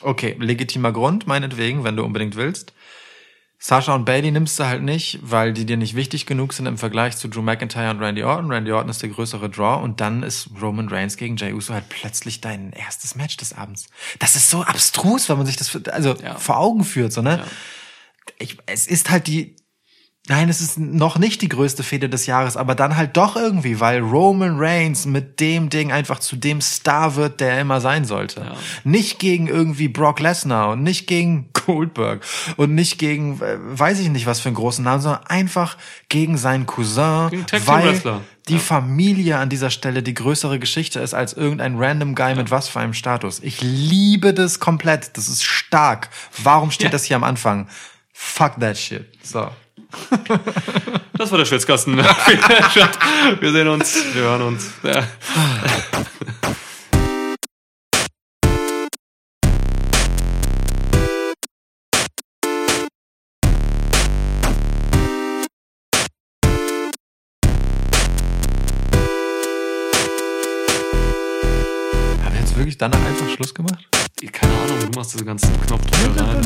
[0.00, 2.72] Okay, legitimer Grund, meinetwegen, wenn du unbedingt willst.
[3.58, 6.76] Sasha und Bailey nimmst du halt nicht, weil die dir nicht wichtig genug sind im
[6.76, 8.52] Vergleich zu Drew McIntyre und Randy Orton.
[8.52, 11.88] Randy Orton ist der größere Draw und dann ist Roman Reigns gegen Jey Uso halt
[11.88, 13.86] plötzlich dein erstes Match des Abends.
[14.18, 16.34] Das ist so abstrus, wenn man sich das also Ja.
[16.34, 17.38] vor Augen führt, so ne?
[17.38, 17.44] Ja.
[18.38, 19.56] Ich, es ist halt die
[20.26, 23.78] Nein, es ist noch nicht die größte Fehde des Jahres, aber dann halt doch irgendwie,
[23.78, 28.06] weil Roman Reigns mit dem Ding einfach zu dem Star wird, der er immer sein
[28.06, 28.40] sollte.
[28.40, 28.56] Ja.
[28.84, 32.24] Nicht gegen irgendwie Brock Lesnar und nicht gegen Goldberg
[32.56, 35.76] und nicht gegen, äh, weiß ich nicht was für einen großen Namen, sondern einfach
[36.08, 38.00] gegen seinen Cousin, Gegen weil
[38.48, 38.58] die Ja.
[38.60, 42.80] Familie an dieser Stelle die größere Geschichte ist als irgendein random Guy mit was für
[42.80, 43.40] einem Status.
[43.42, 45.18] Ich liebe das komplett.
[45.18, 46.08] Das ist stark.
[46.42, 46.90] Warum steht Ja.
[46.92, 47.68] das hier am Anfang?
[48.14, 49.04] Fuck that shit.
[49.22, 49.48] So.
[51.16, 51.96] Das war der Schwitzkasten.
[53.40, 54.72] wir sehen uns, wir hören uns.
[54.82, 55.04] Ja.
[72.24, 73.88] Haben wir jetzt wirklich danach einfach Schluss gemacht?
[74.32, 76.40] Keine Ahnung, du machst diese ganzen Knopfdrücke rein.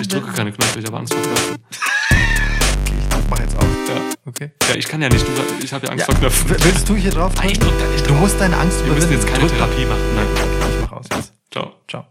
[0.00, 0.36] Ich drücke keine.
[0.36, 1.56] keine Knöpfe, ich habe Angst vor Knöpfen.
[3.32, 3.88] Okay, ich mach jetzt auf.
[3.88, 4.02] Ja.
[4.26, 4.50] Okay.
[4.68, 5.30] ja, ich kann ja nicht, du,
[5.64, 6.50] ich habe ja Angst Ja, vor Knöpfen.
[6.64, 7.32] willst du hier drauf?
[7.36, 8.20] Nein, ich drück da nicht Du drauf.
[8.20, 9.46] musst deine Angst Wir müssen jetzt keine.
[9.46, 10.00] Therapie machen.
[10.14, 10.26] Nein.
[10.36, 11.32] Ich mach aus jetzt.
[11.50, 11.72] Ciao.
[11.88, 12.06] Ciao.